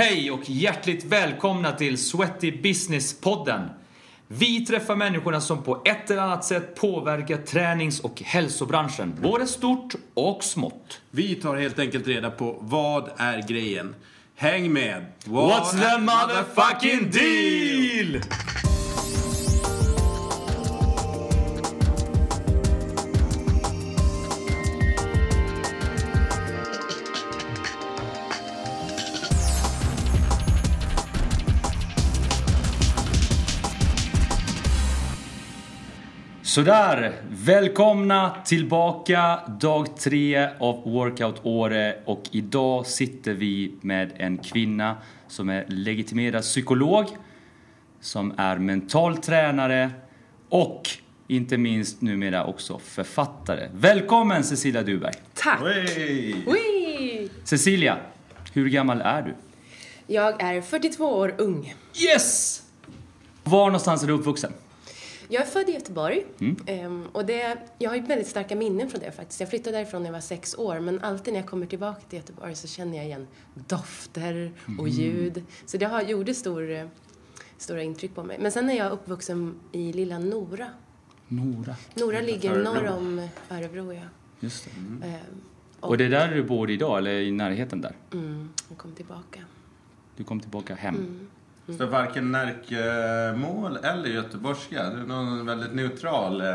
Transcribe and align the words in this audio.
Hej 0.00 0.30
och 0.30 0.50
hjärtligt 0.50 1.04
välkomna 1.04 1.72
till 1.72 1.98
Sweaty 1.98 2.62
Business-podden. 2.62 3.68
Vi 4.28 4.66
träffar 4.66 4.96
människorna 4.96 5.40
som 5.40 5.62
på 5.62 5.82
ett 5.84 6.10
eller 6.10 6.22
annat 6.22 6.44
sätt 6.44 6.74
påverkar 6.74 7.36
tränings 7.36 8.00
och 8.00 8.22
hälsobranschen, 8.22 9.18
både 9.22 9.46
stort 9.46 9.94
och 10.14 10.44
smått. 10.44 11.00
Vi 11.10 11.34
tar 11.34 11.56
helt 11.56 11.78
enkelt 11.78 12.06
reda 12.06 12.30
på 12.30 12.56
vad 12.60 13.10
är 13.16 13.48
grejen. 13.48 13.94
Häng 14.36 14.72
med! 14.72 15.06
What 15.24 15.52
What's 15.52 15.70
the 15.70 16.00
motherfucking 16.00 17.10
deal? 17.10 18.22
Sådär, 36.50 37.12
välkomna 37.28 38.36
tillbaka 38.44 39.40
dag 39.60 39.96
tre 39.96 40.48
av 40.60 40.82
Workout 40.84 41.40
Åre 41.42 41.98
och 42.04 42.22
idag 42.30 42.86
sitter 42.86 43.34
vi 43.34 43.74
med 43.80 44.12
en 44.16 44.38
kvinna 44.38 44.96
som 45.28 45.48
är 45.48 45.64
legitimerad 45.68 46.42
psykolog, 46.42 47.06
som 48.00 48.34
är 48.36 48.58
mental 48.58 49.16
tränare 49.16 49.90
och 50.48 50.82
inte 51.28 51.58
minst 51.58 52.00
numera 52.00 52.44
också 52.44 52.78
författare. 52.78 53.68
Välkommen 53.74 54.44
Cecilia 54.44 54.82
Duberg! 54.82 55.14
Tack! 55.34 55.62
Ui. 56.46 57.28
Cecilia, 57.44 57.98
hur 58.52 58.68
gammal 58.68 59.00
är 59.00 59.22
du? 59.22 59.34
Jag 60.14 60.42
är 60.42 60.60
42 60.60 61.04
år 61.04 61.34
ung. 61.38 61.74
Yes! 62.04 62.62
Var 63.44 63.66
någonstans 63.66 64.02
är 64.02 64.06
du 64.06 64.12
uppvuxen? 64.12 64.52
Jag 65.32 65.42
är 65.42 65.46
född 65.46 65.68
i 65.68 65.72
Göteborg. 65.72 66.26
Mm. 66.40 66.56
Ehm, 66.66 67.06
och 67.12 67.26
det, 67.26 67.56
jag 67.78 67.90
har 67.90 67.96
ju 67.96 68.02
väldigt 68.02 68.26
starka 68.28 68.56
minnen 68.56 68.90
från 68.90 69.00
det 69.00 69.12
faktiskt. 69.12 69.40
Jag 69.40 69.48
flyttade 69.50 69.76
därifrån 69.76 70.02
när 70.02 70.08
jag 70.08 70.12
var 70.12 70.20
sex 70.20 70.54
år 70.58 70.80
men 70.80 71.00
alltid 71.00 71.32
när 71.34 71.40
jag 71.40 71.48
kommer 71.48 71.66
tillbaka 71.66 72.00
till 72.00 72.18
Göteborg 72.18 72.54
så 72.54 72.68
känner 72.68 72.96
jag 72.96 73.06
igen 73.06 73.26
dofter 73.54 74.52
och 74.64 74.70
Mm. 74.88 74.90
ljud. 74.90 75.44
Så 75.66 75.76
det 75.76 75.86
har, 75.86 76.02
gjorde 76.02 76.34
stor, 76.34 76.90
stora 77.58 77.82
intryck 77.82 78.14
på 78.14 78.22
mig. 78.22 78.38
Men 78.40 78.52
sen 78.52 78.70
är 78.70 78.74
jag 78.76 78.92
uppvuxen 78.92 79.54
i 79.72 79.92
lilla 79.92 80.18
Nora. 80.18 80.66
Nora. 81.28 81.76
Nora 81.94 82.20
ligger 82.20 82.50
Örebro. 82.50 82.72
norr 82.74 82.86
om 82.88 83.28
Örebro, 83.50 83.92
ja. 83.92 84.02
Just 84.40 84.64
det. 84.64 84.70
Ehm, 85.06 85.20
Och 85.80 85.98
det 85.98 86.04
är 86.04 86.08
där 86.10 86.34
du 86.34 86.42
bor 86.42 86.70
idag, 86.70 86.98
eller 86.98 87.20
i 87.20 87.30
närheten 87.30 87.80
där? 87.80 87.96
mm, 88.12 88.48
jag 88.68 88.78
kom 88.78 88.92
tillbaka. 88.92 89.40
Du 90.16 90.24
kom 90.24 90.40
tillbaka 90.40 90.74
hem. 90.74 91.28
Mm. 91.70 91.78
Så 91.78 91.86
varken 91.86 92.32
Närkemål 92.32 93.76
eller 93.76 94.08
göteborgska. 94.08 94.90
Det 94.90 95.00
är 95.00 95.06
någon 95.06 95.46
väldigt 95.46 95.74
neutral 95.74 96.40
eh, 96.40 96.48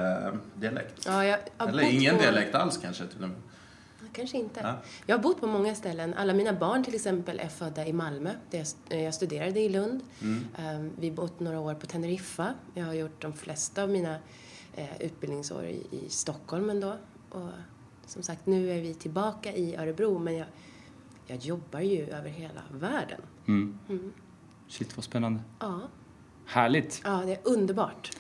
dialekt. 0.56 1.04
Ja, 1.06 1.26
jag 1.26 1.38
har 1.58 1.68
Eller 1.68 1.84
ingen 1.84 2.16
på- 2.16 2.22
dialekt 2.22 2.56
alls 2.56 2.78
kanske 2.78 3.08
till 3.08 3.24
och 3.24 3.30
med. 3.30 3.38
Kanske 4.14 4.38
inte. 4.38 4.60
Ja. 4.64 4.76
Jag 5.06 5.18
har 5.18 5.24
bott 5.24 5.40
på 5.40 5.48
många 5.48 5.76
ställen. 5.76 6.14
Alla 6.14 6.34
mina 6.34 6.54
barn 6.54 6.84
till 6.84 6.96
exempel 6.96 7.40
är 7.40 7.48
födda 7.48 7.88
i 7.88 7.94
Malmö, 7.94 8.32
där 8.52 8.58
jag, 8.58 8.68
eh, 8.98 9.04
jag 9.04 9.14
studerade 9.14 9.60
i 9.60 9.70
Lund. 9.70 10.02
Mm. 10.22 10.46
Eh, 10.58 10.92
Vi 11.00 11.10
har 11.10 11.16
bott 11.16 11.40
några 11.40 11.60
år 11.60 11.74
på 11.74 11.86
Teneriffa. 11.86 12.54
Jag 12.74 12.86
har 12.86 12.94
gjort 12.94 13.22
de 13.22 13.34
flesta 13.34 13.84
av 13.84 13.90
mina 13.90 14.16
eh, 14.76 15.02
utbildningsår 15.02 15.66
i, 15.66 15.84
i 15.92 16.10
Stockholm 16.10 16.70
ändå. 16.70 16.94
Och 17.30 17.50
som 18.06 18.24
sagt, 18.24 18.46
nu 18.46 18.72
är 18.72 18.82
vi 18.82 18.94
tillbaka 18.94 19.54
i 19.54 19.76
Örebro, 19.76 20.20
men 20.20 20.36
jag, 20.38 20.48
jag 21.28 21.38
jobbar 21.38 21.80
ju 21.80 22.10
över 22.10 22.30
hela 22.30 22.62
världen. 22.72 23.22
Mm. 23.48 23.80
Mm. 23.90 24.14
Shit 24.68 24.98
vad 24.98 25.04
spännande. 25.04 25.40
Ja, 25.60 25.80
Härligt. 26.46 27.02
ja 27.04 27.24
det 27.26 27.32
är 27.34 27.40
underbart. 27.44 28.12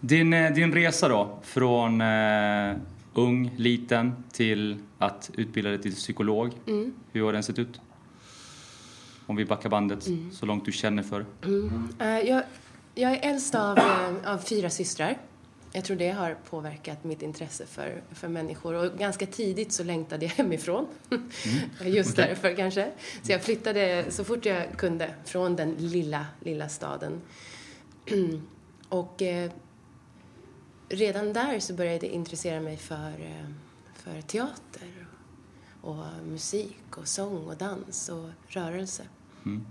Din, 0.00 0.32
eh, 0.32 0.52
din 0.52 0.72
resa 0.72 1.08
då, 1.08 1.38
från 1.42 2.00
eh, 2.00 2.76
ung, 3.14 3.50
liten 3.56 4.24
till 4.32 4.78
att 4.98 5.30
utbilda 5.34 5.70
dig 5.70 5.82
till 5.82 5.94
psykolog. 5.94 6.52
Mm. 6.66 6.94
Hur 7.12 7.22
har 7.24 7.32
den 7.32 7.42
sett 7.42 7.58
ut? 7.58 7.80
Om 9.26 9.36
vi 9.36 9.44
backar 9.44 9.68
bandet 9.70 10.06
Mm. 10.06 10.30
så 10.32 10.46
långt 10.46 10.64
du 10.64 10.72
känner 10.72 11.02
för. 11.02 11.26
Eh, 11.98 12.06
Jag, 12.28 12.42
jag 12.94 13.12
är 13.12 13.30
äldst 13.30 13.54
av, 13.54 13.78
eh, 13.78 14.32
av 14.34 14.38
fyra 14.38 14.70
systrar. 14.70 15.18
Jag 15.72 15.84
tror 15.84 15.96
det 15.96 16.10
har 16.10 16.34
påverkat 16.34 17.04
mitt 17.04 17.22
intresse 17.22 17.66
för, 17.66 18.02
för 18.10 18.28
människor. 18.28 18.74
Och 18.74 18.98
ganska 18.98 19.26
tidigt 19.26 19.72
så 19.72 19.84
längtade 19.84 20.24
jag 20.24 20.32
hemifrån. 20.32 20.86
Just 21.84 22.12
Okej. 22.12 22.28
därför 22.28 22.56
kanske. 22.56 22.90
Så 23.22 23.32
jag 23.32 23.42
flyttade 23.42 24.04
så 24.08 24.24
fort 24.24 24.46
jag 24.46 24.72
kunde 24.76 25.14
från 25.24 25.56
den 25.56 25.74
lilla, 25.78 26.26
lilla 26.40 26.68
staden. 26.68 27.20
och 28.88 29.22
eh, 29.22 29.50
redan 30.88 31.32
där 31.32 31.60
så 31.60 31.74
började 31.74 32.06
jag 32.06 32.14
intressera 32.14 32.60
mig 32.60 32.76
för, 32.76 33.10
eh, 33.20 33.50
för 33.94 34.20
teater 34.20 35.06
och, 35.80 35.90
och 35.90 36.26
musik 36.26 36.96
och 36.96 37.08
sång 37.08 37.48
och 37.48 37.56
dans 37.56 38.08
och 38.08 38.30
rörelse. 38.48 39.02
Mm. 39.44 39.66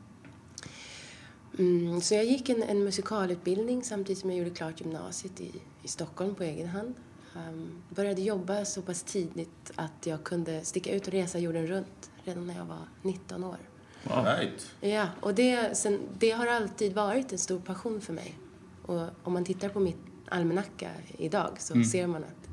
Mm, 1.57 2.01
så 2.01 2.13
jag 2.15 2.25
gick 2.25 2.49
en, 2.49 2.63
en 2.63 2.83
musikalutbildning 2.83 3.83
samtidigt 3.83 4.19
som 4.21 4.29
jag 4.29 4.39
gjorde 4.39 4.49
klart 4.55 4.81
gymnasiet 4.81 5.41
i, 5.41 5.51
i 5.83 5.87
Stockholm 5.87 6.35
på 6.35 6.43
egen 6.43 6.67
hand. 6.67 6.93
Um, 7.35 7.81
började 7.89 8.21
jobba 8.21 8.65
så 8.65 8.81
pass 8.81 9.03
tidigt 9.03 9.71
att 9.75 10.05
jag 10.07 10.23
kunde 10.23 10.65
sticka 10.65 10.91
ut 10.95 11.07
och 11.07 11.13
resa 11.13 11.39
jorden 11.39 11.67
runt 11.67 12.11
redan 12.23 12.47
när 12.47 12.55
jag 12.57 12.65
var 12.65 12.87
19 13.01 13.43
år. 13.43 13.57
Wow. 14.03 14.25
Right. 14.25 14.71
Ja, 14.81 15.07
och 15.21 15.35
det, 15.35 15.77
sen, 15.77 15.99
det 16.19 16.31
har 16.31 16.47
alltid 16.47 16.93
varit 16.93 17.31
en 17.31 17.37
stor 17.39 17.59
passion 17.59 18.01
för 18.01 18.13
mig. 18.13 18.37
Och 18.85 19.07
om 19.23 19.33
man 19.33 19.45
tittar 19.45 19.69
på 19.69 19.79
mitt 19.79 19.97
almanacka 20.29 20.89
idag 21.17 21.49
så 21.59 21.73
Mm. 21.73 21.85
ser 21.85 22.07
man 22.07 22.23
att 22.23 22.49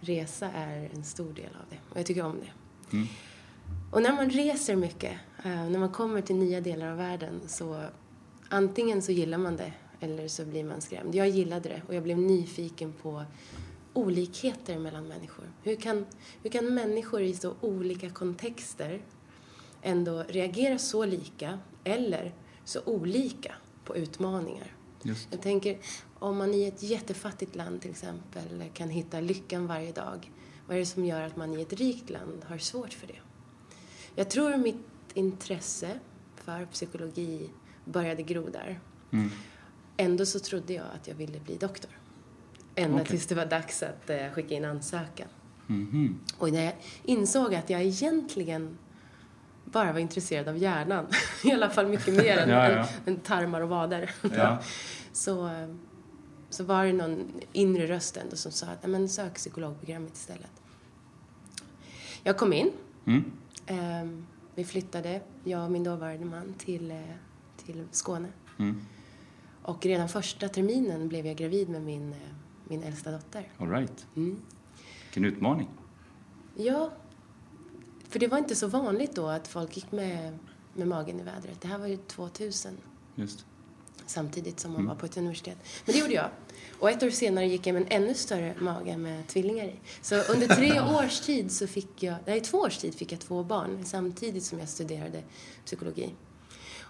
resa 0.00 0.50
är 0.50 0.90
en 0.94 1.04
stor 1.04 1.32
del 1.32 1.46
av 1.60 1.66
det. 1.70 1.76
Och 1.90 1.98
jag 1.98 2.06
tycker 2.06 2.22
om 2.24 2.36
det. 2.40 2.52
Mm. 2.96 3.06
Och 3.90 4.02
när 4.02 4.12
man 4.12 4.30
reser 4.30 4.76
mycket, 4.76 5.12
eh, 5.44 5.68
när 5.70 5.78
man 5.78 5.92
kommer 5.92 6.20
till 6.20 6.36
nya 6.36 6.60
delar 6.60 6.90
av 6.90 6.96
världen 6.96 7.40
så 7.46 7.84
antingen 8.50 9.02
så 9.02 9.12
gillar 9.12 9.38
man 9.38 9.56
det 9.56 9.72
eller 10.00 10.28
så 10.28 10.44
blir 10.44 10.64
man 10.64 10.80
skrämd. 10.80 11.14
Jag 11.14 11.28
gillade 11.28 11.68
det 11.68 11.82
och 11.88 11.94
jag 11.94 12.02
blev 12.02 12.18
nyfiken 12.18 12.92
på 12.92 13.24
olikheter 13.92 14.78
mellan 14.78 15.08
människor. 15.08 15.52
Hur 15.62 15.76
kan, 15.76 16.06
hur 16.42 16.50
kan 16.50 16.74
människor 16.74 17.22
i 17.22 17.34
så 17.34 17.54
olika 17.60 18.10
kontexter 18.10 19.02
ändå 19.82 20.24
reagera 20.28 20.78
så 20.78 21.04
lika 21.04 21.58
eller 21.84 22.34
så 22.64 22.80
olika 22.84 23.54
på 23.84 23.96
utmaningar? 23.96 24.76
Just. 25.02 25.28
Jag 25.30 25.42
tänker, 25.42 25.78
om 26.18 26.36
man 26.36 26.54
i 26.54 26.64
ett 26.64 26.82
jättefattigt 26.82 27.56
land 27.56 27.82
till 27.82 27.90
exempel 27.90 28.64
kan 28.74 28.88
hitta 28.88 29.20
lyckan 29.20 29.66
varje 29.66 29.92
dag, 29.92 30.30
vad 30.66 30.76
är 30.76 30.80
det 30.80 30.86
som 30.86 31.04
gör 31.04 31.22
att 31.22 31.36
man 31.36 31.58
i 31.58 31.62
ett 31.62 31.72
rikt 31.72 32.10
land 32.10 32.44
har 32.48 32.58
svårt 32.58 32.92
för 32.92 33.06
det? 33.06 33.18
Jag 34.14 34.30
tror 34.30 34.56
mitt 34.56 34.76
intresse 35.14 36.00
för 36.34 36.66
psykologi 36.66 37.50
började 37.90 38.22
gro 38.22 38.48
där. 38.50 38.80
Mm. 39.12 39.30
Ändå 39.96 40.26
så 40.26 40.38
trodde 40.38 40.72
jag 40.72 40.84
att 40.94 41.08
jag 41.08 41.14
ville 41.14 41.40
bli 41.40 41.56
doktor. 41.56 41.90
Ända 42.74 42.96
Okej. 42.96 43.06
tills 43.06 43.26
det 43.26 43.34
var 43.34 43.46
dags 43.46 43.82
att 43.82 44.10
eh, 44.10 44.30
skicka 44.32 44.54
in 44.54 44.64
ansökan. 44.64 45.28
Mhm. 45.66 46.20
Och 46.38 46.52
när 46.52 46.64
jag 46.64 46.74
insåg 47.04 47.54
att 47.54 47.70
jag 47.70 47.82
egentligen 47.82 48.78
bara 49.64 49.92
var 49.92 50.00
intresserad 50.00 50.48
av 50.48 50.56
hjärnan, 50.58 51.06
i 51.44 51.52
alla 51.52 51.70
fall 51.70 51.86
mycket 51.88 52.14
mer 52.14 52.36
än, 52.38 52.48
Ja, 52.58 52.70
ja. 52.72 52.86
än, 53.06 53.16
tarmar 53.16 53.60
och 53.60 53.68
vader, 53.68 54.10
Ja. 54.36 54.58
så, 55.12 55.46
eh, 55.46 55.68
så 56.50 56.64
var 56.64 56.84
det 56.86 56.92
någon 56.92 57.32
inre 57.52 57.86
röst 57.86 58.16
ändå 58.16 58.36
som 58.36 58.52
sa 58.52 58.66
att 58.66 58.82
"Nej, 58.82 58.90
men 58.92 59.08
sök 59.08 59.34
psykologprogrammet 59.34 60.14
istället. 60.14 60.50
Jag 62.22 62.36
kom 62.36 62.52
in. 62.52 62.70
Mm. 63.06 63.24
Ehm, 63.66 64.26
vi 64.54 64.64
flyttade, 64.64 65.20
jag 65.44 65.64
och 65.64 65.70
min 65.70 65.84
dåvarande 65.84 66.24
man, 66.24 66.54
till, 66.58 66.90
eh, 66.90 66.96
till 67.72 67.84
Skåne. 67.90 68.28
Mm. 68.58 68.80
Och 69.62 69.86
redan 69.86 70.08
första 70.08 70.48
terminen 70.48 71.08
blev 71.08 71.26
jag 71.26 71.36
gravid 71.36 71.68
med 71.68 71.82
min, 71.82 72.12
eh, 72.12 72.18
min 72.64 72.82
äldsta 72.82 73.10
dotter. 73.12 73.52
All 73.58 73.70
right. 73.70 74.06
Mm. 74.16 74.40
Vilken 75.04 75.24
utmaning. 75.24 75.68
Ja, 76.56 76.90
för 78.08 78.18
det 78.18 78.26
var 78.28 78.38
inte 78.38 78.54
så 78.56 78.66
vanligt 78.66 79.14
då 79.14 79.26
att 79.28 79.48
folk 79.48 79.76
gick 79.76 79.92
med, 79.92 80.38
med 80.74 80.88
magen 80.88 81.20
i 81.20 81.22
vädret. 81.22 81.60
Det 81.60 81.68
här 81.68 81.78
var 81.78 81.86
ju 81.86 81.96
2000, 81.96 82.76
Just. 83.14 83.44
samtidigt 84.06 84.60
som 84.60 84.70
man 84.72 84.80
Mm. 84.80 84.88
var 84.88 84.96
på 84.96 85.06
ett 85.06 85.16
universitet. 85.16 85.58
Men 85.86 85.92
det 85.92 85.98
gjorde 85.98 86.12
jag. 86.14 86.28
Och 86.78 86.90
ett 86.90 87.02
år 87.02 87.10
senare 87.10 87.46
gick 87.46 87.66
jag 87.66 87.74
med 87.74 87.82
en 87.82 88.02
ännu 88.02 88.14
större 88.14 88.54
mage 88.60 88.96
med 88.96 89.26
tvillingar 89.28 89.64
i. 89.64 89.74
Så 90.02 90.14
under 90.32 90.46
tre 90.46 90.80
års 91.04 91.20
tid 91.20 91.52
så 91.52 91.66
fick 91.66 92.02
jag, 92.02 92.16
nej 92.26 92.40
två 92.40 92.58
års 92.58 92.78
tid 92.78 92.94
fick 92.94 93.12
jag 93.12 93.20
två 93.20 93.44
barn 93.44 93.84
samtidigt 93.84 94.44
som 94.44 94.58
jag 94.58 94.68
studerade 94.68 95.22
psykologi. 95.64 96.14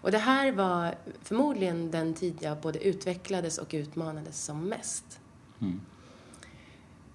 Och 0.02 0.10
det 0.10 0.18
här 0.18 0.52
var 0.52 0.94
förmodligen 1.22 1.90
den 1.90 2.14
tid 2.14 2.38
jag 2.40 2.58
både 2.60 2.84
utvecklades 2.84 3.58
och 3.58 3.68
utmanades 3.70 4.44
som 4.44 4.68
mest. 4.68 5.20
Mm. 5.60 5.80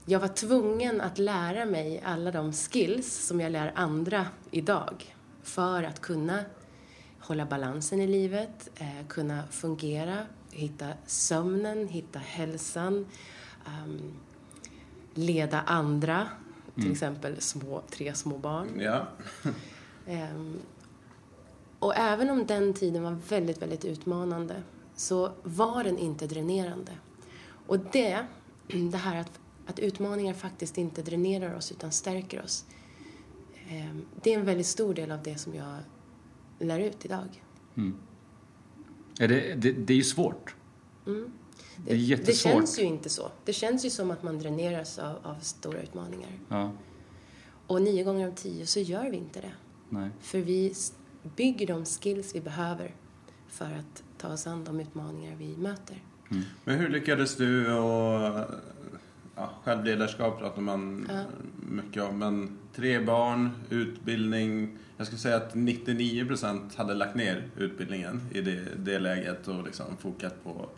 Jag 0.06 0.20
var 0.20 0.28
tvungen 0.28 1.02
att 1.02 1.18
lära 1.18 1.66
mig 1.66 2.02
alla 2.06 2.32
de 2.32 2.54
skills 2.54 3.28
som 3.28 3.42
jag 3.42 3.52
lär 3.52 3.72
andra 3.76 4.28
idag 4.52 5.16
för 5.44 5.84
att 5.84 6.02
kunna 6.02 6.40
hålla 7.20 7.46
balansen 7.46 8.02
i 8.02 8.08
livet, 8.08 8.70
eh, 8.76 9.08
kunna 9.08 9.44
fungera, 9.52 10.26
hitta 10.52 10.88
sömnen, 11.06 11.88
hitta 11.88 12.20
hälsan, 12.20 13.06
um, 13.66 14.14
leda 15.14 15.62
andra, 15.62 16.28
till 16.76 16.92
exempel 16.92 17.42
små, 17.42 17.82
tre 17.90 18.14
små 18.14 18.38
barn. 18.38 18.68
Ja. 18.80 19.08
Um, 20.08 20.60
och 21.86 21.96
även 21.96 22.30
om 22.30 22.46
den 22.46 22.74
tiden 22.74 23.04
var 23.04 23.18
väldigt, 23.30 23.62
väldigt 23.62 23.86
utmanande 23.86 24.64
så 24.96 25.32
var 25.44 25.84
den 25.84 25.98
inte 25.98 26.28
dränerande. 26.28 26.92
Och 27.68 27.80
det, 27.80 28.26
det 28.92 28.98
här 28.98 29.22
att, 29.22 29.40
att 29.66 29.80
utmaningar 29.80 30.34
faktiskt 30.34 30.78
inte 30.78 31.02
dränerar 31.02 31.56
oss 31.56 31.72
utan 31.72 31.92
stärker 31.92 32.44
oss. 32.44 32.66
Um, 33.72 34.06
det 34.24 34.34
är 34.34 34.40
en 34.40 34.46
väldigt 34.46 34.68
stor 34.68 34.94
del 34.94 35.12
av 35.12 35.24
det 35.24 35.38
som 35.38 35.56
jag 35.56 35.78
lär 36.60 36.80
ut 36.80 37.06
idag. 37.06 37.44
Mm. 37.78 37.98
Är 39.20 39.28
det, 39.28 39.56
det, 39.56 39.72
det 39.72 39.94
är 39.94 39.98
ju 39.98 40.04
svårt. 40.04 40.56
Mm. 41.08 41.32
Det 41.78 41.92
är 41.92 41.98
jättesvårt. 41.98 42.52
Det 42.52 42.58
känns 42.58 42.80
ju 42.80 42.84
inte 42.84 43.10
så. 43.10 43.32
Det 43.46 43.54
känns 43.54 43.86
ju 43.86 43.90
som 43.90 44.12
att 44.12 44.24
man 44.24 44.40
dräneras 44.40 45.00
av, 45.00 45.18
av 45.24 45.36
stora 45.42 45.82
utmaningar. 45.82 46.40
Ja, 46.50 46.72
Och 47.68 47.82
nio 47.82 48.04
gånger 48.04 48.28
av 48.28 48.32
tio 48.32 48.66
så 48.66 48.80
gör 48.80 49.10
vi 49.10 49.18
inte 49.18 49.42
det. 49.42 49.54
nej. 49.90 50.10
För 50.22 50.40
vi 50.40 50.74
bygger 51.36 51.68
de 51.68 51.86
skills 51.86 52.36
vi 52.36 52.42
behöver 52.42 52.92
för 53.48 53.66
att 53.66 54.04
ta 54.18 54.28
oss 54.34 54.48
an 54.48 54.64
de 54.64 54.80
utmaningar 54.80 55.36
vi 55.36 55.58
möter. 55.58 55.98
Men 56.64 56.76
hur 56.80 56.90
lyckades 56.90 57.36
du 57.38 57.74
och 57.74 58.46
ja, 59.36 59.50
självledarskap 59.64 60.40
pratar 60.40 60.62
man 60.62 61.08
Ja. 61.14 61.24
mycket 61.70 62.04
om. 62.04 62.20
Men 62.20 62.58
tre 62.76 63.00
barn, 63.00 63.50
utbildning. 63.70 64.78
Jag 64.98 65.08
skulle 65.08 65.20
säga 65.20 65.38
att 65.38 65.54
99% 65.56 66.76
hade 66.76 66.94
lagt 66.94 67.16
ner 67.16 67.50
utbildningen 67.58 68.22
i 68.32 68.42
det, 68.42 68.66
det 68.78 69.00
läget 69.00 69.48
och 69.48 69.64
liksom 69.66 69.86
fokat 70.00 70.44
på 70.44 70.70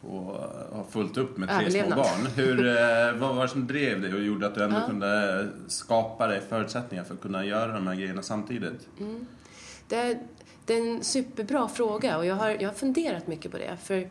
på 0.00 0.36
att 0.70 0.76
ha 0.76 0.84
fullt 0.90 1.16
upp 1.16 1.36
med 1.36 1.48
tre 1.48 1.70
små 1.70 1.96
barn. 1.96 2.26
Hur, 2.36 2.66
eh, 2.76 3.14
vad 3.20 3.34
var 3.36 3.42
det 3.42 3.48
som 3.48 3.66
drev 3.66 4.00
dig 4.02 4.14
och 4.14 4.20
gjorde 4.22 4.46
att 4.46 4.54
du 4.54 4.64
ändå 4.64 4.76
Ja. 4.76 4.86
kunde 4.86 5.48
skapa 5.66 6.26
dig 6.26 6.40
förutsättningar 6.48 7.04
för 7.04 7.14
att 7.14 7.20
kunna 7.20 7.44
göra 7.44 7.72
de 7.72 7.86
här 7.86 7.94
grejerna 7.94 8.22
samtidigt? 8.22 8.88
Det 9.90 9.96
är, 9.96 10.18
det 10.66 10.74
är 10.74 10.80
en 10.80 11.04
superbra 11.04 11.68
fråga 11.68 12.18
och 12.18 12.26
jag 12.26 12.34
har, 12.34 12.50
jag 12.50 12.68
har 12.68 12.74
funderat 12.74 13.26
mycket 13.26 13.50
på 13.50 13.58
det. 13.58 13.76
För 13.82 14.10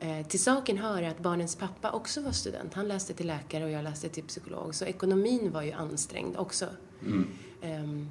eh, 0.00 0.26
till 0.28 0.42
saken 0.42 0.78
hör 0.78 1.02
att 1.02 1.18
barnens 1.18 1.56
pappa 1.56 1.90
också 1.90 2.20
var 2.20 2.32
student. 2.32 2.74
Han 2.74 2.88
läste 2.88 3.14
till 3.14 3.26
läkare 3.26 3.64
och 3.64 3.70
jag 3.70 3.84
läste 3.84 4.08
till 4.08 4.24
psykolog. 4.24 4.74
Så 4.74 4.84
ekonomin 4.84 5.52
var 5.52 5.62
ju 5.62 5.72
ansträngd 5.72 6.36
också. 6.36 6.66
Ehm, 7.62 8.10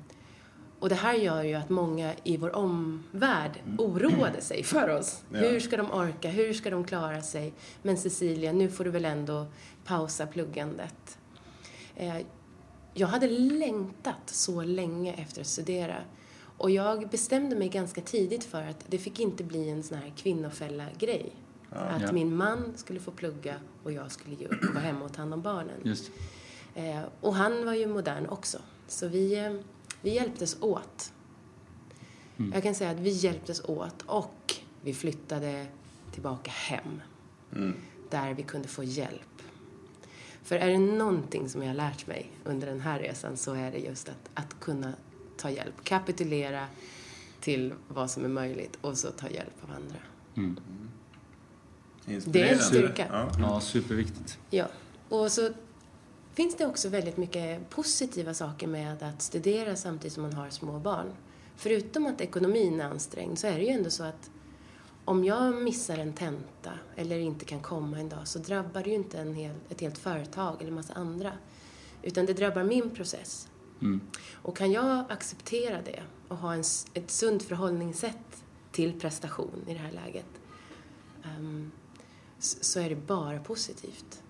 och 0.79 0.89
det 0.89 0.95
här 0.95 1.13
gör 1.13 1.43
ju 1.43 1.53
att 1.53 1.69
många 1.69 2.13
i 2.23 2.37
vår 2.37 2.55
omvärld 2.55 3.51
oroade 3.77 4.41
sig 4.41 4.63
för 4.63 4.89
oss. 4.89 5.23
Ja. 5.31 5.39
Hur 5.39 5.59
ska 5.59 5.77
de 5.77 5.91
orka? 5.91 6.29
Hur 6.29 6.53
ska 6.53 6.69
de 6.69 6.83
klara 6.83 7.21
sig? 7.21 7.53
Men 7.81 7.97
Cecilia, 7.97 8.53
nu 8.53 8.69
får 8.69 8.83
du 8.83 8.89
väl 8.89 9.05
ändå 9.05 9.45
pausa 9.85 10.27
pluggandet. 10.27 11.17
Eh, 11.95 12.17
jag 12.93 13.07
hade 13.07 13.27
längtat 13.27 14.21
så 14.25 14.63
länge 14.63 15.13
efter 15.13 15.41
att 15.41 15.47
studera. 15.47 15.95
Och 16.63 16.71
jag 16.71 17.09
bestämde 17.09 17.55
mig 17.55 17.69
ganska 17.69 18.01
tidigt 18.01 18.43
för 18.43 18.61
att 18.63 18.85
det 18.87 18.97
fick 18.97 19.19
inte 19.19 19.43
bli 19.43 19.69
en 19.69 19.83
sån 19.83 19.97
här 19.97 20.13
kvinnofälla-grej. 20.17 21.35
att 21.69 22.01
Ja. 22.01 22.11
min 22.11 22.35
man 22.35 22.73
skulle 22.75 22.99
få 22.99 23.11
plugga 23.11 23.55
och 23.83 23.91
jag 23.91 24.11
skulle 24.11 24.35
ge 24.35 24.45
upp 24.45 24.63
och 24.63 24.73
vara 24.73 24.83
hemma 24.83 25.05
och 25.05 25.13
ta 25.13 25.21
hand 25.21 25.33
om 25.33 25.41
barnen. 25.41 25.75
Just. 25.83 26.11
Eh, 26.75 27.01
och 27.21 27.35
han 27.35 27.65
var 27.65 27.73
ju 27.73 27.87
modern 27.87 28.25
också. 28.25 28.57
Så 28.87 29.07
vi, 29.07 29.39
eh, 29.39 29.53
vi 30.01 30.13
hjälptes 30.15 30.57
åt. 30.61 31.13
Jag 32.53 32.63
kan 32.63 32.75
säga 32.75 32.91
att 32.91 32.99
vi 32.99 33.09
hjälptes 33.09 33.61
åt 33.65 34.01
och 34.05 34.55
vi 34.81 34.93
flyttade 34.93 35.65
tillbaka 36.13 36.51
hem. 36.51 37.01
Där 38.09 38.33
vi 38.33 38.43
kunde 38.43 38.67
få 38.67 38.83
hjälp. 38.83 39.41
För 40.43 40.55
är 40.55 40.67
det 40.69 40.77
någonting 40.77 41.49
som 41.49 41.61
jag 41.61 41.69
har 41.69 41.75
lärt 41.75 42.07
mig 42.07 42.31
under 42.43 42.67
den 42.67 42.79
här 42.79 42.99
resan 42.99 43.37
så 43.37 43.53
är 43.53 43.71
det 43.71 43.77
just 43.79 44.09
att, 44.09 44.29
att 44.33 44.59
kunna 44.59 44.93
ta 45.37 45.49
hjälp. 45.49 45.83
Kapitulera 45.83 46.67
till 47.39 47.73
vad 47.87 48.11
som 48.11 48.25
är 48.25 48.29
möjligt 48.29 48.77
och 48.81 48.97
så 48.97 49.11
ta 49.11 49.29
hjälp 49.29 49.63
av 49.63 49.69
andra. 49.75 49.97
Det 52.25 52.41
är 52.41 52.53
en 52.53 52.59
styrka. 52.59 53.07
Ja. 53.11 53.31
Ja, 53.39 53.59
superviktigt. 53.61 54.39
Ja, 54.49 54.67
och 55.09 55.31
så 55.31 55.49
finns 56.33 56.55
det 56.55 56.65
också 56.65 56.89
väldigt 56.89 57.17
mycket 57.17 57.69
positiva 57.69 58.33
saker 58.33 58.67
med 58.67 59.03
att 59.03 59.21
studera 59.21 59.75
samtidigt 59.75 60.13
som 60.13 60.23
man 60.23 60.33
har 60.33 60.49
små 60.49 60.79
barn. 60.79 61.11
Förutom 61.55 62.05
att 62.05 62.21
ekonomin 62.21 62.79
är 62.79 62.85
ansträngd 62.85 63.39
så 63.39 63.47
är 63.47 63.57
det 63.57 63.63
ju 63.63 63.69
ändå 63.69 63.89
så 63.89 64.03
att 64.03 64.29
om 65.05 65.23
jag 65.23 65.55
missar 65.55 65.97
en 65.97 66.13
tenta 66.13 66.71
eller 66.95 67.19
inte 67.19 67.45
kan 67.45 67.59
komma 67.59 67.99
en 67.99 68.09
dag 68.09 68.27
så 68.27 68.39
drabbar 68.39 68.83
det 68.83 68.89
ju 68.89 68.95
inte 68.95 69.19
en 69.19 69.33
hel, 69.33 69.55
ett 69.69 69.81
helt 69.81 69.97
företag 69.97 70.61
eller 70.61 70.71
massa 70.71 70.93
andra. 70.93 71.31
Utan 72.01 72.25
det 72.25 72.33
drabbar 72.33 72.63
min 72.63 72.89
process. 72.89 73.47
Mm. 73.83 74.01
Och 74.33 74.57
kan 74.57 74.71
jag 74.71 75.11
acceptera 75.11 75.81
det 75.81 76.03
och 76.27 76.37
ha 76.37 76.53
en, 76.53 76.63
ett 76.93 77.11
sunt 77.11 77.43
förhållningssätt 77.43 78.43
till 78.71 78.99
prestation 78.99 79.65
i 79.67 79.73
det 79.73 79.79
här 79.79 79.91
läget 79.91 80.25
um, 81.23 81.71
så 82.37 82.79
är 82.79 82.89
det 82.89 82.95
bara 82.95 83.39
positivt. 83.39 84.23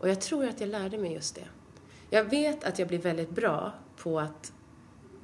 Och 0.00 0.08
jag 0.08 0.20
tror 0.20 0.48
att 0.48 0.60
jag 0.60 0.68
lärde 0.68 0.98
mig 0.98 1.12
just 1.12 1.34
det. 1.34 1.48
Jag 2.10 2.24
vet 2.24 2.64
att 2.64 2.78
jag 2.78 2.88
blir 2.88 2.98
väldigt 2.98 3.30
bra 3.30 3.72
på 3.96 4.20
att 4.20 4.52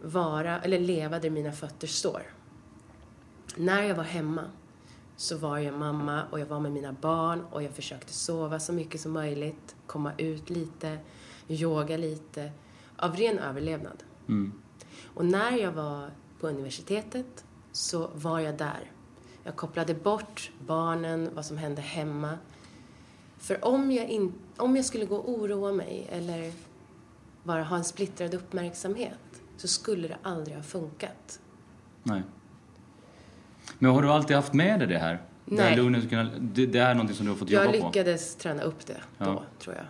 vara, 0.02 0.60
eller 0.60 0.78
leva 0.78 1.18
där 1.18 1.30
mina 1.30 1.52
fötter 1.52 1.86
står. 1.86 2.22
När 3.56 3.82
jag 3.82 3.94
var 3.94 4.04
hemma 4.04 4.44
så 5.16 5.36
var 5.36 5.58
jag 5.58 5.74
mamma 5.74 6.22
och 6.30 6.40
jag 6.40 6.46
var 6.46 6.60
med 6.60 6.72
mina 6.72 6.92
barn 6.92 7.44
och 7.50 7.62
jag 7.62 7.72
försökte 7.72 8.12
sova 8.12 8.60
så 8.60 8.72
mycket 8.72 9.00
som 9.00 9.12
möjligt, 9.12 9.76
komma 9.86 10.12
ut 10.18 10.50
lite, 10.50 10.98
yoga 11.48 11.96
lite, 11.96 12.52
av 13.04 13.16
ren 13.16 13.38
överlevnad. 13.38 14.02
Mm. 14.28 14.52
Och 15.14 15.24
när 15.24 15.52
jag 15.52 15.72
var 15.72 16.10
på 16.40 16.48
universitetet 16.48 17.44
så 17.72 18.10
var 18.14 18.40
jag 18.40 18.56
där. 18.58 18.90
Jag 19.44 19.56
kopplade 19.56 19.94
bort 19.94 20.50
barnen, 20.66 21.30
vad 21.34 21.46
som 21.46 21.56
hände 21.58 21.82
hemma. 21.82 22.38
För 23.38 23.64
om 23.64 23.90
jag, 23.92 24.08
in, 24.08 24.32
om 24.56 24.76
jag 24.76 24.84
skulle 24.84 25.04
gå 25.04 25.16
och 25.16 25.28
oroa 25.30 25.72
mig 25.72 26.06
eller 26.10 26.52
bara 27.42 27.62
ha 27.62 27.76
en 27.76 27.84
splittrad 27.84 28.34
uppmärksamhet 28.34 29.18
så 29.56 29.68
skulle 29.68 30.08
det 30.08 30.16
aldrig 30.22 30.56
ha 30.56 30.62
funkat. 30.62 31.40
Nej. 32.02 32.22
Men 33.78 33.90
har 33.90 34.02
du 34.02 34.10
alltid 34.10 34.36
haft 34.36 34.52
med 34.54 34.78
dig 34.80 34.88
det 34.88 34.98
här? 34.98 35.22
Det, 35.44 35.62
här 35.62 35.68
Nej. 35.70 35.76
lugnet, 35.76 36.10
det, 36.40 36.66
det 36.66 36.78
är 36.78 36.94
någonting 36.94 37.16
som 37.16 37.26
du 37.26 37.32
har 37.32 37.38
fått 37.38 37.50
jobba 37.50 37.64
Jag 37.64 37.80
på? 37.80 37.86
lyckades 37.86 38.36
träna 38.36 38.62
upp 38.62 38.86
det 38.86 39.00
då, 39.18 39.24
Ja. 39.24 39.42
tror 39.58 39.76
jag. 39.76 39.84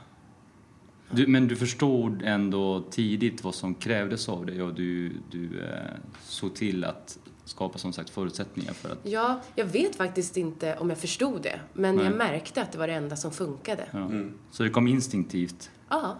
Du, 1.15 1.27
men 1.27 1.49
du 1.49 1.57
förstod 1.57 2.23
ändå 2.23 2.85
tidigt 2.91 3.45
vad 3.45 3.55
som 3.55 3.75
krävdes 3.75 4.29
av 4.29 4.47
dig 4.47 4.63
och 4.63 4.75
du, 4.75 5.13
du 5.31 5.61
eh, 5.61 5.97
såg 6.23 6.55
till 6.55 6.85
att 6.85 7.19
skapa 7.45 7.79
som 7.79 7.93
sagt 7.93 8.11
förutsättningar 8.11 8.73
för 8.73 8.93
att... 8.93 8.99
Ja, 9.03 9.41
jag 9.55 9.65
vet 9.65 9.97
faktiskt 9.97 10.37
inte 10.37 10.77
om 10.77 10.89
jag 10.89 10.99
förstod 10.99 11.43
det, 11.43 11.61
men 11.73 11.97
Nej. 11.97 12.05
jag 12.05 12.17
märkte 12.17 12.63
att 12.63 12.73
det 12.73 12.79
var 12.79 12.87
det 12.87 12.95
enda 12.95 13.17
som 13.17 13.33
funkade. 13.33 13.89
Ja. 13.91 14.11
Så 14.51 14.63
det 14.63 14.71
kom 14.71 14.89
instinktivt? 14.89 15.71
Ja, 15.89 16.17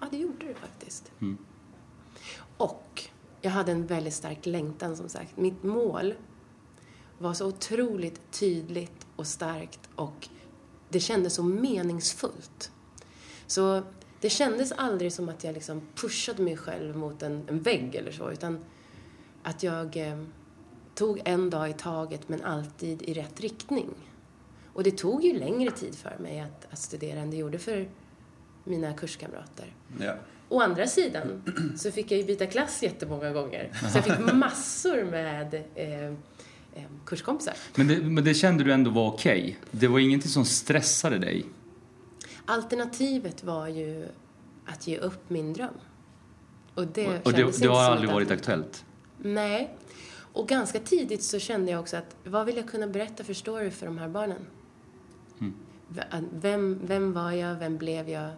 ja 0.00 0.06
det 0.10 0.16
gjorde 0.16 0.46
det 0.46 0.54
faktiskt. 0.54 1.12
Mm. 1.20 1.38
Och 2.56 3.02
jag 3.40 3.50
hade 3.50 3.72
en 3.72 3.86
väldigt 3.86 4.14
stark 4.14 4.46
längtan 4.46 4.96
som 4.96 5.08
sagt. 5.08 5.36
Mitt 5.36 5.62
mål 5.62 6.14
var 7.18 7.34
så 7.34 7.46
otroligt 7.46 8.20
tydligt 8.30 9.06
och 9.16 9.26
starkt 9.26 9.80
och 9.94 10.28
det 10.88 11.00
kändes 11.00 11.34
så 11.34 11.42
meningsfullt. 11.42 12.72
Så 13.46 13.82
det 14.20 14.30
kändes 14.30 14.72
aldrig 14.72 15.12
som 15.12 15.28
att 15.28 15.44
jag 15.44 15.54
liksom 15.54 15.82
pushade 15.94 16.42
mig 16.42 16.56
själv 16.56 16.96
mot 16.96 17.22
en, 17.22 17.42
en 17.48 17.60
vägg 17.60 17.94
eller 17.94 18.12
så, 18.12 18.30
utan 18.30 18.58
att 19.42 19.62
jag 19.62 19.96
eh, 19.96 20.18
tog 20.94 21.20
en 21.24 21.50
dag 21.50 21.70
i 21.70 21.72
taget 21.72 22.28
men 22.28 22.44
alltid 22.44 23.02
i 23.02 23.14
rätt 23.14 23.40
riktning. 23.40 23.94
Och 24.72 24.82
det 24.82 24.90
tog 24.90 25.24
ju 25.24 25.38
längre 25.38 25.70
tid 25.70 25.94
för 25.94 26.16
mig 26.18 26.40
att, 26.40 26.66
att 26.70 26.78
studera 26.78 27.20
än 27.20 27.30
det 27.30 27.36
gjorde 27.36 27.58
för 27.58 27.88
mina 28.64 28.92
kurskamrater. 28.92 29.74
Ja. 30.00 30.14
Å 30.48 30.60
andra 30.60 30.86
sidan 30.86 31.42
så 31.76 31.90
fick 31.90 32.10
jag 32.10 32.18
ju 32.20 32.26
byta 32.26 32.46
klass 32.46 32.82
jättemånga 32.82 33.30
gånger. 33.30 33.72
Så 33.92 33.98
jag 33.98 34.04
fick 34.04 34.34
massor 34.34 35.04
med 35.04 35.54
eh, 35.74 36.04
eh, 36.04 36.12
kurskompisar. 37.06 37.54
Men 37.74 37.88
det, 37.88 37.96
men 37.96 38.24
det 38.24 38.34
kände 38.34 38.64
du 38.64 38.72
ändå 38.72 38.90
var 38.90 39.06
okej? 39.06 39.58
Det 39.70 39.86
var 39.86 39.98
ingenting 39.98 40.30
som 40.30 40.44
stressade 40.44 41.18
dig? 41.18 41.46
Alternativet 42.48 43.44
var 43.44 43.68
ju 43.68 44.08
att 44.66 44.86
ge 44.86 44.98
upp 44.98 45.30
min 45.30 45.52
dröm. 45.52 45.74
Och 46.74 46.86
det 46.86 47.24
och 47.24 47.32
det, 47.32 47.60
det 47.60 47.68
har 47.68 47.82
aldrig 47.82 48.10
varit 48.10 48.30
aktuellt? 48.30 48.84
Nej. 49.18 49.76
Och 50.32 50.48
ganska 50.48 50.80
tidigt 50.80 51.22
så 51.22 51.38
kände 51.38 51.70
jag 51.70 51.80
också 51.80 51.96
att 51.96 52.16
vad 52.24 52.46
vill 52.46 52.56
jag 52.56 52.68
kunna 52.68 52.86
berätta 52.86 53.24
för 53.24 53.34
story 53.34 53.70
för 53.70 53.86
de 53.86 53.98
här 53.98 54.08
barnen? 54.08 54.46
Mm. 55.40 55.54
Vem, 56.32 56.80
vem 56.84 57.12
var 57.12 57.32
jag? 57.32 57.54
Vem 57.54 57.76
blev 57.76 58.08
jag? 58.08 58.30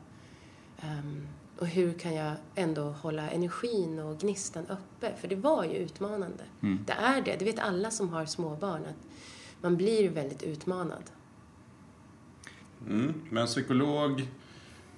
Ehm, 0.81 1.27
Och 1.59 1.67
hur 1.67 1.93
kan 1.93 2.15
jag 2.15 2.33
ändå 2.55 2.83
hålla 2.83 3.31
energin 3.31 3.99
och 3.99 4.19
gnistan 4.19 4.67
uppe? 4.67 5.17
För 5.17 5.29
det 5.29 5.37
var 5.37 5.65
ju 5.65 5.71
utmanande. 5.77 6.45
Det 6.87 6.93
är 6.93 7.23
det. 7.23 7.37
Det 7.39 7.45
vet 7.45 7.59
alla 7.59 7.91
som 7.91 8.09
har 8.09 8.25
småbarn 8.27 8.83
att 8.87 9.07
man 9.61 9.77
blir 9.77 10.09
väldigt 10.11 10.43
utmanad. 10.43 11.03
Mm. 12.89 13.15
Men 13.31 13.47
psykolog 13.47 14.29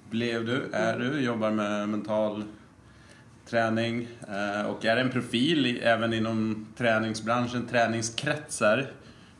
blev 0.09 0.45
du, 0.45 0.69
är 0.71 0.99
du, 0.99 1.21
jobbar 1.21 1.51
med 1.51 1.89
mental 1.89 2.43
träning 3.45 4.07
eh, 4.21 4.65
och 4.65 4.85
är 4.85 4.97
en 4.97 5.09
profil 5.09 5.79
även 5.83 6.13
inom 6.13 6.67
träningsbranschen, 6.77 7.67
träningskretsar. 7.67 8.91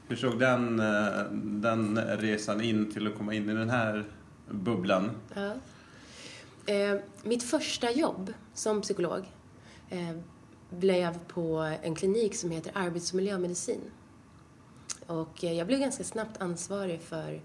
Hur 0.08 0.16
såg 0.16 0.40
den, 0.40 0.80
eh, 0.80 1.24
den 1.34 1.98
resan 2.18 2.62
in 2.62 2.92
till 2.92 3.08
att 3.08 3.18
komma 3.18 3.34
in 3.34 3.50
i 3.50 3.54
den 3.54 3.70
här 3.70 4.06
bubblan? 4.50 5.12
Ja. 5.34 5.52
Eh, 6.66 7.00
mitt 7.24 7.44
första 7.44 7.92
jobb 7.92 8.34
som 8.54 8.82
psykolog 8.82 9.26
eh, 9.90 10.18
blev 10.70 11.20
på 11.28 11.76
en 11.82 11.96
klinik 11.96 12.36
som 12.36 12.52
heter 12.52 12.72
Arbetsmiljömedicin. 12.76 13.82
och 15.08 15.44
eh, 15.44 15.54
jag 15.54 15.68
blev 15.68 15.80
ganska 15.80 16.04
snabbt 16.04 16.42
ansvarig 16.42 17.02
för 17.02 17.34
eh, 17.34 17.40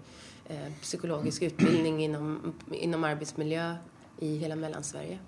psykologisk 0.81 1.41
utbildning 1.41 2.03
inom, 2.03 2.53
inom 2.71 3.03
arbetsmiljö 3.03 3.75
i 4.19 4.37
hela 4.37 4.55
Mellansverige. 4.55 5.19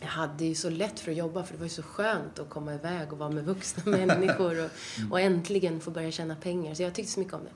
Jag 0.00 0.08
hade 0.08 0.44
ju 0.44 0.54
så 0.54 0.70
lätt 0.70 1.00
för 1.00 1.10
att 1.10 1.16
jobba 1.16 1.44
för 1.44 1.52
det 1.52 1.58
var 1.58 1.66
ju 1.66 1.70
så 1.70 1.82
skönt 1.82 2.38
att 2.38 2.50
komma 2.50 2.74
iväg 2.74 3.12
och 3.12 3.18
vara 3.18 3.30
med 3.30 3.44
vuxna 3.44 3.82
människor 3.90 4.64
och, 4.64 4.70
och 5.10 5.20
äntligen 5.20 5.80
få 5.80 5.90
börja 5.90 6.10
tjäna 6.10 6.36
pengar. 6.36 6.74
Så 6.74 6.82
jag 6.82 6.94
tyckte 6.94 7.12
så 7.12 7.20
mycket 7.20 7.34
om 7.34 7.44
det. 7.44 7.50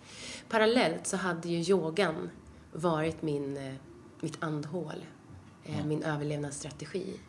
Parallellt 0.49 1.07
så 1.07 1.16
hade 1.16 1.49
ju 1.49 1.75
yogan 1.75 2.31
varit 2.73 3.23
min, 3.23 3.57
eh, 3.57 3.75
mitt 4.21 4.43
andhål, 4.43 5.07
eh, 5.64 5.87
min 5.87 6.02
överlevnadsstrategi. 6.02 7.21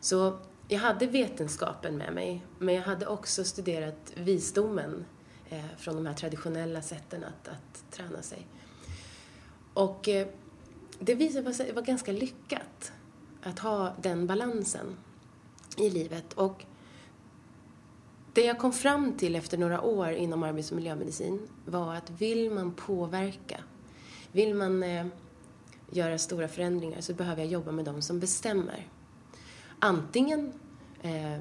Så 0.00 0.38
jag 0.68 0.78
hade 0.78 1.06
vetenskapen 1.06 1.96
med 1.98 2.12
mig, 2.12 2.46
men 2.58 2.74
jag 2.74 2.82
hade 2.82 3.06
också 3.06 3.44
studerat 3.44 4.12
visdomen 4.14 5.04
eh, 5.48 5.64
från 5.78 5.96
de 5.96 6.06
här 6.06 6.14
traditionella 6.14 6.82
sätten 6.82 7.24
att, 7.24 7.48
att 7.48 7.90
träna 7.90 8.22
sig. 8.22 8.46
Och 9.76 10.08
eh, 10.08 10.26
det 10.98 11.14
visade 11.14 11.54
sig 11.54 11.72
vara 11.72 11.84
ganska 11.84 12.12
lyckat 12.12 12.92
att 13.42 13.58
ha 13.58 13.92
den 14.02 14.26
balansen 14.26 14.96
i 15.76 15.90
livet. 15.90 16.32
Och 16.32 16.64
det 18.32 18.44
jag 18.44 18.58
kom 18.58 18.72
fram 18.72 19.12
till 19.12 19.36
efter 19.36 19.58
några 19.58 19.80
år 19.80 20.10
inom 20.10 20.42
arbets 20.42 20.70
och 20.70 20.76
miljömedicin 20.76 21.40
var 21.64 21.94
att 21.94 22.10
vill 22.10 22.50
man 22.50 22.72
påverka, 22.72 23.60
vill 24.32 24.54
man 24.54 24.82
eh, 24.82 25.06
göra 25.90 26.18
stora 26.18 26.48
förändringar 26.48 27.00
så 27.00 27.14
behöver 27.14 27.42
jag 27.42 27.52
jobba 27.52 27.72
med 27.72 27.84
dem 27.84 28.02
som 28.02 28.20
bestämmer. 28.20 28.88
Antingen 29.78 30.52
eh, 31.02 31.40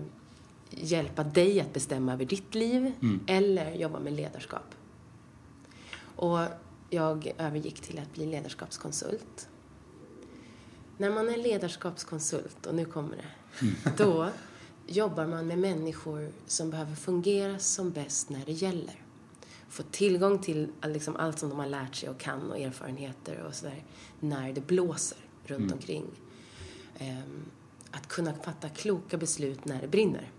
hjälpa 0.69 1.23
dig 1.23 1.59
att 1.59 1.73
bestämma 1.73 2.13
över 2.13 2.25
ditt 2.25 2.55
liv 2.55 2.91
eller 3.27 3.75
jobba 3.75 3.99
med 3.99 4.13
ledarskap. 4.13 4.75
Och 6.15 6.39
jag 6.89 7.33
övergick 7.37 7.81
till 7.81 7.99
att 7.99 8.13
bli 8.13 8.25
ledarskapskonsult. 8.25 9.49
När 10.97 11.09
man 11.09 11.29
är 11.29 11.37
ledarskapskonsult, 11.37 12.65
och 12.65 12.75
nu 12.75 12.85
kommer 12.85 13.17
det, 13.17 13.31
då 13.97 14.29
jobbar 14.87 15.27
man 15.27 15.47
med 15.47 15.57
människor 15.57 16.31
som 16.45 16.69
behöver 16.69 16.95
fungera 16.95 17.59
som 17.59 17.91
bäst 17.91 18.29
när 18.29 18.45
det 18.45 18.51
gäller. 18.51 19.01
Få 19.69 19.83
tillgång 19.83 20.39
till 20.39 20.69
liksom 20.83 21.15
allt 21.15 21.39
som 21.39 21.49
de 21.49 21.59
har 21.59 21.67
lärt 21.67 21.95
sig 21.95 22.09
och 22.09 22.17
kan 22.17 22.51
och 22.51 22.59
erfarenheter 22.59 23.43
och 23.43 23.55
sådär 23.55 23.83
när 24.19 24.53
det 24.53 24.67
blåser 24.67 25.17
runt 25.45 25.71
omkring. 25.71 26.05
Ehm, 26.97 27.45
att 27.91 28.07
kunna 28.07 28.33
fatta 28.33 28.69
kloka 28.69 29.17
beslut 29.17 29.65
när 29.65 29.81
det 29.81 29.87
brinner. 29.87 30.31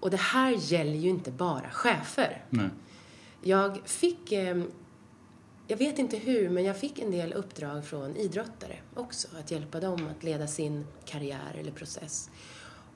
Och 0.00 0.10
det 0.10 0.20
här 0.20 0.50
gäller 0.50 0.94
ju 0.94 1.08
inte 1.08 1.30
bara 1.30 1.70
chefer. 1.70 2.44
Nej. 2.50 2.68
Jag 3.42 3.80
fick, 3.84 4.32
eh, 4.32 4.62
jag 5.66 5.76
vet 5.76 5.98
inte 5.98 6.16
hur, 6.16 6.48
men 6.48 6.64
jag 6.64 6.78
fick 6.78 6.98
en 6.98 7.10
del 7.10 7.32
uppdrag 7.32 7.84
från 7.84 8.16
idrottare 8.16 8.78
också. 8.94 9.28
Att 9.40 9.50
hjälpa 9.50 9.80
dem 9.80 10.08
att 10.16 10.24
leda 10.24 10.46
sin 10.46 10.86
karriär 11.04 11.56
eller 11.58 11.72
process. 11.72 12.30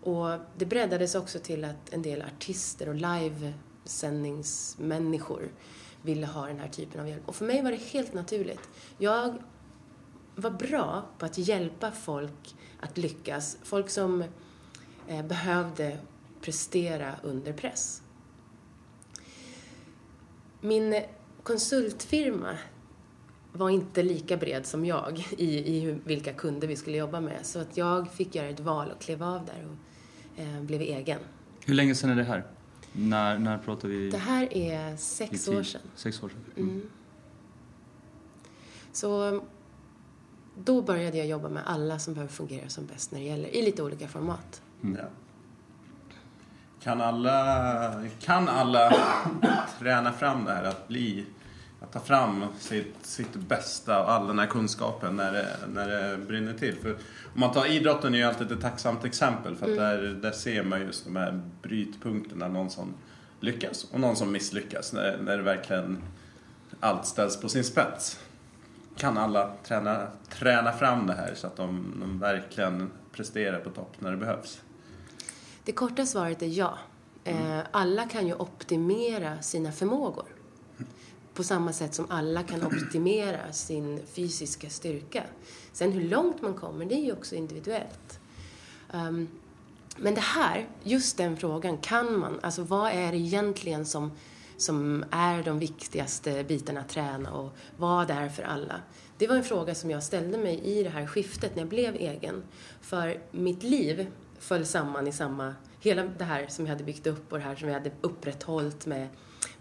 Och 0.02 0.28
det 0.56 0.66
breddades 0.66 1.14
också 1.14 1.38
till 1.38 1.64
att 1.64 1.92
en 1.92 2.02
del 2.02 2.22
artister 2.22 2.88
och 2.88 2.94
livesändningsmänniskor 2.94 5.52
ville 6.02 6.26
ha 6.26 6.46
den 6.46 6.58
här 6.58 6.68
typen 6.68 7.00
av 7.00 7.08
hjälp. 7.08 7.28
Och 7.28 7.36
för 7.36 7.44
mig 7.44 7.62
var 7.62 7.70
det 7.70 7.76
helt 7.76 8.14
naturligt. 8.14 8.68
Jag 8.98 9.34
var 10.34 10.50
bra 10.50 11.06
på 11.18 11.26
att 11.26 11.38
hjälpa 11.38 11.92
folk 11.92 12.54
att 12.80 12.98
lyckas. 12.98 13.58
Folk 13.62 13.90
som 13.90 14.24
eh, 15.08 15.26
behövde 15.26 15.98
prestera 16.40 17.14
under 17.22 17.52
press. 17.52 18.02
Min 20.60 21.02
konsultfirma 21.46 22.56
var 23.52 23.70
inte 23.70 24.02
lika 24.02 24.36
bred 24.36 24.66
som 24.66 24.84
jag 24.84 25.26
i, 25.38 25.76
i 25.76 25.98
vilka 26.04 26.32
kunder 26.32 26.68
vi 26.68 26.76
skulle 26.76 26.96
jobba 26.96 27.20
med. 27.20 27.46
Så 27.46 27.58
att 27.58 27.76
jag 27.76 28.08
fick 28.10 28.34
göra 28.34 28.48
ett 28.48 28.60
val 28.60 28.90
och 28.90 29.00
klev 29.00 29.22
av 29.22 29.46
där 29.46 29.66
och 29.66 30.42
eh, 30.42 30.62
blev 30.62 30.80
egen. 30.80 31.20
Hur 31.64 31.74
länge 31.74 31.94
sedan 31.94 32.10
är 32.10 32.16
det 32.16 32.24
här? 32.24 32.44
När, 32.92 33.38
när 33.38 33.58
pratar 33.58 33.88
vi? 33.88 34.10
Det 34.10 34.18
här 34.18 34.54
är 34.54 34.96
sex 34.96 35.48
år 35.48 35.62
sedan. 35.62 35.80
Sex 35.94 36.22
år 36.22 36.28
sedan. 36.28 36.40
Mm. 36.56 36.70
Mm. 36.70 36.86
Så 38.92 39.40
då 40.64 40.82
började 40.82 41.18
jag 41.18 41.26
jobba 41.26 41.48
med 41.48 41.62
alla 41.66 41.98
som 41.98 42.14
behöver 42.14 42.32
fungera 42.32 42.68
som 42.68 42.86
bäst 42.86 43.12
när 43.12 43.18
det 43.18 43.26
gäller, 43.26 43.48
i 43.48 43.62
lite 43.62 43.82
olika 43.82 44.08
format. 44.08 44.62
Ja. 44.80 45.08
Kan 46.80 47.00
alla, 47.00 48.04
kan 48.20 48.48
alla 48.48 48.92
träna 49.78 50.12
fram 50.12 50.44
det 50.44 50.52
här 50.52 50.64
att 50.64 50.88
bli, 50.88 51.26
att 51.86 51.92
ta 51.92 52.00
fram 52.00 52.44
sitt, 52.58 52.94
sitt 53.02 53.34
bästa 53.34 54.02
och 54.02 54.10
all 54.10 54.26
den 54.26 54.38
här 54.38 54.46
kunskapen 54.46 55.16
när 55.16 55.32
det, 55.32 55.48
när 55.74 55.88
det 55.88 56.18
brinner 56.18 56.52
till? 56.52 56.76
För 56.76 56.90
om 57.34 57.40
man 57.40 57.52
tar 57.52 57.66
idrotten 57.66 58.14
är 58.14 58.18
ju 58.18 58.24
alltid 58.24 58.52
ett 58.52 58.60
tacksamt 58.60 59.04
exempel 59.04 59.56
för 59.56 59.70
att 59.70 59.76
där, 59.76 60.02
där 60.22 60.32
ser 60.32 60.62
man 60.62 60.80
just 60.80 61.04
de 61.04 61.16
här 61.16 61.40
brytpunkterna, 61.62 62.48
någon 62.48 62.70
som 62.70 62.94
lyckas 63.40 63.84
och 63.84 64.00
någon 64.00 64.16
som 64.16 64.32
misslyckas 64.32 64.92
när, 64.92 65.18
när 65.18 65.36
det 65.36 65.42
verkligen 65.42 66.02
allt 66.80 67.06
ställs 67.06 67.40
på 67.40 67.48
sin 67.48 67.64
spets. 67.64 68.20
Kan 68.96 69.18
alla 69.18 69.52
träna, 69.64 70.06
träna 70.28 70.72
fram 70.72 71.06
det 71.06 71.14
här 71.14 71.34
så 71.34 71.46
att 71.46 71.56
de, 71.56 71.94
de 72.00 72.18
verkligen 72.18 72.90
presterar 73.12 73.60
på 73.60 73.70
topp 73.70 73.92
när 73.98 74.10
det 74.10 74.16
behövs? 74.16 74.62
Det 75.64 75.72
korta 75.72 76.06
svaret 76.06 76.42
är 76.42 76.46
ja. 76.46 76.78
Eh, 77.24 77.58
alla 77.70 78.08
kan 78.08 78.26
ju 78.26 78.34
optimera 78.34 79.42
sina 79.42 79.72
förmågor. 79.72 80.35
På 81.36 81.44
samma 81.44 81.72
sätt 81.72 81.94
som 81.94 82.06
alla 82.10 82.42
kan 82.42 82.66
optimera 82.66 83.52
sin 83.52 84.00
fysiska 84.06 84.70
styrka. 84.70 85.24
Sen 85.72 85.92
hur 85.92 86.08
långt 86.08 86.42
man 86.42 86.54
kommer, 86.54 86.84
det 86.84 86.94
är 86.94 87.04
ju 87.04 87.12
också 87.12 87.34
individuellt. 87.34 88.20
Um, 88.92 89.28
men 89.96 90.14
det 90.14 90.20
här, 90.20 90.68
just 90.82 91.16
den 91.16 91.36
frågan, 91.36 91.78
kan 91.78 92.18
man, 92.18 92.40
alltså 92.42 92.62
vad 92.62 92.92
är 92.92 93.12
det 93.12 93.18
egentligen 93.18 93.86
som, 93.86 94.12
som 94.56 95.04
är 95.10 95.42
de 95.42 95.58
viktigaste 95.58 96.44
bitarna 96.44 96.80
att 96.80 96.88
träna 96.88 97.32
och 97.32 97.56
vad 97.76 98.10
är 98.10 98.28
för 98.28 98.42
alla? 98.42 98.80
Det 99.18 99.26
var 99.26 99.36
en 99.36 99.44
fråga 99.44 99.74
som 99.74 99.90
jag 99.90 100.02
ställde 100.02 100.38
mig 100.38 100.60
i 100.64 100.82
det 100.82 100.90
här 100.90 101.06
skiftet 101.06 101.54
när 101.54 101.62
jag 101.62 101.68
blev 101.68 101.94
egen. 101.94 102.42
För 102.80 103.22
mitt 103.30 103.62
liv 103.62 104.06
föll 104.38 104.66
samman 104.66 105.06
i 105.06 105.12
samma, 105.12 105.54
hela 105.80 106.02
det 106.02 106.24
här 106.24 106.46
som 106.48 106.66
jag 106.66 106.72
hade 106.72 106.84
byggt 106.84 107.06
upp 107.06 107.32
och 107.32 107.38
det 107.38 107.44
här 107.44 107.56
som 107.56 107.68
jag 107.68 107.74
hade 107.74 107.92
upprätthållit 108.00 108.86
med 108.86 109.08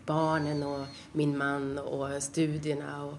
barnen 0.06 0.64
och 0.64 0.86
min 1.12 1.38
man 1.38 1.78
och 1.78 2.24
studierna 2.24 3.04
och 3.04 3.18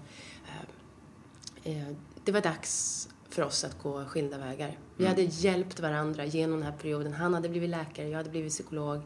eh, 1.63 1.77
eh, 1.77 1.87
det 2.23 2.31
var 2.31 2.41
dags 2.41 3.09
för 3.29 3.41
oss 3.41 3.63
att 3.63 3.83
gå 3.83 4.05
skilda 4.05 4.37
vägar. 4.37 4.77
Vi 4.97 5.05
hade 5.05 5.21
hjälpt 5.21 5.79
varandra 5.79 6.25
genom 6.25 6.59
den 6.59 6.71
här 6.71 6.77
perioden. 6.77 7.13
Han 7.13 7.33
hade 7.33 7.49
blivit 7.49 7.69
läkare, 7.69 8.09
jag 8.09 8.17
hade 8.17 8.29
blivit 8.29 8.51
psykolog. 8.53 9.01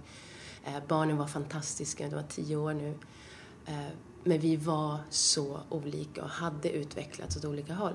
Eh, 0.64 0.74
barnen 0.88 1.18
var 1.18 1.28
fantastiska, 1.28 2.04
de 2.04 2.16
var 2.16 2.24
tio 2.24 2.56
år 2.56 2.74
nu. 2.74 2.98
Eh, 3.66 3.88
men 4.24 4.40
vi 4.40 4.56
var 4.56 4.98
så 5.10 5.60
olika 5.70 6.24
och 6.24 6.30
hade 6.30 6.70
utvecklats 6.70 7.38
åt 7.38 7.46
olika 7.46 7.74
håll. 7.74 7.94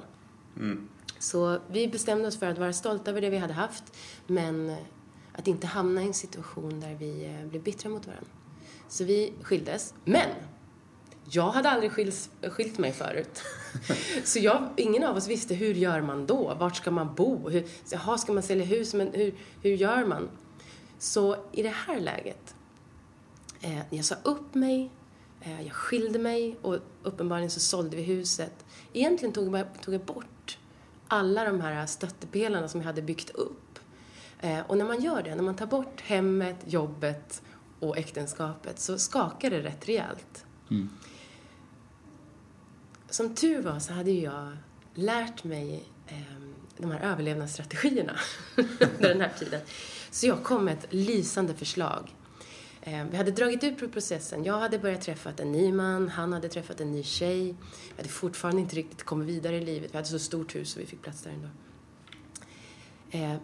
Så 1.19 1.61
vi 1.69 1.88
bestämde 1.88 2.28
oss 2.28 2.38
för 2.38 2.47
att 2.47 2.59
vara 2.59 2.73
stolta 2.73 3.11
över 3.11 3.21
det 3.21 3.31
vi 3.31 3.38
hade 3.38 3.55
haft, 3.55 3.85
men 4.26 4.76
att 5.33 5.49
inte 5.49 5.66
hamna 5.66 6.02
i 6.02 6.07
en 6.07 6.14
situation 6.14 6.81
där 6.81 6.95
vi 6.95 7.25
eh, 7.25 7.47
blev 7.47 7.62
bittra 7.62 7.88
mot 7.88 8.07
varandra. 8.07 8.31
Så 8.88 9.05
vi 9.05 9.33
skildes. 9.43 9.95
Men! 10.05 10.28
Jag 11.31 11.50
hade 11.50 11.71
aldrig 11.71 11.93
skils, 11.93 12.31
skilt 12.43 12.78
mig 12.78 12.93
förut. 12.93 13.43
Så 14.25 14.38
jag, 14.38 14.69
ingen 14.76 15.05
av 15.05 15.16
oss 15.16 15.28
visste 15.28 15.55
hur 15.55 15.75
gör 15.75 16.00
man 16.00 16.26
då? 16.26 16.55
Vart 16.59 16.76
ska 16.76 16.90
man 16.90 17.14
bo? 17.14 17.49
Hur, 17.49 17.66
jaha, 17.90 18.19
ska 18.19 18.33
man 18.33 18.43
sälja 18.43 18.64
hus? 18.64 18.95
Men 18.95 19.12
hur, 19.12 19.35
hur 19.62 19.71
gör 19.71 20.05
man? 20.05 20.28
Så 20.99 21.37
i 21.52 21.62
det 21.62 21.75
här 21.87 22.00
läget, 22.00 22.55
eh, 23.61 23.81
jag 23.90 24.05
sa 24.05 24.14
upp 24.23 24.55
mig, 24.55 24.90
eh, 25.40 25.62
jag 25.62 25.73
skilde 25.73 26.19
mig 26.19 26.57
och 26.62 26.78
uppenbarligen 27.02 27.50
så 27.50 27.61
sålde 27.61 27.97
vi 27.97 28.02
huset. 28.02 28.64
Egentligen 28.93 29.33
tog 29.33 29.57
jag, 29.57 29.66
tog 29.83 29.95
jag 29.95 30.05
bort 30.05 30.59
alla 31.09 31.45
de 31.45 31.61
här 31.61 31.87
stöttepelarna 31.87 32.69
som 32.69 32.81
jag 32.81 32.87
hade 32.87 33.02
byggt 33.02 33.31
upp. 33.31 33.78
Eh, 34.40 34.61
och 34.66 34.78
när 34.78 34.85
man 34.85 35.02
gör 35.02 35.23
det, 35.23 35.35
när 35.35 35.43
man 35.43 35.57
tar 35.57 35.66
bort 35.66 36.00
hemmet, 36.00 36.57
jobbet 36.66 37.43
och 37.80 37.99
äktenskapet 37.99 38.78
så 38.78 38.99
skakar 38.99 39.50
det 39.50 39.62
rätt 39.62 39.88
rejält. 39.88 40.45
Mm. 40.71 40.90
Som 43.11 43.35
tur 43.35 43.62
var 43.62 43.78
så 43.78 43.92
hade 43.92 44.11
jag 44.11 44.56
lärt 44.95 45.45
mig 45.45 45.85
eh, 46.06 46.16
de 46.76 46.90
här 46.90 47.00
överlevnadsstrategierna 47.00 48.16
under 48.56 49.09
den 49.09 49.21
här 49.21 49.33
tiden. 49.38 49.61
Så 50.11 50.26
jag 50.26 50.42
kom 50.42 50.64
med 50.64 50.75
ett 50.78 50.87
lysande 50.90 51.54
förslag. 51.54 52.14
Eh, 52.80 53.04
vi 53.11 53.16
hade 53.16 53.30
dragit 53.30 53.64
ut 53.64 53.78
på 53.78 53.88
processen. 53.88 54.45
Jag 54.45 54.59
hade 54.59 54.78
börjat 54.78 55.02
träffa 55.02 55.33
en 55.37 55.52
ny 55.52 55.73
man, 55.73 56.09
han 56.09 56.33
hade 56.33 56.49
träffat 56.49 56.80
en 56.80 56.92
ny 56.92 57.02
tjej. 57.02 57.49
Jag 57.88 57.97
hade 57.97 58.09
fortfarande 58.09 58.61
inte 58.61 58.76
riktigt 58.76 59.02
kommit 59.02 59.28
vidare 59.28 59.56
i 59.56 59.64
livet. 59.64 59.92
Vi 59.92 59.97
hade 59.97 60.09
så 60.09 60.18
stort 60.18 60.54
hus 60.54 60.71
så 60.71 60.80
vi 60.80 60.87
fick 60.87 61.02
plats 61.02 61.23
där 61.23 61.30
ändå. 61.30 61.49
Eh, 63.11 63.37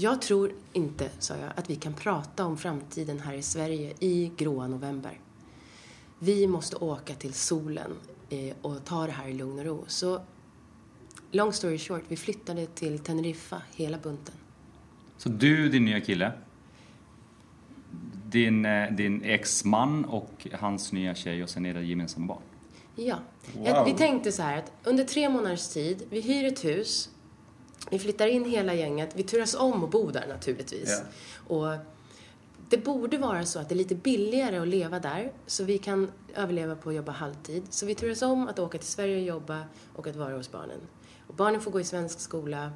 jag 0.00 0.22
tror 0.22 0.52
inte, 0.72 1.10
sa 1.18 1.36
jag, 1.36 1.52
att 1.56 1.70
vi 1.70 1.76
kan 1.76 1.92
prata 1.94 2.44
om 2.44 2.56
framtiden 2.56 3.20
här 3.20 3.34
i 3.34 3.42
Sverige 3.42 3.94
i 4.00 4.32
gråa 4.36 4.68
november. 4.68 5.20
Vi 6.18 6.46
måste 6.46 6.76
åka 6.76 7.14
till 7.14 7.34
solen 7.34 7.90
eh, 8.30 8.56
och 8.62 8.84
ta 8.84 9.06
det 9.06 9.12
här 9.12 9.28
i 9.28 9.32
lugn 9.32 9.58
och 9.58 9.64
ro. 9.64 9.84
Så, 9.86 10.20
long 11.30 11.52
story 11.52 11.78
short, 11.78 12.02
vi 12.08 12.16
flyttade 12.16 12.66
till 12.66 12.98
Teneriffa, 12.98 13.62
hela 13.74 13.98
bunten. 13.98 14.34
Så 15.16 15.28
du, 15.28 15.68
din 15.68 15.84
nya 15.84 16.00
kille, 16.00 16.32
din, 18.26 18.64
eh, 18.64 18.92
din 18.92 19.22
ex-man 19.24 20.04
och 20.04 20.46
hans 20.52 20.92
nya 20.92 21.14
tjej 21.14 21.42
och 21.42 21.50
sen 21.50 21.66
era 21.66 21.80
gemensamma 21.80 22.26
barn. 22.26 22.42
Ja. 22.94 23.16
Wow. 23.54 23.84
Vi 23.86 23.92
tänkte 23.92 24.32
så 24.32 24.42
här 24.42 24.58
att 24.58 24.72
under 24.84 25.04
tre 25.04 25.28
månaders 25.28 25.68
tid, 25.68 26.02
vi 26.10 26.20
hyr 26.20 26.44
ett 26.44 26.64
hus, 26.64 27.10
vi 27.90 27.98
flyttar 27.98 28.26
in 28.26 28.44
hela 28.44 28.74
gänget, 28.74 29.10
vi 29.14 29.22
turas 29.22 29.54
om 29.54 29.84
att 29.84 29.90
bo 29.90 30.10
där 30.10 30.26
naturligtvis. 30.28 31.02
Och 31.48 31.66
det 32.68 32.78
borde 32.78 33.18
vara 33.18 33.46
så 33.46 33.58
att 33.58 33.68
det 33.68 33.74
är 33.74 33.76
lite 33.76 33.94
billigare 33.94 34.58
att 34.58 34.68
leva 34.68 34.98
där, 34.98 35.32
så 35.46 35.64
vi 35.64 35.78
kan 35.78 36.10
överleva 36.34 36.76
på 36.76 36.88
att 36.88 36.96
jobba 36.96 37.12
halvtid. 37.12 37.62
Så 37.70 37.86
vi 37.86 37.94
turas 37.94 38.22
om 38.22 38.48
att 38.48 38.58
åka 38.58 38.78
till 38.78 38.88
Sverige 38.88 39.16
och 39.16 39.22
jobba 39.22 39.64
och 39.94 40.06
att 40.06 40.16
vara 40.16 40.36
hos 40.36 40.52
barnen. 40.52 40.80
Och 41.26 41.34
barnen 41.34 41.60
får 41.60 41.70
gå 41.70 41.80
i 41.80 41.84
svensk 41.84 42.20
skola. 42.20 42.72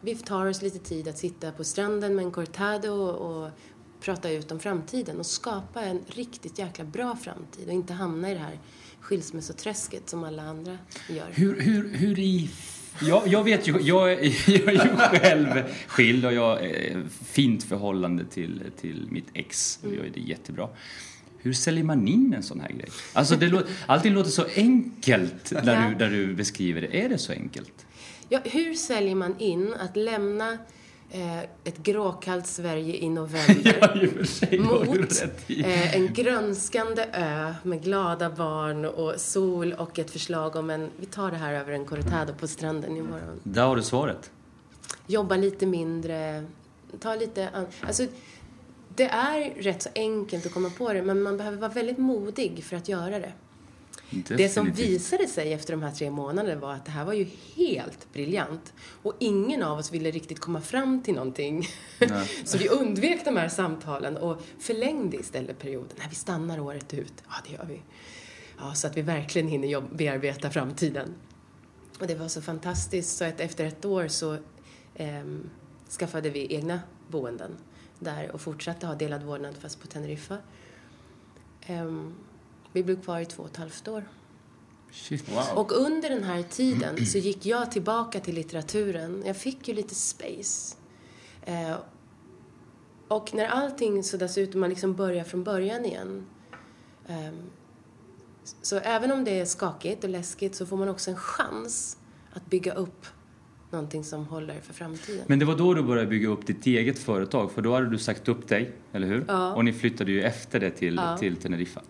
Vi 0.00 0.14
tar 0.14 0.46
oss 0.46 0.62
lite 0.62 0.78
tid 0.78 1.08
att 1.08 1.18
sitta 1.18 1.52
på 1.52 1.64
stranden 1.64 2.14
med 2.14 2.24
en 2.24 2.32
cortado 2.32 2.90
och, 2.90 3.44
och 3.44 3.50
prata 4.00 4.30
ut 4.30 4.52
om 4.52 4.60
framtiden 4.60 5.18
och 5.18 5.26
skapa 5.26 5.82
en 5.82 6.00
riktigt 6.06 6.58
jäkla 6.58 6.84
bra 6.84 7.16
framtid 7.16 7.66
och 7.66 7.72
inte 7.72 7.92
hamna 7.92 8.30
i 8.30 8.34
det 8.34 8.40
här 8.40 8.58
skilsmässoträsket 9.00 10.08
som 10.08 10.24
alla 10.24 10.42
andra 10.42 10.78
gör. 11.08 11.28
Hur, 11.30 11.60
hur, 11.60 11.88
hur 11.88 12.18
i... 12.18 12.50
Jag, 13.02 13.28
jag 13.28 13.44
vet 13.44 13.68
ju, 13.68 13.80
jag, 13.80 14.12
är- 14.12 14.50
jag 14.50 14.68
är 14.74 14.84
ju 14.84 15.18
själv 15.18 15.48
skild 15.86 16.24
och 16.24 16.32
jag 16.32 16.64
eh, 16.64 16.96
fint 17.24 17.64
förhållande 17.64 18.24
till, 18.24 18.62
till 18.80 19.06
mitt 19.10 19.26
ex. 19.34 19.78
Och 19.82 19.94
jag 19.94 20.06
är 20.06 20.10
det 20.14 20.20
jättebra. 20.20 20.68
Hur 21.38 21.52
säljer 21.52 21.84
man 21.84 22.08
in 22.08 22.34
en 22.36 22.42
sån 22.42 22.60
här 22.60 22.68
grej? 22.68 22.88
Alltså 23.12 23.36
det 23.36 23.48
låter, 23.48 23.68
allting 23.86 24.12
låter 24.14 24.30
så 24.30 24.44
enkelt 24.56 25.52
när 25.64 25.82
Ja. 25.82 25.88
du, 25.88 25.94
där 25.94 26.10
du 26.10 26.34
beskriver 26.34 26.80
det. 26.80 27.00
Är 27.04 27.08
det 27.08 27.18
så 27.18 27.32
enkelt? 27.32 27.86
Ja, 28.28 28.40
hur 28.44 28.74
säljer 28.74 29.14
man 29.14 29.38
in 29.38 29.74
att 29.80 29.96
lämna 29.96 30.58
ett 31.64 31.78
gråkallt 31.78 32.46
Sverige 32.46 32.94
i 32.96 33.08
november 33.08 33.76
Ja, 33.80 33.94
i 34.02 34.06
och 34.06 34.10
för 34.10 34.24
sig 34.24 34.58
mot 34.58 34.88
rätt 35.22 35.50
i. 35.50 35.60
eh, 35.60 35.96
en 35.96 36.12
grönskande 36.14 37.06
ö 37.12 37.54
med 37.62 37.82
glada 37.82 38.30
barn 38.30 38.84
och 38.84 39.14
sol 39.20 39.72
och 39.72 39.98
ett 39.98 40.10
förslag 40.10 40.56
om 40.56 40.70
en, 40.70 40.90
vi 40.96 41.06
tar 41.06 41.30
det 41.30 41.36
här 41.36 41.52
över 41.54 41.72
en 41.72 41.84
cortado 41.84 42.34
på 42.40 42.46
stranden 42.48 42.96
imorgon. 42.96 43.40
Där 43.42 43.62
har 43.66 43.76
du 43.76 43.82
svaret. 43.82 44.30
Jobba 45.06 45.36
lite 45.36 45.66
mindre, 45.66 46.44
ta 47.00 47.14
lite, 47.14 47.48
an- 47.48 47.66
alltså 47.86 48.06
det 48.96 49.04
är 49.04 49.62
rätt 49.62 49.82
så 49.82 49.88
enkelt 49.94 50.46
att 50.46 50.52
komma 50.54 50.70
på 50.78 50.92
det 50.92 51.02
men 51.02 51.22
man 51.22 51.36
behöver 51.36 51.56
vara 51.58 51.70
väldigt 51.72 51.98
modig 51.98 52.64
för 52.64 52.76
att 52.76 52.88
göra 52.88 53.18
det. 53.18 53.32
Det 54.10 54.48
som 54.48 54.64
Definitivt. 54.66 54.78
visade 54.88 55.26
sig 55.26 55.52
efter 55.52 55.72
de 55.72 55.82
här 55.82 55.90
tre 55.90 56.10
månaderna 56.10 56.60
var 56.60 56.72
att 56.72 56.84
det 56.84 56.90
här 56.90 57.04
var 57.04 57.12
ju 57.12 57.26
helt 57.56 58.12
briljant. 58.12 58.72
Och 59.02 59.14
ingen 59.20 59.62
av 59.62 59.78
oss 59.78 59.92
ville 59.92 60.10
riktigt 60.10 60.38
komma 60.40 60.60
fram 60.60 61.02
till 61.02 61.14
någonting. 61.14 61.68
Så 62.44 62.58
vi 62.58 62.68
undvek 62.68 63.24
de 63.24 63.36
här 63.36 63.48
samtalen 63.48 64.16
och 64.16 64.42
förlängde 64.60 65.16
istället 65.16 65.58
perioden. 65.58 65.92
Nej, 65.98 66.06
vi 66.10 66.14
stannar 66.16 66.60
året 66.60 66.94
ut. 66.94 67.12
Ja, 67.28 67.34
det 67.48 67.52
gör 67.54 67.64
vi. 67.68 67.82
Ja, 68.58 68.74
så 68.74 68.86
att 68.86 68.96
vi 68.96 69.02
verkligen 69.02 69.48
hinner 69.48 69.68
jobb- 69.68 69.96
bearbeta 69.96 70.50
framtiden. 70.50 71.14
Och 72.00 72.06
det 72.06 72.14
var 72.14 72.28
så 72.28 72.42
fantastiskt 72.42 73.16
så 73.16 73.24
att 73.24 73.40
efter 73.40 73.64
ett 73.66 73.84
år 73.84 74.08
så 74.08 74.36
ehm, 74.94 75.50
skaffade 75.98 76.30
vi 76.30 76.54
egna 76.54 76.80
boenden 77.08 77.50
där 77.98 78.30
och 78.32 78.40
fortsatte 78.40 78.86
ha 78.86 78.94
delad 78.94 79.22
vårdnad 79.22 79.56
fast 79.56 79.80
på 79.80 79.86
Teneriffa. 79.86 80.38
Ehm, 81.66 82.14
vi 82.74 82.82
blev 82.82 83.02
kvar 83.02 83.20
i 83.20 83.26
två 83.26 83.42
och 83.42 83.48
ett 83.48 83.56
halvt 83.56 83.88
år. 83.88 84.04
Shit. 84.92 85.28
Wow. 85.28 85.58
Och 85.58 85.72
under 85.72 86.08
den 86.08 86.24
här 86.24 86.42
tiden 86.42 87.06
så 87.06 87.18
gick 87.18 87.46
jag 87.46 87.70
tillbaka 87.70 88.20
till 88.20 88.34
litteraturen. 88.34 89.22
Jag 89.26 89.36
fick 89.36 89.68
ju 89.68 89.74
lite 89.74 89.94
space. 89.94 90.76
Eh, 91.42 91.76
och 93.08 93.34
när 93.34 93.46
allting 93.46 94.04
suddas 94.04 94.38
ut 94.38 94.54
och 94.54 94.60
man 94.60 94.70
liksom 94.70 94.94
börjar 94.94 95.24
från 95.24 95.44
början 95.44 95.84
igen. 95.84 96.26
ehm, 97.08 97.50
så 98.62 98.76
även 98.76 99.12
om 99.12 99.24
det 99.24 99.40
är 99.40 99.44
skakigt 99.44 100.04
och 100.04 100.10
läskigt 100.10 100.54
så 100.54 100.66
får 100.66 100.76
man 100.76 100.88
också 100.88 101.10
en 101.10 101.16
chans 101.16 101.98
att 102.32 102.46
bygga 102.46 102.74
upp 102.74 103.06
någonting 103.74 104.04
som 104.04 104.26
håller 104.26 104.60
för 104.60 104.72
framtiden. 104.74 105.24
Men 105.26 105.38
det 105.38 105.44
var 105.44 105.56
då 105.56 105.74
du 105.74 105.82
började 105.82 106.08
bygga 106.08 106.28
upp 106.28 106.46
ditt 106.46 106.66
eget 106.66 106.98
företag, 106.98 107.52
för 107.52 107.62
då 107.62 107.74
hade 107.74 107.90
du 107.90 107.98
sagt 107.98 108.28
upp 108.28 108.48
dig, 108.48 108.72
eller 108.92 109.06
hur? 109.06 109.24
Ja. 109.28 109.54
Och 109.54 109.64
ni 109.64 109.72
flyttade 109.72 110.12
ju 110.12 110.22
efter 110.22 110.60
det 110.60 110.70
till, 110.70 110.94
Ja. 110.94 111.16
till 111.18 111.36
Teneriffa. 111.36 111.82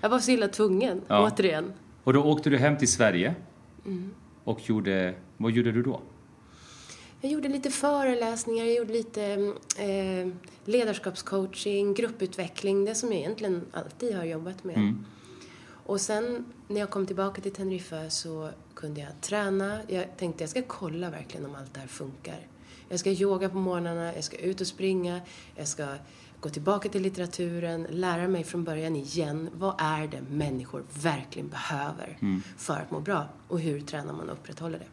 Jag 0.00 0.08
var 0.08 0.18
så 0.18 0.30
illa 0.30 0.48
tvungen, 0.48 1.00
Ja. 1.08 1.26
återigen. 1.32 1.72
Och 2.04 2.12
då 2.12 2.22
åkte 2.24 2.50
du 2.50 2.56
hem 2.58 2.78
till 2.78 2.88
Sverige 2.92 3.34
Mm. 3.86 4.10
och 4.44 4.68
gjorde, 4.68 5.14
vad 5.36 5.52
gjorde 5.52 5.72
du 5.72 5.82
då? 5.82 6.00
Jag 7.20 7.32
gjorde 7.32 7.48
lite 7.48 7.70
föreläsningar, 7.70 8.64
jag 8.64 8.74
gjorde 8.74 8.92
lite 8.92 9.22
eh, 9.78 10.28
ledarskapscoaching, 10.64 11.94
grupputveckling, 11.94 12.84
det 12.84 12.94
som 12.94 13.12
jag 13.12 13.18
egentligen 13.20 13.62
alltid 13.72 14.14
har 14.16 14.24
jobbat 14.24 14.64
med. 14.64 14.76
Mm. 14.76 15.04
Och 15.86 16.00
sen 16.00 16.44
när 16.68 16.80
jag 16.80 16.90
kom 16.90 17.06
tillbaka 17.06 17.40
till 17.42 17.52
Teneriffa 17.52 18.10
så 18.10 18.50
kunde 18.82 19.00
jag 19.00 19.20
träna. 19.20 19.80
Jag 19.88 20.16
tänkte 20.16 20.42
jag 20.42 20.50
ska 20.50 20.62
kolla 20.62 21.10
verkligen 21.10 21.46
om 21.46 21.54
allt 21.54 21.74
det 21.74 21.80
här 21.80 21.86
funkar. 21.86 22.46
Jag 22.88 23.00
ska 23.00 23.10
yoga 23.10 23.48
på 23.48 23.56
morgnarna, 23.56 24.14
jag 24.14 24.24
ska 24.24 24.36
ut 24.36 24.60
och 24.60 24.66
springa, 24.66 25.20
jag 25.56 25.68
ska 25.68 25.86
gå 26.40 26.48
tillbaka 26.48 26.88
till 26.88 27.02
litteraturen, 27.02 27.86
lära 27.90 28.28
mig 28.28 28.44
från 28.44 28.64
början 28.64 28.96
igen. 28.96 29.48
Vad 29.54 29.74
är 29.78 30.06
det 30.06 30.22
människor 30.30 30.84
verkligen 31.02 31.48
behöver 31.48 32.18
för 32.56 32.74
att 32.74 32.90
må 32.90 33.00
bra? 33.00 33.28
Och 33.48 33.60
hur 33.60 33.80
tränar 33.80 34.12
man 34.12 34.28
och 34.28 34.34
upprätthåller 34.34 34.78
det? 34.78 34.88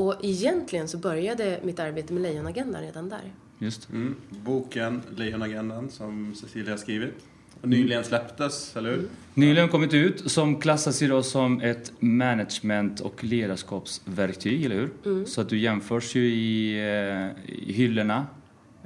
Och 0.00 0.14
egentligen 0.22 0.88
så 0.88 0.98
började 0.98 1.60
mitt 1.62 1.78
arbete 1.78 2.12
med 2.12 2.22
Lejonagendan 2.22 2.82
redan 2.82 3.08
där. 3.08 3.32
Just. 3.58 3.88
Mm. 3.88 4.16
Boken 4.30 5.02
Lejonagendan 5.16 5.90
som 5.90 6.34
Cecilia 6.34 6.72
har 6.72 6.78
skrivit. 6.78 7.14
Och 7.62 7.68
nyligen 7.68 8.04
släpptes, 8.04 8.76
eller 8.76 8.90
hur? 8.90 9.08
Nyligen 9.34 9.68
kommit 9.68 9.94
ut, 9.94 10.30
som 10.30 10.60
klassas 10.60 11.02
idag 11.02 11.24
som 11.24 11.60
ett 11.60 11.92
management 12.00 13.00
och 13.00 13.24
ledarskapsverktyg, 13.24 14.64
eller 14.64 14.76
hur? 14.76 14.90
Mm. 15.04 15.26
Så 15.26 15.40
att 15.40 15.48
du 15.48 15.58
jämförs 15.58 16.14
ju 16.14 16.26
i, 16.34 16.78
eh, 16.78 17.52
i 17.54 17.72
hyllorna 17.72 18.26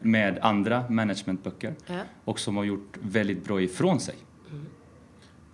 med 0.01 0.39
andra 0.43 0.85
managementböcker 0.91 1.75
Ja. 1.87 2.01
och 2.25 2.41
som 2.41 2.57
har 2.57 2.65
gjort 2.65 2.99
väldigt 3.03 3.45
bra 3.45 3.63
ifrån 3.63 4.01
sig. 4.01 4.15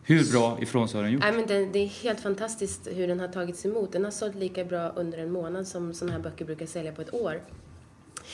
Hur 0.03 0.33
bra 0.33 0.59
ifrån 0.63 0.89
sig 0.89 0.99
har 0.99 1.05
den 1.05 1.13
gjort? 1.13 1.23
Nej, 1.23 1.33
men 1.33 1.47
det, 1.47 1.67
det 1.67 1.79
är 1.79 1.87
helt 1.87 2.21
fantastiskt 2.21 2.89
hur 2.95 3.09
den 3.09 3.21
har 3.21 3.29
tagits 3.29 3.65
emot. 3.67 3.93
Den 3.93 4.05
har 4.05 4.11
sålt 4.11 4.35
lika 4.35 4.65
bra 4.65 4.89
under 4.89 5.19
en 5.19 5.33
månad 5.33 5.67
som 5.69 5.95
sådana 5.95 6.13
här 6.13 6.23
böcker 6.23 6.45
brukar 6.45 6.67
sälja 6.67 6.93
på 6.93 7.03
ett 7.03 7.15
år. 7.15 7.43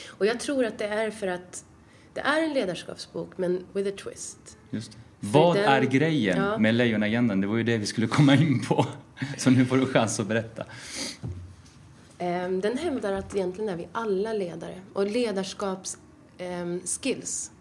Och 0.07 0.25
jag 0.25 0.39
tror 0.39 0.65
att 0.65 0.77
det 0.77 0.85
är 0.85 1.11
för 1.11 1.27
att 1.27 1.65
det 2.17 2.21
är 2.21 2.43
en 2.43 2.53
ledarskapsbok, 2.53 3.37
men 3.37 3.65
with 3.73 3.89
a 3.89 3.93
twist. 4.03 4.57
Just 4.69 4.91
det. 4.91 4.97
Vad 5.19 5.55
den- 5.55 5.65
är 5.65 5.81
grejen 5.81 6.37
ja. 6.37 6.57
med 6.57 6.75
Lejonagendan? 6.75 7.41
Det 7.41 7.47
var 7.47 7.57
ju 7.57 7.63
det 7.63 7.77
vi 7.77 7.85
skulle 7.85 8.07
komma 8.07 8.35
in 8.35 8.65
på. 8.65 8.85
Så 9.37 9.49
nu 9.49 9.65
får 9.65 9.77
du 9.77 9.85
chans 9.85 10.19
att 10.19 10.27
berätta. 10.27 10.65
Ehm, 12.17 12.61
Den 12.61 12.77
hävdar 12.77 13.13
att 13.13 13.35
egentligen 13.35 13.69
är 13.69 13.75
vi 13.75 13.87
alla 13.91 14.33
ledare. 14.33 14.81
Och 14.93 15.07
ledarskapsskills 15.07 17.51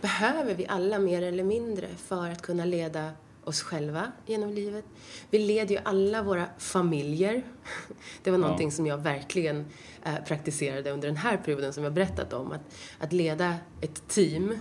behöver 0.00 0.54
vi 0.54 0.66
alla 0.66 0.98
mer 0.98 1.22
eller 1.22 1.44
mindre 1.44 1.88
för 1.96 2.30
att 2.30 2.42
kunna 2.42 2.64
leda 2.64 3.10
oss 3.46 3.62
själva 3.62 4.12
genom 4.26 4.52
livet. 4.52 4.84
Vi 5.30 5.38
leder 5.38 5.74
ju 5.74 5.80
alla 5.84 6.22
våra 6.22 6.46
familjer. 6.58 7.42
Det 8.22 8.30
var 8.30 8.38
någonting 8.38 8.72
som 8.72 8.86
jag 8.86 8.98
verkligen 8.98 9.66
eh, 10.04 10.24
praktiserade 10.26 10.90
under 10.90 11.08
den 11.08 11.16
här 11.16 11.36
perioden 11.36 11.72
som 11.72 11.84
jag 11.84 11.92
berättat 11.92 12.32
om. 12.32 12.52
Att, 12.52 12.60
att 12.98 13.12
leda 13.12 13.54
ett 13.80 14.08
team 14.08 14.58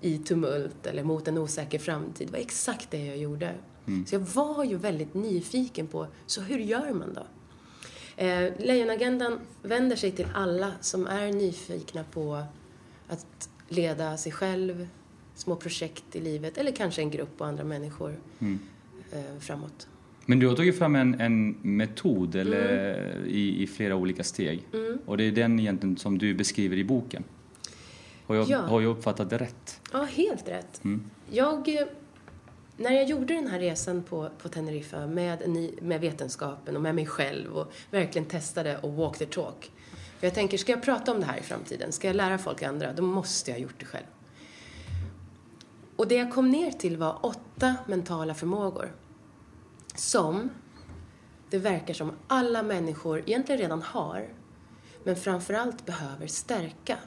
i 0.00 0.18
tumult 0.18 0.86
eller 0.86 1.04
mot 1.04 1.28
en 1.28 1.38
osäker 1.38 1.78
framtid 1.78 2.30
var 2.30 2.38
exakt 2.38 2.90
det 2.90 3.06
jag 3.06 3.16
gjorde. 3.16 3.54
Så 4.06 4.14
jag 4.14 4.20
var 4.20 4.64
ju 4.64 4.76
väldigt 4.76 5.14
nyfiken 5.14 5.86
på, 5.86 6.06
så 6.26 6.40
hur 6.40 6.58
gör 6.58 6.92
man 6.92 7.14
då? 7.14 7.26
Eh, 8.16 8.52
Lejonagendan 8.58 9.40
vänder 9.62 9.96
sig 9.96 10.12
till 10.12 10.26
alla 10.34 10.72
som 10.80 11.06
är 11.06 11.32
nyfikna 11.32 12.04
på 12.04 12.44
att 13.08 13.48
leda 13.68 14.16
sig 14.16 14.32
själv, 14.32 14.88
små 15.34 15.56
projekt 15.56 16.04
i 16.16 16.20
livet 16.20 16.58
eller 16.58 16.72
kanske 16.72 17.02
en 17.02 17.10
grupp 17.10 17.40
och 17.40 17.46
andra 17.46 17.64
människor 17.64 18.16
Mm. 18.38 18.58
eh, 19.12 19.18
framåt. 19.40 19.88
Men 20.26 20.38
du 20.38 20.46
har 20.48 20.56
tagit 20.56 20.78
fram 20.78 20.96
en, 20.96 21.20
en 21.20 21.50
metod 21.62 22.34
eller, 22.34 23.26
i, 23.26 23.62
i 23.62 23.66
flera 23.66 23.96
olika 23.96 24.24
steg. 24.24 24.66
Mm. 24.72 24.98
Och 25.06 25.16
det 25.16 25.24
är 25.24 25.32
den 25.32 25.60
egentligen 25.60 25.96
som 25.96 26.18
du 26.18 26.34
beskriver 26.34 26.76
i 26.76 26.84
boken. 26.84 27.24
Har 28.26 28.34
jag, 28.36 28.48
Ja. 28.48 28.58
har 28.58 28.80
jag 28.80 28.90
uppfattat 28.90 29.30
det 29.30 29.38
rätt? 29.38 29.80
Ja, 29.92 30.02
helt 30.02 30.48
rätt. 30.48 30.84
Mm. 30.84 31.04
Jag, 31.30 31.68
eh, 31.68 31.86
när 32.76 32.90
jag 32.92 33.04
gjorde 33.08 33.34
den 33.34 33.46
här 33.46 33.58
resan 33.58 34.02
på, 34.02 34.28
på 34.42 34.48
Teneriffa 34.48 35.06
med, 35.06 35.38
med 35.82 36.00
vetenskapen 36.00 36.76
och 36.76 36.82
med 36.82 36.94
mig 36.94 37.06
själv 37.06 37.52
och 37.56 37.72
verkligen 37.90 38.28
testade 38.28 38.78
och 38.78 38.92
walk 38.94 39.18
the 39.18 39.26
talk. 39.26 39.70
För 40.18 40.26
jag 40.26 40.34
tänker, 40.34 40.58
ska 40.58 40.72
jag 40.72 40.82
prata 40.82 41.12
om 41.12 41.20
det 41.20 41.26
här 41.26 41.38
i 41.38 41.42
framtiden, 41.42 41.92
ska 41.92 42.06
jag 42.06 42.16
lära 42.16 42.38
folk 42.38 42.62
andra, 42.62 42.92
då 42.92 43.02
måste 43.02 43.50
jag 43.50 43.58
ha 43.58 43.62
gjort 43.62 43.74
det 43.78 43.86
själv. 43.86 44.04
Och 45.96 46.08
det 46.08 46.14
jag 46.14 46.32
kom 46.32 46.50
ner 46.50 46.70
till 46.70 46.96
var 46.96 47.18
åtta 47.22 47.76
mentala 47.86 48.34
förmågor 48.34 48.92
som 49.94 50.50
det 51.50 51.58
verkar 51.58 51.94
som 51.94 52.12
alla 52.26 52.62
människor 52.62 53.18
egentligen 53.18 53.60
redan 53.60 53.82
har, 53.82 54.28
men 55.04 55.16
framförallt 55.16 55.86
behöver 55.86 56.26
stärka 56.26 56.98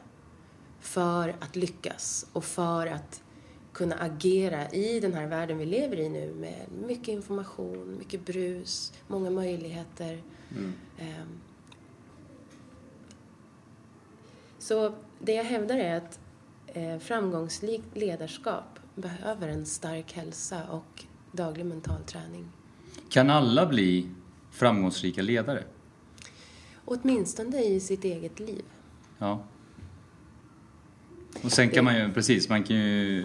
för 0.80 1.36
att 1.40 1.56
lyckas 1.56 2.28
och 2.34 2.44
för 2.44 2.88
att 2.88 3.24
kunna 3.74 3.96
agera 3.96 4.70
i 4.70 5.00
den 5.00 5.14
här 5.14 5.28
världen 5.28 5.58
vi 5.58 5.66
lever 5.66 6.00
i 6.00 6.10
nu 6.10 6.34
med 6.34 6.66
mycket 6.88 7.08
information, 7.08 7.98
mycket 7.98 8.26
brus, 8.26 8.94
många 9.08 9.30
möjligheter. 9.30 10.24
Ehm. 11.00 11.40
Så 14.60 14.94
det 15.20 15.34
jag 15.34 15.44
hävdar 15.44 15.78
är 15.78 15.96
att 15.96 16.20
eh, 16.68 17.00
framgångsrikt 17.00 17.98
ledarskap 17.98 18.77
behöver 18.98 19.48
en 19.48 19.66
stark 19.66 20.14
hälsa 20.14 20.64
och 20.70 21.04
daglig 21.32 21.66
mental 21.66 22.04
träning. 22.04 22.46
Kan 23.10 23.30
alla 23.30 23.66
bli 23.66 24.10
framgångsrika 24.52 25.22
ledare? 25.22 25.64
Åtminstone 26.86 27.64
i 27.64 27.80
sitt 27.80 28.04
eget 28.04 28.40
liv. 28.40 28.64
Ja. 29.18 29.44
Och 31.44 31.52
sen 31.52 31.70
kan 31.70 31.86
man 31.86 31.96
ju, 31.96 32.14
precis, 32.14 32.50
man 32.50 32.64
kan 32.64 32.76
ju 32.76 33.24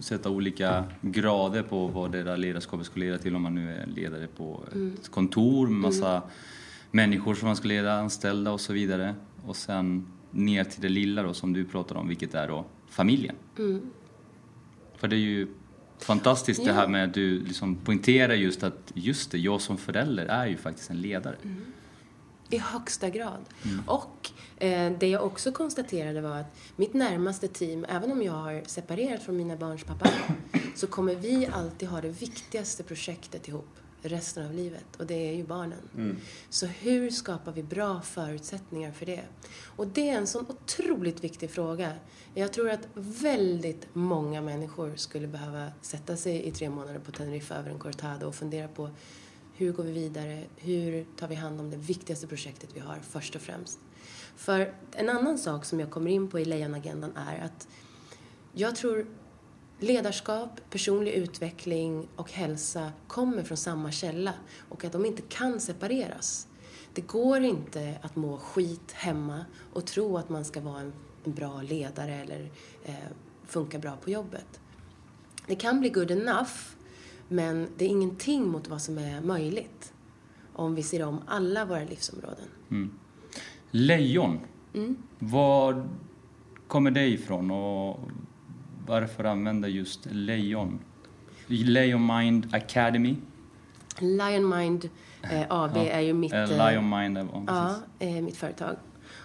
sätta 0.00 0.30
olika 0.30 0.84
grader 1.00 1.62
på 1.62 1.86
vad 1.86 2.12
det 2.12 2.22
där 2.22 2.36
ledarskapet 2.36 2.86
ska 2.86 3.00
leda 3.00 3.18
till 3.18 3.36
om 3.36 3.42
man 3.42 3.54
nu 3.54 3.74
är 3.74 3.86
ledare 3.86 4.26
på 4.26 4.64
ett 4.98 5.08
kontor 5.10 5.66
med 5.66 5.80
massa 5.80 6.22
människor 6.90 7.34
som 7.34 7.46
man 7.46 7.56
ska 7.56 7.68
leda, 7.68 7.92
anställda 7.92 8.52
och 8.52 8.60
så 8.60 8.72
vidare. 8.72 9.14
Och 9.46 9.56
sen 9.56 10.06
ner 10.30 10.64
till 10.64 10.82
det 10.82 10.88
lilla 10.88 11.22
då 11.22 11.34
som 11.34 11.52
du 11.52 11.64
pratar 11.64 11.96
om, 11.96 12.08
vilket 12.08 12.34
är 12.34 12.48
då 12.48 12.64
familjen. 12.88 13.36
Mm. 13.58 13.90
För 14.98 15.08
det 15.08 15.16
är 15.16 15.18
ju 15.18 15.48
fantastiskt 15.98 16.64
det 16.64 16.72
här 16.72 16.88
med 16.88 17.04
att 17.04 17.14
du 17.14 17.44
liksom 17.44 17.76
poängterar 17.76 18.34
just 18.34 18.62
att 18.62 18.92
just 18.94 19.30
det, 19.30 19.38
jag 19.38 19.60
som 19.60 19.78
förälder 19.78 20.26
är 20.26 20.46
ju 20.46 20.56
faktiskt 20.56 20.90
en 20.90 21.00
ledare. 21.00 21.36
I 22.50 22.58
högsta 22.58 23.08
grad. 23.10 23.44
Och 23.86 24.30
eh, 24.56 24.92
det 24.98 25.08
jag 25.08 25.24
också 25.24 25.52
konstaterade 25.52 26.20
var 26.20 26.36
att 26.36 26.56
mitt 26.76 26.94
närmaste 26.94 27.48
team, 27.48 27.86
även 27.88 28.12
om 28.12 28.22
jag 28.22 28.32
har 28.32 28.62
separerat 28.66 29.22
från 29.22 29.36
mina 29.36 29.56
barns 29.56 29.84
pappa, 29.84 30.10
så 30.74 30.86
kommer 30.86 31.14
vi 31.14 31.48
alltid 31.52 31.88
ha 31.88 32.00
det 32.00 32.08
viktigaste 32.08 32.82
projektet 32.82 33.48
ihop 33.48 33.68
resten 34.02 34.46
av 34.46 34.54
livet 34.54 34.96
och 34.98 35.06
det 35.06 35.28
är 35.28 35.34
ju 35.34 35.44
barnen. 35.46 35.78
Så 36.50 36.66
hur 36.66 37.10
skapar 37.10 37.52
vi 37.52 37.62
bra 37.62 38.00
förutsättningar 38.00 38.92
för 38.92 39.06
det? 39.06 39.24
Och 39.76 39.86
det 39.86 40.08
är 40.08 40.16
en 40.16 40.26
sån 40.26 40.46
otroligt 40.48 41.24
viktig 41.24 41.50
fråga. 41.50 41.92
Jag 42.34 42.52
tror 42.52 42.70
att 42.70 42.88
väldigt 42.94 43.88
många 43.92 44.40
människor 44.40 44.96
skulle 44.96 45.26
behöva 45.26 45.72
sätta 45.80 46.16
sig 46.16 46.46
i 46.46 46.50
tre 46.50 46.70
månader 46.70 46.98
på 46.98 47.12
Teneriffa 47.12 47.54
över 47.54 47.70
en 47.70 47.78
cortado 47.78 48.26
och 48.26 48.34
fundera 48.34 48.68
på 48.68 48.90
hur 49.54 49.72
går 49.72 49.84
vi 49.84 49.92
vidare? 49.92 50.44
Hur 50.56 51.06
tar 51.16 51.28
vi 51.28 51.34
hand 51.34 51.60
om 51.60 51.70
det 51.70 51.76
viktigaste 51.76 52.26
projektet 52.26 52.70
vi 52.74 52.80
har 52.80 52.98
först 53.10 53.36
och 53.36 53.42
främst? 53.42 53.78
För 54.36 54.74
en 54.92 55.08
annan 55.08 55.38
sak 55.38 55.64
som 55.64 55.80
jag 55.80 55.90
kommer 55.90 56.10
in 56.10 56.28
på 56.28 56.40
i 56.40 56.44
Lejonagendan 56.44 57.16
är 57.16 57.44
att 57.44 57.68
jag 58.52 58.76
tror 58.76 59.06
ledarskap, 59.78 60.60
personlig 60.70 61.12
utveckling 61.12 62.08
och 62.16 62.32
hälsa 62.32 62.92
kommer 63.06 63.42
från 63.42 63.56
samma 63.56 63.92
källa 63.92 64.34
och 64.68 64.84
att 64.84 64.92
de 64.92 65.06
inte 65.06 65.22
kan 65.22 65.60
separeras. 65.60 66.48
Det 66.94 67.00
går 67.00 67.40
inte 67.40 67.98
att 68.02 68.16
må 68.16 68.36
skit 68.38 68.92
hemma 68.92 69.44
och 69.72 69.86
tro 69.86 70.16
att 70.18 70.28
man 70.28 70.44
ska 70.44 70.60
vara 70.60 70.80
en, 70.80 70.92
en 71.24 71.34
bra 71.34 71.62
ledare 71.62 72.14
eller 72.14 72.50
eh, 72.84 72.94
funka 73.46 73.78
bra 73.78 73.96
på 74.04 74.10
jobbet. 74.10 74.60
Det 75.46 75.54
kan 75.54 75.80
bli 75.80 75.88
good 75.88 76.10
enough, 76.10 76.52
men 77.28 77.68
det 77.76 77.84
är 77.84 77.88
ingenting 77.88 78.48
mot 78.48 78.68
vad 78.68 78.82
som 78.82 78.98
är 78.98 79.20
möjligt 79.20 79.92
om 80.52 80.74
vi 80.74 80.82
ser 80.82 81.06
om 81.06 81.20
alla 81.26 81.64
våra 81.64 81.84
livsområden. 81.84 82.48
Lejon, 83.70 84.38
Mm. 84.74 84.96
var 85.18 85.88
kommer 86.66 86.90
det 86.90 87.06
ifrån 87.06 87.50
och 87.50 88.00
varför 88.88 89.24
använda 89.24 89.68
just 89.68 90.06
lejon? 90.10 90.78
Lion 91.46 92.06
Mind 92.06 92.54
Academy? 92.54 93.16
Lion 93.98 94.48
Mind 94.58 94.88
eh, 95.22 95.42
AB 95.48 95.76
Ja. 95.76 95.82
är 95.86 96.00
ju 96.00 96.12
mitt, 96.12 96.32
Eh, 96.32 96.42
eh, 96.42 96.70
Lion 96.70 96.88
Mind, 96.90 97.18
ja, 97.46 97.74
eh, 97.98 98.10
mitt 98.22 98.36
företag. 98.36 98.76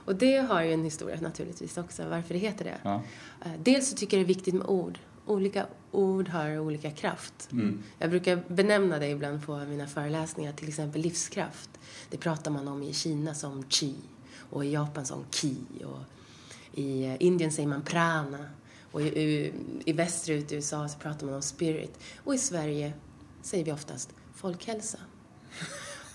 Och 0.06 0.16
det 0.16 0.38
har 0.38 0.62
ju 0.64 0.74
en 0.74 0.84
historia 0.84 1.18
naturligtvis 1.22 1.78
också, 1.78 2.10
varför 2.10 2.34
det 2.34 2.40
heter 2.40 2.66
det. 2.66 2.78
Ja. 2.84 3.02
Eh, 3.46 3.52
Dels 3.64 3.90
så 3.90 3.96
tycker 3.96 4.18
jag 4.18 4.26
det 4.26 4.32
är 4.32 4.36
viktigt 4.36 4.54
med 4.54 4.66
ord. 4.68 5.00
Olika 5.26 5.66
ord 5.92 6.30
har 6.30 6.60
olika 6.60 6.92
kraft. 6.92 7.50
Jag 8.00 8.10
brukar 8.10 8.44
benämna 8.48 9.00
det 9.00 9.08
ibland 9.08 9.46
på 9.46 9.58
mina 9.58 9.88
föreläsningar, 9.88 10.52
till 10.54 10.68
exempel 10.68 11.02
livskraft. 11.02 11.70
Det 12.10 12.18
pratar 12.18 12.52
man 12.52 12.68
om 12.68 12.84
i 12.84 12.94
Kina 12.94 13.34
som 13.34 13.64
chi 13.70 13.96
och 14.50 14.66
i 14.66 14.72
Japan 14.74 15.06
som 15.06 15.24
ki 15.30 15.56
och 15.86 16.00
i 16.80 17.06
eh, 17.06 17.16
Indien 17.20 17.52
säger 17.52 17.70
man 17.70 17.82
prana 17.82 18.38
och 18.94 19.02
i, 19.02 19.06
i, 19.06 19.54
i 19.86 19.94
västerut 19.94 20.52
i 20.52 20.56
USA 20.56 20.88
så 20.88 21.00
pratar 21.00 21.26
man 21.26 21.36
om 21.36 21.42
spirit 21.42 22.00
och 22.18 22.36
i 22.36 22.38
Sverige 22.38 22.94
säger 23.42 23.66
vi 23.66 23.72
oftast 23.72 24.10
folkhälsa. 24.36 24.98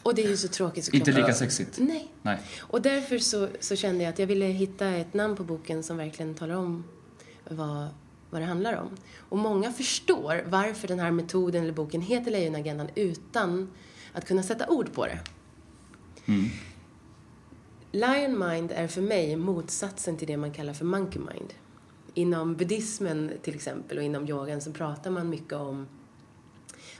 Och 0.02 0.14
det 0.14 0.24
är 0.24 0.28
ju 0.28 0.36
så 0.36 0.48
tråkigt 0.48 0.84
såklart. 0.84 1.08
Inte 1.08 1.20
lika 1.20 1.34
sexigt? 1.34 1.78
Nej. 1.78 2.08
Nej. 2.22 2.38
Och 2.58 2.82
därför 2.82 3.18
så, 3.18 3.48
så 3.60 3.76
kände 3.76 4.04
jag 4.04 4.12
att 4.12 4.18
jag 4.18 4.26
ville 4.26 4.44
hitta 4.46 4.88
ett 4.88 5.14
namn 5.14 5.36
på 5.36 5.44
boken 5.44 5.82
som 5.82 5.96
verkligen 5.96 6.34
talar 6.34 6.54
om 6.54 6.84
vad, 7.48 7.88
vad 8.30 8.40
det 8.40 8.44
handlar 8.44 8.72
om. 8.72 8.96
Och 9.18 9.38
många 9.38 9.72
förstår 9.72 10.44
varför 10.46 10.88
den 10.88 10.98
här 10.98 11.10
metoden 11.10 11.62
eller 11.62 11.72
boken 11.72 12.00
heter 12.00 12.30
Lejonagendan 12.30 12.88
utan 12.94 13.70
att 14.12 14.26
kunna 14.26 14.42
sätta 14.42 14.68
ord 14.68 14.92
på 14.92 15.06
det. 15.06 15.18
Mm. 16.26 16.50
Lion 17.92 18.48
mind 18.48 18.72
är 18.72 18.88
för 18.88 19.02
mig 19.02 19.36
motsatsen 19.36 20.16
till 20.16 20.28
det 20.28 20.36
man 20.36 20.52
kallar 20.52 20.72
för 20.72 20.84
monkey 20.84 21.18
mind. 21.18 21.54
Inom 22.14 22.54
buddhismen 22.56 23.32
till 23.42 23.54
exempel 23.54 23.98
och 23.98 24.04
inom 24.04 24.28
yogan 24.28 24.60
så 24.60 24.72
pratar 24.72 25.10
man 25.10 25.28
mycket 25.30 25.52
om 25.52 25.86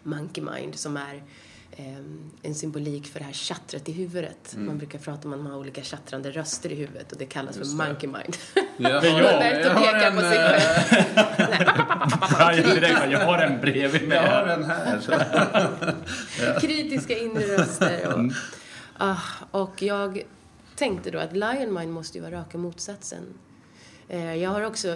monkey 0.03 0.45
mind 0.45 0.75
som 0.75 0.97
är 0.97 1.23
eh, 1.71 1.99
en 2.43 2.55
symbolik 2.55 3.07
för 3.07 3.19
det 3.19 3.25
här 3.25 3.33
chattret 3.33 3.89
i 3.89 3.93
huvudet. 3.93 4.55
Man 4.57 4.79
brukar 4.79 4.99
prata 4.99 5.29
om 5.29 5.35
att 5.35 5.41
man 5.41 5.53
har 5.53 5.59
olika 5.59 5.83
chattrande 5.83 6.31
röster 6.31 6.73
i 6.73 6.75
huvudet 6.75 7.13
och 7.13 7.19
det 7.19 7.27
kallas 7.27 7.57
Just 7.57 7.77
för 7.77 7.85
det. 7.85 7.89
monkey 7.89 8.07
mind. 8.07 8.37
Jag 8.77 8.91
har, 8.91 9.21
Roberto 9.21 9.69
jag 9.69 9.75
har 12.39 12.53
en, 12.53 12.65
eh, 12.65 12.75
direkt, 12.75 13.11
jag 13.11 13.19
har 13.19 13.39
en 13.39 13.61
bredvid 13.61 14.09
mig. 14.09 14.17
Jag 14.17 14.31
har 14.31 14.47
en 14.47 14.65
här. 14.65 15.01
Så. 15.01 15.13
kritiska 16.61 17.19
inre 17.19 17.59
röster. 17.59 18.15
Och, 18.15 18.33
ah, 18.99 19.17
och 19.51 19.83
jag 19.83 20.23
tänkte 20.77 21.11
då 21.11 21.19
att 21.19 21.33
Lion 21.33 21.75
Mind 21.75 21.93
måste 21.93 22.19
ju 22.19 22.25
vara 22.25 22.41
raka 22.41 22.59
motsatsen. 22.59 23.23
Eh, 24.09 24.35
jag 24.35 24.51
har 24.51 24.63
också 24.63 24.89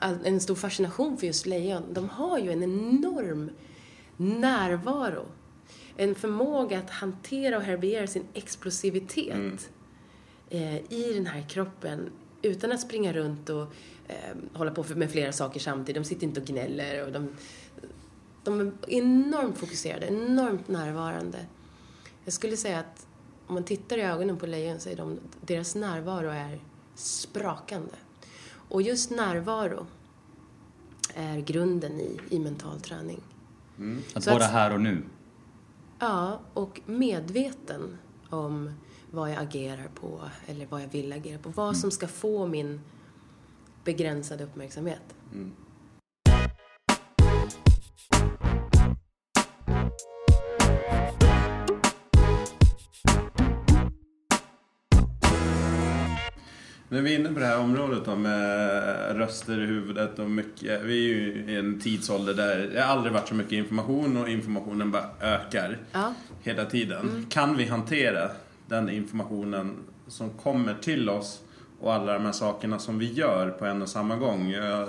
eh, 0.00 0.12
en 0.24 0.40
stor 0.40 0.54
fascination 0.54 1.16
för 1.18 1.26
just 1.26 1.46
lejon. 1.46 1.82
De 1.92 2.08
har 2.08 2.38
ju 2.38 2.52
en 2.52 2.62
enorm 2.62 3.50
närvaro. 4.16 5.26
En 5.96 6.14
förmåga 6.14 6.78
att 6.78 6.90
hantera 6.90 7.56
och 7.56 7.62
härbärgera 7.62 8.06
sin 8.06 8.24
explosivitet 8.34 9.70
mm. 10.50 10.84
i 10.88 11.12
den 11.14 11.26
här 11.26 11.48
kroppen 11.48 12.10
utan 12.42 12.72
att 12.72 12.80
springa 12.80 13.12
runt 13.12 13.48
och 13.48 13.62
eh, 14.08 14.36
hålla 14.52 14.70
på 14.70 14.84
med 14.94 15.10
flera 15.10 15.32
saker 15.32 15.60
samtidigt. 15.60 16.02
De 16.02 16.08
sitter 16.08 16.26
inte 16.26 16.40
och 16.40 16.46
gnäller 16.46 17.06
och 17.06 17.12
de, 17.12 17.28
de 18.44 18.60
är 18.60 18.72
enormt 18.88 19.58
fokuserade, 19.58 20.06
enormt 20.06 20.68
närvarande. 20.68 21.38
Jag 22.24 22.32
skulle 22.32 22.56
säga 22.56 22.78
att 22.78 23.06
om 23.46 23.54
man 23.54 23.64
tittar 23.64 23.98
i 23.98 24.02
ögonen 24.02 24.36
på 24.36 24.46
lejon 24.46 24.80
så 24.80 24.88
är 24.88 24.96
de, 24.96 25.18
deras 25.40 25.74
närvaro 25.74 26.28
är 26.28 26.60
sprakande. 26.98 27.94
Och 28.68 28.82
just 28.82 29.10
närvaro 29.10 29.86
är 31.14 31.40
grunden 31.40 32.00
i, 32.00 32.20
i 32.30 32.38
mental 32.38 32.80
träning. 32.80 33.20
Att 34.14 34.24
Så 34.24 34.30
vara 34.30 34.44
att- 34.44 34.50
här 34.52 34.72
och 34.74 34.80
nu. 34.80 35.02
Ja, 35.98 36.40
och 36.54 36.80
medveten 36.86 37.98
om 38.30 38.72
vad 39.10 39.30
jag 39.30 39.42
agerar 39.42 39.88
på 39.94 40.20
eller 40.46 40.66
vad 40.66 40.82
jag 40.82 40.88
vill 40.88 41.12
agera 41.12 41.38
på. 41.38 41.48
Vad 41.50 41.76
som 41.76 41.90
ska 41.90 42.08
få 42.08 42.46
min 42.46 42.80
begränsade 43.84 44.44
uppmärksamhet. 44.44 45.02
När 56.90 57.02
vi 57.02 57.14
är 57.14 57.18
inne 57.18 57.28
på 57.32 57.40
det 57.40 57.46
här 57.46 57.58
området 57.58 58.04
då 58.04 58.16
med 58.16 59.16
röster 59.16 59.60
i 59.62 59.66
huvudet 59.66 60.18
och 60.18 60.30
mycket. 60.30 60.82
Vi 60.82 61.04
är 61.04 61.14
ju 61.14 61.44
i 61.48 61.56
en 61.56 61.80
tidsålder 61.80 62.34
där 62.34 62.70
det 62.74 62.84
aldrig 62.84 63.12
varit 63.12 63.28
så 63.28 63.34
mycket 63.34 63.52
information 63.52 64.16
och 64.16 64.28
informationen 64.28 64.90
bara 64.90 65.04
ökar 65.20 65.78
Ja. 65.92 66.14
hela 66.42 66.64
tiden. 66.64 67.26
Kan 67.30 67.56
vi 67.56 67.64
hantera 67.64 68.30
den 68.66 68.88
informationen 68.88 69.76
som 70.06 70.30
kommer 70.30 70.74
till 70.74 71.08
oss 71.08 71.40
och 71.80 71.94
alla 71.94 72.12
de 72.12 72.24
här 72.24 72.32
sakerna 72.32 72.78
som 72.78 72.98
vi 72.98 73.12
gör 73.12 73.50
på 73.50 73.64
en 73.66 73.82
och 73.82 73.88
samma 73.88 74.16
gång? 74.16 74.50
Jag 74.50 74.88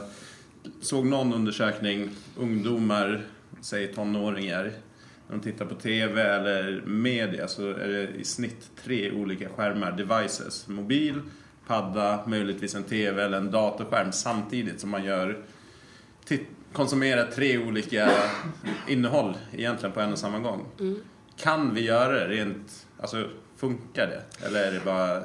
såg 0.82 1.06
någon 1.06 1.34
undersökning, 1.34 2.10
ungdomar, 2.38 3.22
säg 3.62 3.88
tonåringar, 3.94 4.64
när 5.28 5.36
de 5.36 5.40
tittar 5.42 5.66
på 5.66 5.76
TV 5.76 6.22
eller 6.22 6.82
media 6.86 7.48
så 7.48 7.70
är 7.70 7.88
det 7.88 8.08
i 8.08 8.24
snitt 8.24 8.70
tre 8.84 9.12
olika 9.12 9.50
skärmar, 9.50 9.92
devices. 9.92 10.68
Mobil, 10.68 11.22
padda, 11.70 12.24
möjligtvis 12.28 12.76
en 12.76 12.84
TV 12.84 13.24
eller 13.24 13.38
en 13.38 13.52
datorskärm 13.52 14.12
samtidigt 14.12 14.80
som 14.80 14.90
man 14.90 15.04
gör 15.04 15.46
konsumerar 16.74 17.32
tre 17.32 17.58
olika 17.58 18.12
innehåll 18.88 19.38
egentligen 19.54 19.94
på 19.94 20.00
en 20.00 20.12
och 20.12 20.20
samma 20.20 20.40
gång. 20.40 20.66
Kan 21.36 21.74
vi 21.74 21.82
göra 21.82 22.12
det 22.12 22.28
rent, 22.28 22.88
alltså 23.00 23.30
funkar 23.56 24.08
det? 24.08 24.46
Eller 24.46 24.68
är 24.68 24.72
det 24.72 24.86
bara 24.86 25.18
eh, 25.18 25.24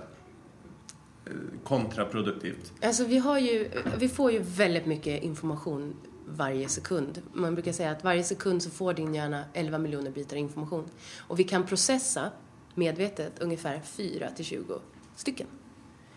kontraproduktivt? 1.65 2.73
Alltså 2.83 3.05
vi, 3.05 3.19
har 3.19 3.39
ju, 3.39 3.71
vi 3.99 4.09
får 4.09 4.33
ju 4.33 4.39
väldigt 4.43 4.87
mycket 4.87 5.23
information 5.23 5.97
varje 6.27 6.69
sekund. 6.69 7.23
Man 7.33 7.55
brukar 7.55 7.73
säga 7.73 7.91
att 7.91 8.05
varje 8.05 8.25
sekund 8.25 8.63
så 8.63 8.71
får 8.71 8.95
din 8.95 9.15
hjärna 9.15 9.45
11 9.53 9.79
miljoner 9.79 10.11
bitar 10.11 10.37
information. 10.37 10.89
Och 11.19 11.39
vi 11.39 11.45
kan 11.45 11.67
processa 11.67 12.31
medvetet 12.75 13.33
ungefär 13.39 13.81
4 13.81 14.31
till 14.31 14.45
20 14.45 14.81
stycken. 15.17 15.47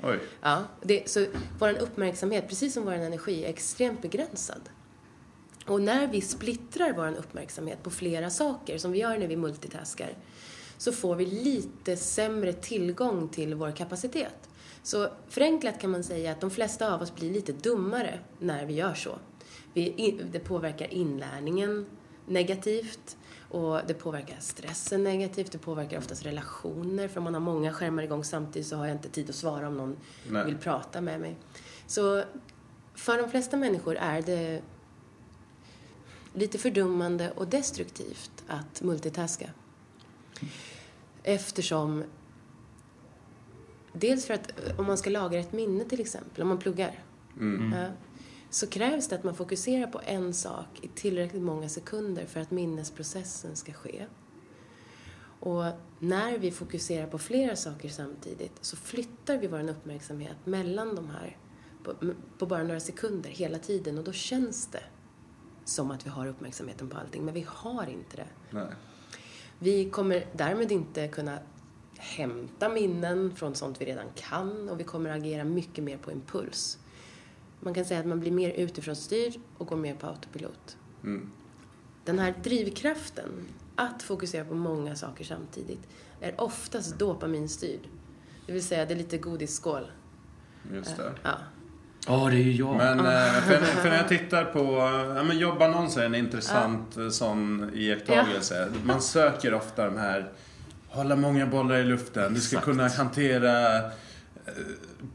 Oj. 0.04 0.20
Ja, 0.42 0.64
det, 0.82 1.10
så 1.10 1.26
vår 1.60 1.78
uppmärksamhet, 1.80 2.48
precis 2.48 2.74
som 2.74 2.86
vår 2.86 2.92
energi, 2.92 3.46
är 3.46 3.50
extremt 3.50 4.02
begränsad. 4.02 4.62
Och 5.66 5.82
när 5.82 6.08
vi 6.08 6.22
splittrar 6.22 6.94
vår 6.94 7.18
uppmärksamhet 7.20 7.84
på 7.84 7.90
flera 7.90 8.30
saker, 8.30 8.78
som 8.78 8.92
vi 8.92 9.00
gör 9.00 9.18
när 9.18 9.28
vi 9.28 9.36
multitaskar, 9.36 10.10
så 10.78 10.92
får 10.92 11.16
vi 11.16 11.26
lite 11.26 11.98
sämre 11.98 12.54
tillgång 12.54 13.30
till 13.30 13.56
vår 13.56 13.72
kapacitet. 13.72 14.50
Så 14.84 15.08
förenklat 15.30 15.82
kan 15.82 15.92
man 15.92 16.04
säga 16.04 16.32
att 16.32 16.42
de 16.42 16.52
flesta 16.52 16.94
av 16.94 17.02
oss 17.02 17.16
blir 17.16 17.32
lite 17.32 17.52
dummare 17.52 18.20
när 18.40 18.66
vi 18.66 18.74
gör 18.74 18.94
så. 18.94 19.20
Vi, 19.74 20.20
det 20.32 20.40
påverkar 20.40 20.94
inlärningen 20.94 21.86
negativt 22.26 23.18
och 23.50 23.82
det 23.88 23.94
påverkar 23.94 24.36
stressen 24.40 25.04
negativt, 25.04 25.52
det 25.52 25.58
påverkar 25.58 25.98
oftast 25.98 26.26
relationer 26.26 27.08
för 27.08 27.18
om 27.18 27.24
man 27.24 27.34
har 27.34 27.42
många 27.42 27.74
skärmar 27.74 28.04
igång 28.04 28.24
samtidigt 28.24 28.68
så 28.68 28.76
har 28.76 28.86
jag 28.86 28.96
inte 28.96 29.10
tid 29.10 29.30
att 29.30 29.36
svara 29.36 29.68
om 29.68 29.78
någon 29.78 29.98
Nej. 30.30 30.46
vill 30.46 30.58
prata 30.58 31.02
med 31.02 31.20
mig. 31.20 31.38
Så 31.88 32.24
för 32.96 33.18
de 33.18 33.30
flesta 33.30 33.58
människor 33.58 33.96
är 33.96 34.22
det 34.22 34.62
lite 36.34 36.58
fördummande 36.58 37.32
och 37.32 37.48
destruktivt 37.48 38.44
att 38.48 38.82
multitaska. 38.82 39.50
Eftersom 41.24 42.04
Dels 44.00 44.26
för 44.26 44.34
att 44.34 44.52
om 44.78 44.86
man 44.86 44.98
ska 44.98 45.10
lagra 45.10 45.40
ett 45.40 45.54
minne 45.54 45.84
till 45.84 46.02
exempel, 46.02 46.42
om 46.42 46.48
man 46.48 46.58
pluggar. 46.58 47.00
Ja, 47.74 47.88
så 48.58 48.68
krävs 48.68 49.08
det 49.08 49.16
att 49.16 49.24
man 49.24 49.36
fokuserar 49.36 49.88
på 49.88 50.02
en 50.06 50.34
sak 50.34 50.68
i 50.82 50.88
tillräckligt 50.88 51.42
många 51.42 51.70
sekunder 51.70 52.26
för 52.26 52.40
att 52.40 52.52
minnesprocessen 52.52 53.56
ska 53.56 53.74
ske. 53.74 54.06
Och 55.40 55.64
när 56.00 56.38
vi 56.38 56.52
fokuserar 56.52 57.08
på 57.08 57.18
flera 57.18 57.56
saker 57.56 57.90
samtidigt 57.90 58.52
så 58.62 58.78
flyttar 58.78 59.38
vi 59.38 59.48
vår 59.48 59.70
uppmärksamhet 59.70 60.38
mellan 60.44 60.96
de 60.96 61.10
här 61.10 61.38
på, 61.84 61.94
på 62.38 62.46
bara 62.46 62.64
några 62.64 62.80
sekunder 62.80 63.30
hela 63.30 63.60
tiden 63.60 63.98
och 63.98 64.04
då 64.04 64.12
känns 64.12 64.68
det 64.68 64.84
som 65.66 65.92
att 65.92 66.06
vi 66.06 66.10
har 66.10 66.28
uppmärksamheten 66.28 66.90
på 66.90 66.98
allting, 66.98 67.26
men 67.26 67.34
vi 67.34 67.46
har 67.48 67.90
inte 67.90 68.18
det. 68.18 68.28
Nej. 68.50 68.68
Vi 69.60 69.90
kommer 69.90 70.26
därmed 70.34 70.72
inte 70.72 71.08
kunna 71.08 71.40
hämta 71.98 72.70
minnen 72.70 73.36
från 73.36 73.56
sånt 73.56 73.82
vi 73.82 73.86
redan 73.86 74.08
kan 74.16 74.70
och 74.70 74.80
vi 74.80 74.84
kommer 74.84 75.10
agera 75.10 75.44
mycket 75.44 75.84
mer 75.84 75.98
på 75.98 76.12
impuls. 76.12 76.80
Man 77.60 77.74
kan 77.74 77.86
säga 77.86 78.00
att 78.00 78.06
man 78.06 78.20
blir 78.20 78.32
mer 78.32 78.50
utifrån 78.50 78.96
styrd 78.96 79.34
och 79.58 79.68
går 79.68 79.78
mer 79.78 79.96
på 79.96 80.08
autopilot. 80.08 80.78
Mm. 81.04 81.32
Den 82.06 82.20
här 82.20 82.34
drivkraften 82.44 83.30
att 83.76 84.04
fokusera 84.04 84.46
på 84.46 84.56
många 84.56 84.96
saker 84.96 85.24
samtidigt 85.24 85.88
är 86.22 86.42
oftast 86.42 87.00
dopaminstyrd. 87.00 87.80
Det 88.46 88.54
vill 88.54 88.64
säga, 88.64 88.86
det 88.86 88.94
är 88.94 88.98
lite 88.98 89.18
godisskål. 89.18 89.92
Just 90.74 90.98
det. 90.98 91.12
Ja. 91.24 91.38
Ja, 92.08 92.30
det 92.30 92.36
är 92.36 92.42
ju 92.42 92.52
jag. 92.52 92.76
Men 92.76 93.00
eh, 93.00 93.06
för, 93.48 93.58
för 93.58 93.90
när 93.90 93.98
jag 93.98 94.08
tittar 94.08 94.46
på 94.46 94.60
ja, 95.18 95.24
men 95.24 95.38
jobbannonser 95.38 96.02
är 96.02 96.06
en 96.06 96.16
intressant 96.16 96.98
eh, 96.98 97.10
sån 97.10 97.72
iakttagelse. 97.74 98.72
Man 98.84 99.02
söker 99.02 99.54
ofta 99.54 99.86
de 99.86 99.98
här 99.98 100.32
hålla 100.88 101.16
många 101.16 101.46
bollar 101.46 101.76
i 101.76 101.84
luften. 101.84 102.34
Du 102.34 102.40
ska 102.40 102.56
Exakt. 102.56 102.66
kunna 102.66 102.88
hantera 102.88 103.78
eh, 103.78 103.92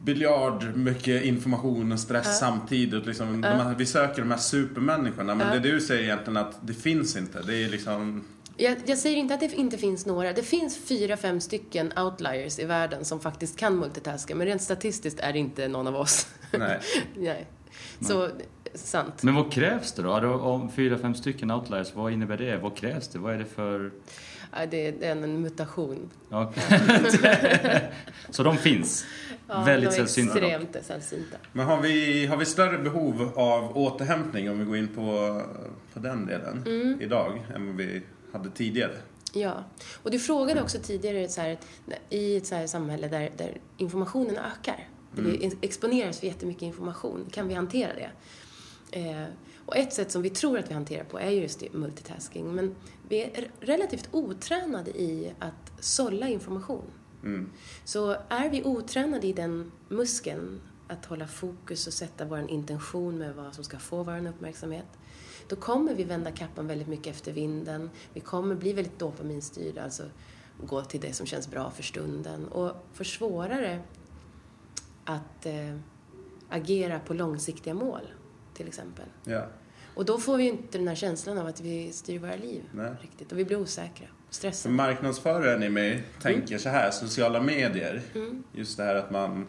biljard, 0.05 0.77
mycket 0.77 1.25
information 1.25 1.93
och 1.93 2.01
stress 2.01 2.39
samtidigt. 2.39 3.07
Liksom, 3.07 3.41
de 3.41 3.49
här, 3.49 3.75
vi 3.75 3.87
söker 3.87 4.23
de 4.23 4.31
här 4.31 4.39
supermänniskorna. 4.39 5.35
Men 5.35 5.47
Ja. 5.47 5.55
det 5.55 5.61
du 5.61 5.81
säger 5.81 6.03
egentligen 6.03 6.37
att 6.37 6.67
det 6.67 6.75
finns 6.75 7.17
inte. 7.17 7.43
Det 7.43 7.65
är 7.65 7.69
liksom... 7.69 8.25
Jag, 8.57 8.77
jag 8.87 8.99
säger 8.99 9.17
inte 9.17 9.35
att 9.35 9.41
det 9.41 9.55
inte 9.55 9.79
finns 9.79 10.07
några. 10.07 10.33
Det 10.33 10.43
finns 10.43 10.79
fyra, 10.79 11.17
fem 11.17 11.41
stycken 11.41 11.93
outliers 11.99 12.59
i 12.59 12.65
världen 12.65 13.05
som 13.05 13.21
faktiskt 13.21 13.57
kan 13.59 13.77
multitaska. 13.77 14.35
Men 14.35 14.47
rent 14.47 14.63
statistiskt 14.63 15.21
är 15.21 15.33
det 15.33 15.39
inte 15.39 15.69
någon 15.69 15.87
av 15.87 15.97
oss. 15.97 16.27
Nej. 16.59 16.81
Nej. 17.17 17.47
Så, 18.01 18.29
sant. 18.75 19.23
Men 19.23 19.35
vad 19.35 19.53
krävs 19.53 19.93
det 19.93 20.03
då? 20.03 20.21
då? 20.21 20.35
Om 20.35 20.71
fyra, 20.73 20.99
fem 20.99 21.15
stycken 21.15 21.51
outliers, 21.51 21.95
vad 21.95 22.13
innebär 22.13 22.37
det? 22.37 22.57
Vad 22.57 22.77
krävs 22.77 23.09
det? 23.09 23.19
Vad 23.19 23.35
är 23.35 23.39
det 23.39 23.45
för... 23.45 23.91
Ja, 24.53 24.67
det 24.67 25.05
är 25.05 25.13
en, 25.13 25.41
mutation. 25.41 26.11
Ja. 26.29 26.53
Så 28.31 28.43
de 28.43 28.57
finns? 28.57 29.07
Ja, 29.49 29.63
Väldigt 29.65 29.91
de 29.91 29.95
är 29.95 29.99
sällsynta 29.99 30.35
dock. 30.35 30.43
Extremt 30.43 30.87
sällsynta. 30.87 31.37
Men 31.53 31.67
har 31.67 31.81
vi, 31.81 32.27
har 32.27 32.37
vi 32.37 32.45
större 32.45 32.79
behov 32.79 33.33
av 33.35 33.79
återhämtning 33.79 34.51
om 34.51 34.59
vi 34.59 34.65
går 34.65 34.77
in 34.77 34.89
på, 34.89 35.43
på 35.93 35.99
den 35.99 36.27
delen 36.27 36.65
idag 37.01 37.47
än 37.55 37.67
vad 37.67 37.77
vi 37.77 38.03
hade 38.33 38.51
tidigare? 38.51 38.97
Ja. 39.33 39.65
Och 40.03 40.11
du 40.11 40.19
frågade 40.19 40.63
också 40.63 40.79
tidigare 40.79 41.29
så 41.29 41.41
här, 41.41 41.59
i 42.11 42.37
ett 42.37 42.47
så 42.47 42.55
här 42.55 42.67
samhälle 42.67 43.09
där, 43.09 43.31
där 43.37 43.59
informationen 43.77 44.37
ökar. 44.37 44.89
Där 45.13 45.23
vi 45.23 45.53
exponeras 45.61 46.21
för 46.21 46.27
jättemycket 46.27 46.63
information. 46.63 47.27
Kan 47.31 47.49
vi 47.49 47.55
hantera 47.55 47.95
det? 47.95 48.11
Eh, 48.93 49.25
och 49.67 49.77
ett 49.77 49.93
sätt 49.93 50.11
som 50.11 50.23
vi 50.23 50.31
tror 50.31 50.59
att 50.59 50.71
vi 50.71 50.75
hanterar 50.75 51.05
på 51.05 51.19
är 51.19 51.31
just 51.31 51.61
det, 51.61 51.73
multitasking. 51.73 52.55
Men 52.55 52.75
vi 53.09 53.23
är 53.23 53.51
relativt 53.61 54.09
otränade 54.13 54.91
i 54.91 55.33
att 55.39 55.73
sålla 55.81 56.29
information. 56.29 56.85
Mm. 57.23 57.51
Så 57.85 58.17
är 58.29 58.51
vi 58.51 58.65
otränade 58.65 59.27
i 59.27 59.33
den 59.33 59.73
muskeln, 59.89 60.61
att 60.89 61.05
hålla 61.05 61.27
fokus 61.27 61.87
och 61.87 61.93
sätta 61.93 62.25
vår 62.25 62.51
intention 62.51 63.19
med 63.19 63.35
vad 63.35 63.55
som 63.55 63.65
ska 63.65 63.79
få 63.79 64.03
vår 64.03 64.27
uppmärksamhet, 64.27 64.87
då 65.49 65.57
kommer 65.57 65.95
vi 65.95 66.05
vända 66.05 66.31
kappan 66.31 66.67
väldigt 66.67 66.89
mycket 66.89 67.07
efter 67.07 67.33
vinden. 67.33 67.91
Vi 68.15 68.21
kommer 68.21 68.55
bli 68.55 68.73
väldigt 68.73 68.99
dopaminstyrda, 68.99 69.83
alltså 69.83 70.03
gå 70.67 70.83
till 70.85 71.01
det 71.01 71.13
som 71.13 71.27
känns 71.27 71.51
bra 71.51 71.71
för 71.71 71.83
stunden 71.83 72.49
och 72.49 72.73
får 72.93 73.05
svårare 73.05 73.83
att 75.05 75.47
eh, 75.47 75.79
agera 76.49 76.99
på 76.99 77.15
långsiktiga 77.15 77.75
mål, 77.75 78.03
till 78.63 78.69
exempel. 78.69 79.05
Ja. 79.25 79.47
Och 79.95 80.05
då 80.05 80.19
får 80.19 80.37
vi 80.37 80.43
ju 80.43 80.49
inte 80.49 80.79
den 80.79 80.89
här 80.89 80.95
känslan 80.95 81.39
av 81.39 81.47
att 81.47 81.61
vi 81.61 81.93
styr 81.93 82.19
våra 82.19 82.37
liv 82.37 82.63
Nej. 82.73 82.93
riktigt 83.01 83.33
och 83.33 83.39
vi 83.39 83.45
blir 83.45 83.57
osäkra, 83.57 84.07
stressade. 84.31 84.75
marknadsföraren 84.75 85.63
i 85.63 85.69
mig 85.69 86.03
tänker 86.23 86.59
så 86.59 86.69
här, 86.69 86.91
sociala 86.91 87.41
medier. 87.41 88.03
Just 88.53 88.77
det 88.77 88.85
här 88.85 88.95
att 88.95 89.11
man... 89.11 89.47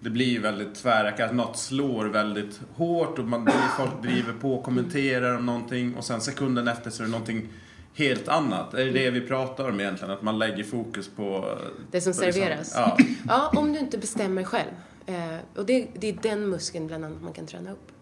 Det 0.00 0.10
blir 0.10 0.40
väldigt 0.40 0.74
tvära 0.74 1.32
något 1.32 1.58
slår 1.58 2.04
väldigt 2.04 2.60
hårt 2.74 3.18
och 3.18 3.24
man, 3.24 3.50
folk 3.76 4.02
driver 4.02 4.32
på 4.32 4.54
och 4.54 4.64
kommenterar 4.64 5.36
om 5.36 5.46
någonting 5.46 5.96
och 5.96 6.04
sen 6.04 6.20
sekunden 6.20 6.68
efter 6.68 6.90
så 6.90 7.02
är 7.02 7.06
det 7.06 7.10
någonting 7.12 7.48
helt 7.94 8.28
annat. 8.28 8.74
Är 8.74 8.84
det 8.84 8.92
det 8.92 9.10
vi 9.10 9.20
pratar 9.20 9.68
om 9.68 9.80
egentligen? 9.80 10.14
Att 10.14 10.22
man 10.22 10.38
lägger 10.38 10.64
fokus 10.64 11.08
på... 11.08 11.58
Det 11.90 12.00
som 12.00 12.12
på 12.12 12.20
liksom- 12.20 12.42
serveras. 12.42 12.72
Ja. 12.76 12.96
Ja, 13.28 13.52
om 13.56 13.72
du 13.72 13.78
inte 13.78 13.98
bestämmer 13.98 14.44
själv. 14.44 14.70
Eh, 15.06 15.36
och 15.56 15.66
det, 15.66 15.88
det 15.94 16.08
är 16.08 16.18
den 16.22 16.48
muskeln 16.48 16.86
bland 16.86 17.04
annat 17.04 17.22
man 17.22 17.32
kan 17.32 17.46
träna 17.46 17.72
upp. 17.72 17.92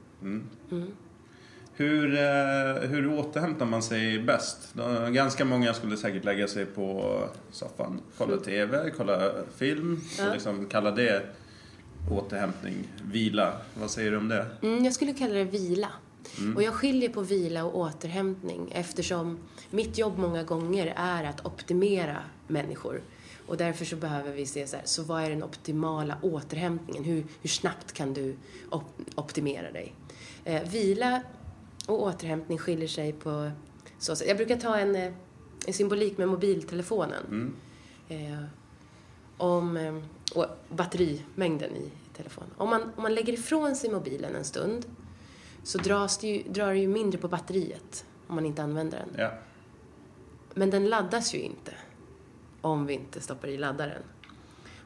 Hur, 1.72 2.14
eh, 2.14 2.88
hur 2.88 3.18
återhämtar 3.18 3.66
man 3.66 3.82
sig 3.82 4.18
bäst? 4.22 4.74
Ganska 5.10 5.44
många 5.44 5.74
skulle 5.74 5.96
säkert 5.96 6.24
lägga 6.24 6.48
sig 6.48 6.66
på 6.66 7.18
soffan, 7.50 8.00
kolla 8.18 8.36
TV, 8.36 8.90
kolla 8.96 9.32
film 9.56 10.00
Ja. 10.18 10.26
och 10.26 10.32
liksom 10.32 10.66
kalla 10.66 10.90
det 10.90 11.22
återhämtning, 12.10 12.74
vila. 13.12 13.52
Vad 13.80 13.90
säger 13.90 14.10
du 14.10 14.16
om 14.16 14.28
det? 14.28 14.46
Mm, 14.62 14.84
jag 14.84 14.94
skulle 14.94 15.12
kalla 15.12 15.34
det 15.34 15.44
vila. 15.44 15.88
Och 16.56 16.62
jag 16.62 16.74
skiljer 16.74 17.08
på 17.08 17.20
vila 17.20 17.64
och 17.64 17.78
återhämtning 17.78 18.68
eftersom 18.74 19.38
mitt 19.70 19.98
jobb 19.98 20.18
många 20.18 20.42
gånger 20.42 20.94
är 20.96 21.24
att 21.24 21.46
optimera 21.46 22.16
människor. 22.48 23.00
Och 23.46 23.56
därför 23.56 23.84
så 23.84 23.96
behöver 23.96 24.32
vi 24.32 24.46
se 24.46 24.66
så 24.66 24.76
här, 24.76 24.84
så 24.86 25.02
vad 25.02 25.22
är 25.22 25.30
den 25.30 25.42
optimala 25.42 26.16
återhämtningen? 26.22 27.04
Hur, 27.04 27.24
hur 27.42 27.48
snabbt 27.50 27.92
kan 27.92 28.14
du 28.14 28.36
op- 28.70 29.00
optimera 29.14 29.72
dig? 29.72 29.94
Eh, 30.50 30.62
vila 30.68 31.22
och 31.86 32.02
återhämtning 32.02 32.58
skiljer 32.58 32.88
sig 32.88 33.12
på 33.12 33.50
så 33.98 34.16
sätt. 34.16 34.28
Jag 34.28 34.36
brukar 34.36 34.56
ta 34.56 34.76
en, 34.76 34.96
eh, 34.96 35.12
en 35.66 35.72
symbolik 35.72 36.18
med 36.18 36.28
mobiltelefonen. 36.28 37.24
Mm. 37.28 37.54
Eh, 38.08 38.44
om 39.36 39.76
eh, 39.76 39.94
och 40.34 40.46
batterimängden 40.68 41.76
i 41.76 41.90
telefonen. 42.16 42.50
Om 42.56 42.70
man, 42.70 42.82
om 42.82 43.02
man 43.02 43.14
lägger 43.14 43.32
ifrån 43.32 43.76
sig 43.76 43.90
mobilen 43.90 44.36
en 44.36 44.44
stund 44.44 44.86
så 45.62 45.78
dras 45.78 46.18
det 46.18 46.26
ju, 46.26 46.52
drar 46.52 46.72
det 46.72 46.78
ju 46.78 46.88
mindre 46.88 47.18
på 47.18 47.28
batteriet 47.28 48.04
om 48.26 48.34
man 48.34 48.46
inte 48.46 48.62
använder 48.62 48.98
den. 48.98 49.08
Ja. 49.18 49.32
Men 50.54 50.70
den 50.70 50.88
laddas 50.88 51.34
ju 51.34 51.38
inte 51.38 51.72
om 52.60 52.86
vi 52.86 52.94
inte 52.94 53.20
stoppar 53.20 53.48
i 53.48 53.56
laddaren. 53.56 54.02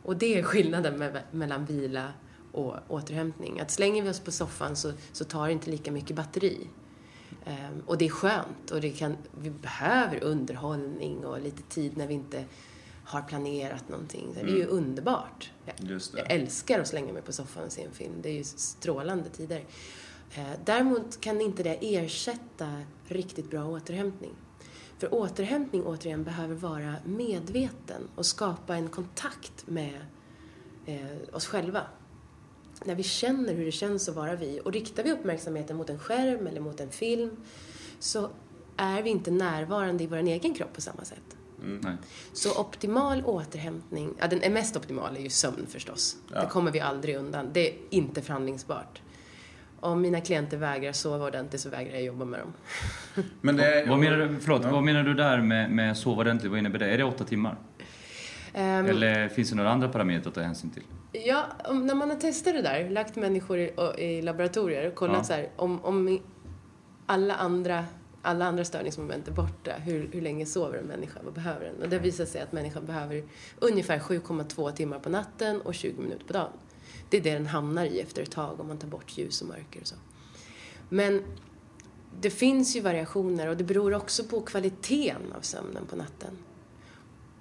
Och 0.02 0.16
det 0.16 0.38
är 0.38 0.42
skillnaden 0.42 0.98
med, 0.98 1.22
mellan 1.30 1.64
vila 1.64 2.12
och 2.54 2.74
återhämtning. 2.88 3.60
Att 3.60 3.70
slänger 3.70 4.02
vi 4.02 4.10
oss 4.10 4.20
på 4.20 4.32
soffan 4.32 4.76
så, 4.76 4.92
så 5.12 5.24
tar 5.24 5.46
det 5.46 5.52
inte 5.52 5.70
lika 5.70 5.92
mycket 5.92 6.16
batteri. 6.16 6.68
Ehm, 7.44 7.82
och 7.86 7.98
det 7.98 8.04
är 8.04 8.10
skönt 8.10 8.70
och 8.70 8.80
det 8.80 8.90
kan, 8.90 9.16
vi 9.40 9.50
behöver 9.50 10.24
underhållning 10.24 11.26
och 11.26 11.40
lite 11.40 11.62
tid 11.62 11.96
när 11.96 12.06
vi 12.06 12.14
inte 12.14 12.44
har 13.04 13.22
planerat 13.22 13.88
någonting. 13.88 14.34
Det 14.34 14.40
är 14.40 14.56
ju 14.56 14.66
underbart. 14.66 15.50
Jag, 15.64 16.00
jag 16.16 16.30
älskar 16.30 16.80
att 16.80 16.88
slänga 16.88 17.12
mig 17.12 17.22
på 17.22 17.32
soffan 17.32 17.64
och 17.64 17.72
se 17.72 17.82
en 17.82 17.92
film. 17.92 18.14
Det 18.22 18.28
är 18.28 18.32
ju 18.32 18.44
strålande 18.44 19.28
tider. 19.28 19.64
Eh, 20.34 20.50
Däremot 20.64 21.20
kan 21.20 21.40
inte 21.40 21.62
det 21.62 21.96
ersätta 21.96 22.82
riktigt 23.06 23.50
bra 23.50 23.64
återhämtning. 23.64 24.34
För 24.98 25.14
återhämtning, 25.14 25.82
återigen, 25.84 26.24
behöver 26.24 26.54
vara 26.54 26.94
medveten 27.04 28.08
och 28.14 28.26
skapa 28.26 28.76
en 28.76 28.88
kontakt 28.88 29.66
med 29.66 30.00
eh, 30.86 31.34
oss 31.34 31.46
själva. 31.46 31.82
När 32.84 32.94
vi 32.94 33.02
känner 33.02 33.54
hur 33.54 33.64
det 33.64 33.72
känns 33.72 34.08
att 34.08 34.14
vara 34.14 34.36
vi 34.36 34.60
och 34.64 34.72
riktar 34.72 35.02
vi 35.02 35.12
uppmärksamheten 35.12 35.76
mot 35.76 35.90
en 35.90 35.98
skärm 35.98 36.46
eller 36.46 36.60
mot 36.60 36.80
en 36.80 36.90
film 36.90 37.30
så 37.98 38.30
är 38.76 39.02
vi 39.02 39.10
inte 39.10 39.30
närvarande 39.30 40.04
i 40.04 40.06
vår 40.06 40.16
egen 40.16 40.54
kropp 40.54 40.72
på 40.72 40.80
samma 40.80 41.04
sätt. 41.04 41.36
Nej. 41.82 41.96
Så 42.32 42.60
optimal 42.60 43.22
återhämtning, 43.24 44.14
ja 44.20 44.26
den 44.26 44.42
är 44.42 44.50
mest 44.50 44.76
optimal 44.76 45.16
är 45.16 45.20
ju 45.20 45.30
sömn 45.30 45.66
förstås. 45.68 46.16
Ja. 46.32 46.40
Det 46.40 46.46
kommer 46.46 46.70
vi 46.70 46.80
aldrig 46.80 47.16
undan. 47.16 47.48
Det 47.52 47.68
är 47.70 47.74
inte 47.90 48.22
förhandlingsbart. 48.22 49.00
Om 49.80 50.00
mina 50.00 50.20
klienter 50.20 50.56
vägrar 50.56 50.92
sova 50.92 51.26
ordentligt 51.26 51.60
så 51.60 51.68
vägrar 51.70 51.92
jag 51.94 52.02
jobba 52.02 52.24
med 52.24 52.40
dem. 52.40 52.52
Men 53.40 53.56
det 53.56 53.80
är, 53.80 53.86
Vad 53.88 53.98
menar 53.98 54.16
du, 54.18 54.36
förlåt, 54.40 54.62
Ja. 54.64 54.70
vad 54.70 54.82
menar 54.82 55.02
du 55.02 55.14
där 55.14 55.40
med, 55.40 55.70
med 55.70 55.96
sova 55.96 56.20
ordentligt? 56.20 56.50
Vad 56.50 56.58
innebär 56.58 56.78
det? 56.78 56.86
Är 56.86 56.98
det 56.98 57.04
åtta 57.04 57.24
timmar? 57.24 57.56
Ehm, 58.52 58.86
Eller 58.86 59.28
finns 59.28 59.50
det 59.50 59.56
några 59.56 59.70
andra 59.70 59.88
parametrar 59.88 60.28
att 60.28 60.34
ta 60.34 60.40
hänsyn 60.40 60.70
till? 60.70 60.82
Ja, 61.14 61.46
om, 61.64 61.86
när 61.86 61.94
man 61.94 62.10
har 62.10 62.16
testat 62.16 62.54
det 62.54 62.62
där, 62.62 62.90
lagt 62.90 63.16
människor 63.16 63.58
i, 63.58 63.72
i 63.98 64.22
laboratorier 64.22 64.88
och 64.88 64.94
kollat 64.94 65.16
Ja. 65.16 65.24
så 65.24 65.32
här, 65.32 65.50
om, 65.56 65.84
om 65.84 66.20
alla 67.06 67.34
andra, 67.34 67.84
alla 68.22 68.44
andra 68.44 68.64
störningsmoment 68.64 69.28
är 69.28 69.32
borta, 69.32 69.72
hur, 69.72 70.08
hur 70.12 70.20
länge 70.20 70.46
sover 70.46 70.78
en 70.78 70.84
människa? 70.86 71.20
Vad 71.24 71.34
behöver 71.34 71.64
den? 71.64 71.82
Och 71.82 71.88
det 71.88 71.98
visar 71.98 72.24
sig 72.24 72.40
att 72.40 72.52
människan 72.52 72.86
behöver 72.86 73.24
ungefär 73.58 73.98
7,2 73.98 74.72
timmar 74.72 74.98
på 74.98 75.08
natten 75.08 75.60
och 75.60 75.74
20 75.74 76.02
minuter 76.02 76.26
på 76.26 76.32
dagen. 76.32 76.52
Det 77.10 77.16
är 77.16 77.20
det 77.20 77.32
den 77.32 77.46
hamnar 77.46 77.84
i 77.84 78.00
efter 78.00 78.22
ett 78.22 78.30
tag 78.30 78.60
om 78.60 78.68
man 78.68 78.78
tar 78.78 78.88
bort 78.88 79.18
ljus 79.18 79.42
och 79.42 79.48
mörker 79.48 79.80
och 79.80 79.86
så. 79.86 79.96
Men 80.88 81.22
det 82.20 82.30
finns 82.30 82.76
ju 82.76 82.80
variationer 82.80 83.46
och 83.48 83.56
det 83.56 83.64
beror 83.64 83.94
också 83.94 84.24
på 84.24 84.40
kvaliteten 84.40 85.32
av 85.38 85.40
sömnen 85.40 85.86
på 85.86 85.96
natten. 85.96 86.38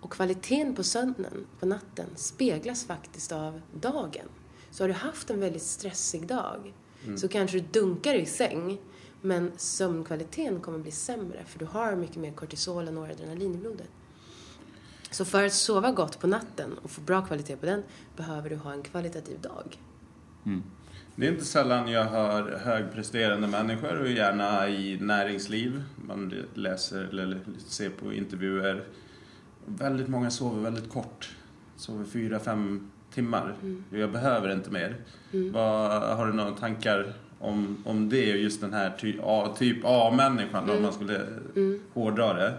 Och 0.04 0.12
kvaliteten 0.12 0.76
på 0.76 0.84
sömnen 0.84 1.48
på 1.60 1.66
natten 1.66 2.06
speglas 2.16 2.86
faktiskt 2.86 3.32
av 3.32 3.62
dagen. 3.82 4.26
Så 4.72 4.84
har 4.84 4.88
du 4.88 4.94
haft 4.94 5.30
en 5.30 5.39
väldigt 5.39 5.62
stressig 5.62 6.28
dag 6.28 6.74
så 7.18 7.28
kanske 7.28 7.60
du 7.60 7.66
dunkar 7.72 8.13
i 8.13 8.26
säng 8.26 8.78
men 9.22 9.52
sömnkvaliteten 9.58 10.60
kommer 10.60 10.80
bli 10.80 10.92
sämre 10.92 11.44
för 11.46 11.60
du 11.60 11.66
har 11.66 11.96
mycket 11.96 12.16
mer 12.16 12.32
kortisol 12.32 12.88
och 12.88 12.94
noradrenalin 12.94 13.56
i 13.56 13.58
blodet. 13.58 13.89
Så 15.12 15.26
för 15.26 15.46
att 15.46 15.54
sova 15.54 15.92
gott 15.92 16.20
på 16.20 16.28
natten 16.28 16.78
och 16.84 16.92
få 16.92 17.02
bra 17.02 17.26
kvalitet 17.26 17.56
på 17.56 17.66
den 17.66 17.84
behöver 18.16 18.50
du 18.50 18.56
ha 18.56 18.74
en 18.74 18.84
kvalitativ 18.84 19.42
dag. 19.42 19.78
Det 21.16 21.28
är 21.28 21.32
inte 21.32 21.46
sällan 21.46 21.88
jag 21.88 22.06
hör 22.06 22.58
högpresterande 22.58 23.48
människor 23.48 24.02
och 24.02 24.10
gärna 24.10 24.70
i 24.70 24.98
näringsliv. 25.00 25.84
Man 25.96 26.34
läser 26.54 27.04
eller 27.04 27.39
ser 27.68 27.89
på 27.89 28.13
intervjuer. 28.13 28.86
Väldigt 29.65 30.08
många 30.08 30.30
sover 30.32 30.62
väldigt 30.62 30.89
kort. 30.89 31.36
Sover 31.76 32.06
fyra, 32.06 32.39
fem 32.39 32.91
timmar. 33.13 33.56
Jag 33.89 34.12
behöver 34.12 34.52
inte 34.54 34.69
mer. 34.69 34.95
Vad, 35.32 36.02
har 36.17 36.28
du 36.28 36.34
några 36.34 36.52
tankar 36.52 37.13
om, 37.39 37.78
om 37.86 38.10
det 38.10 38.26
just 38.26 38.62
den 38.62 38.73
här 38.73 38.97
ty, 39.02 39.19
A, 39.23 39.56
typ 39.58 39.78
A-människan 39.84 40.69
om 40.69 40.82
man 40.82 40.93
skulle 40.93 41.21
hårdra 41.93 42.34
det? 42.34 42.54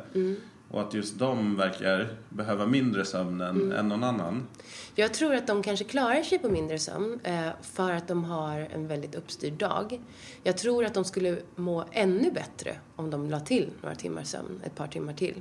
Och 0.71 0.81
att 0.81 0.95
just 0.95 1.19
de 1.19 1.57
verkar 1.57 2.09
behöva 2.29 2.67
mindre 2.67 3.05
sömn 3.05 3.41
än, 3.41 3.73
än 3.73 3.89
någon 3.89 4.05
annan. 4.05 4.47
Jag 4.95 5.15
tror 5.15 5.35
att 5.35 5.47
de 5.47 5.63
kanske 5.63 5.85
klarar 5.85 6.23
sig 6.23 6.39
på 6.39 6.49
mindre 6.49 6.79
sömn 6.79 7.21
eh, 7.25 7.49
för 7.63 7.93
att 7.93 8.09
de 8.09 8.25
har 8.25 8.59
en 8.59 8.89
väldigt 8.89 9.15
uppstyrd 9.15 9.53
dag. 9.53 10.01
Jag 10.43 10.59
tror 10.59 10.85
att 10.85 10.95
de 10.95 11.05
skulle 11.05 11.39
må 11.57 11.85
ännu 11.93 12.31
bättre 12.31 12.77
om 12.97 13.11
de 13.11 13.31
la 13.31 13.41
till 13.41 13.71
några 13.83 13.95
timmar 13.95 14.23
sömn, 14.23 14.61
ett 14.65 14.75
par 14.75 14.87
timmar 14.87 15.13
till. 15.13 15.35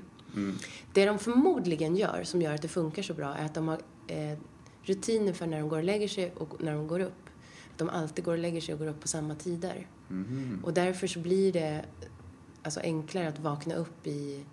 Det 0.93 1.05
de 1.05 1.19
förmodligen 1.19 1.95
gör, 1.95 2.23
som 2.23 2.41
gör 2.41 2.53
att 2.53 2.61
det 2.61 2.67
funkar 2.67 3.03
så 3.03 3.13
bra, 3.13 3.35
är 3.35 3.45
att 3.45 3.53
de 3.53 3.67
har 3.67 3.79
eh, 4.07 4.37
rutiner 4.83 5.33
för 5.33 5.47
när 5.47 5.59
de 5.59 5.69
går 5.69 5.77
och 5.77 5.83
lägger 5.83 6.07
sig 6.07 6.33
och 6.37 6.63
när 6.63 6.73
de 6.73 6.87
går 6.87 6.99
upp. 6.99 7.29
Att 7.71 7.77
de 7.77 7.89
alltid 7.89 8.25
går 8.25 8.31
och 8.33 8.39
lägger 8.39 8.61
sig 8.61 8.73
och 8.73 8.79
går 8.79 8.87
upp 8.87 9.01
på 9.01 9.07
samma 9.07 9.35
tider. 9.35 9.87
Och 10.63 10.73
därför 10.73 11.07
så 11.07 11.19
blir 11.19 11.53
det 11.53 11.85
alltså, 12.63 12.79
enklare 12.79 13.27
att 13.27 13.39
vakna 13.39 13.75
upp 13.75 14.07
i, 14.07 14.45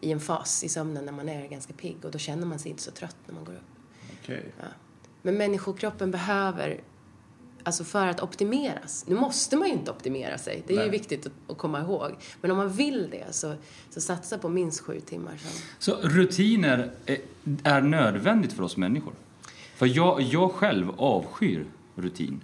i 0.00 0.12
en 0.12 0.20
fas 0.20 0.64
i 0.64 0.68
sömnen 0.68 1.04
när 1.04 1.12
man 1.12 1.28
är 1.28 1.48
ganska 1.48 1.72
pigg 1.72 2.04
och 2.04 2.10
då 2.10 2.18
känner 2.18 2.46
man 2.46 2.58
sig 2.58 2.70
inte 2.70 2.82
så 2.82 2.90
trött 2.90 3.16
när 3.26 3.34
man 3.34 3.44
går 3.44 3.52
upp. 3.52 3.60
Okej. 4.22 4.52
Ja. 4.60 4.66
Men 5.22 5.36
människokroppen 5.36 6.10
behöver, 6.10 6.80
alltså 7.62 7.84
för 7.84 8.06
att 8.06 8.22
optimeras, 8.22 9.04
nu 9.08 9.14
måste 9.14 9.56
man 9.56 9.68
ju 9.68 9.74
inte 9.74 9.90
optimera 9.90 10.38
sig, 10.38 10.62
det 10.66 10.72
är 10.72 10.76
ju 10.76 10.82
Nej. 10.82 10.90
viktigt 10.90 11.26
att, 11.26 11.58
komma 11.58 11.80
ihåg. 11.80 12.16
Men 12.40 12.50
om 12.50 12.56
man 12.56 12.68
vill 12.72 13.10
det 13.10 13.32
så, 13.34 13.54
så 13.90 14.00
satsa 14.00 14.38
på 14.38 14.48
minst 14.48 14.80
sju 14.80 15.00
timmar 15.00 15.36
sömn. 15.36 15.52
Så 15.78 15.96
rutiner 16.02 16.90
är, 17.06 17.18
är 17.62 17.80
nödvändigt 17.80 18.52
för 18.52 18.62
oss 18.62 18.76
människor? 18.76 19.12
För 19.76 19.86
jag, 19.86 20.22
jag 20.22 20.52
själv 20.52 20.90
avskyr 20.96 21.66
rutin. 21.94 22.40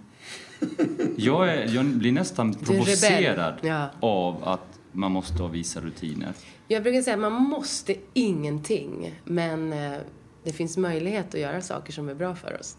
Jag, 1.17 1.49
är, 1.49 1.75
jag 1.75 1.85
blir 1.85 2.11
nästan 2.11 2.53
provocerad 2.53 3.53
Ja. 3.61 3.89
av 3.99 4.43
att 4.47 4.79
man 4.91 5.11
måste 5.11 5.41
ha 5.43 5.47
vissa 5.47 5.81
rutiner. 5.81 6.33
Jag 6.67 6.83
brukar 6.83 7.01
säga 7.01 7.13
att 7.13 7.21
man 7.21 7.33
måste 7.33 7.95
ingenting, 8.13 9.19
men 9.23 9.73
eh, 9.73 9.97
det 10.43 10.51
finns 10.51 10.77
möjlighet 10.77 11.33
att 11.33 11.39
göra 11.41 11.61
saker 11.61 11.93
som 11.93 12.09
är 12.09 12.15
bra 12.15 12.35
för 12.35 12.59
oss. 12.59 12.77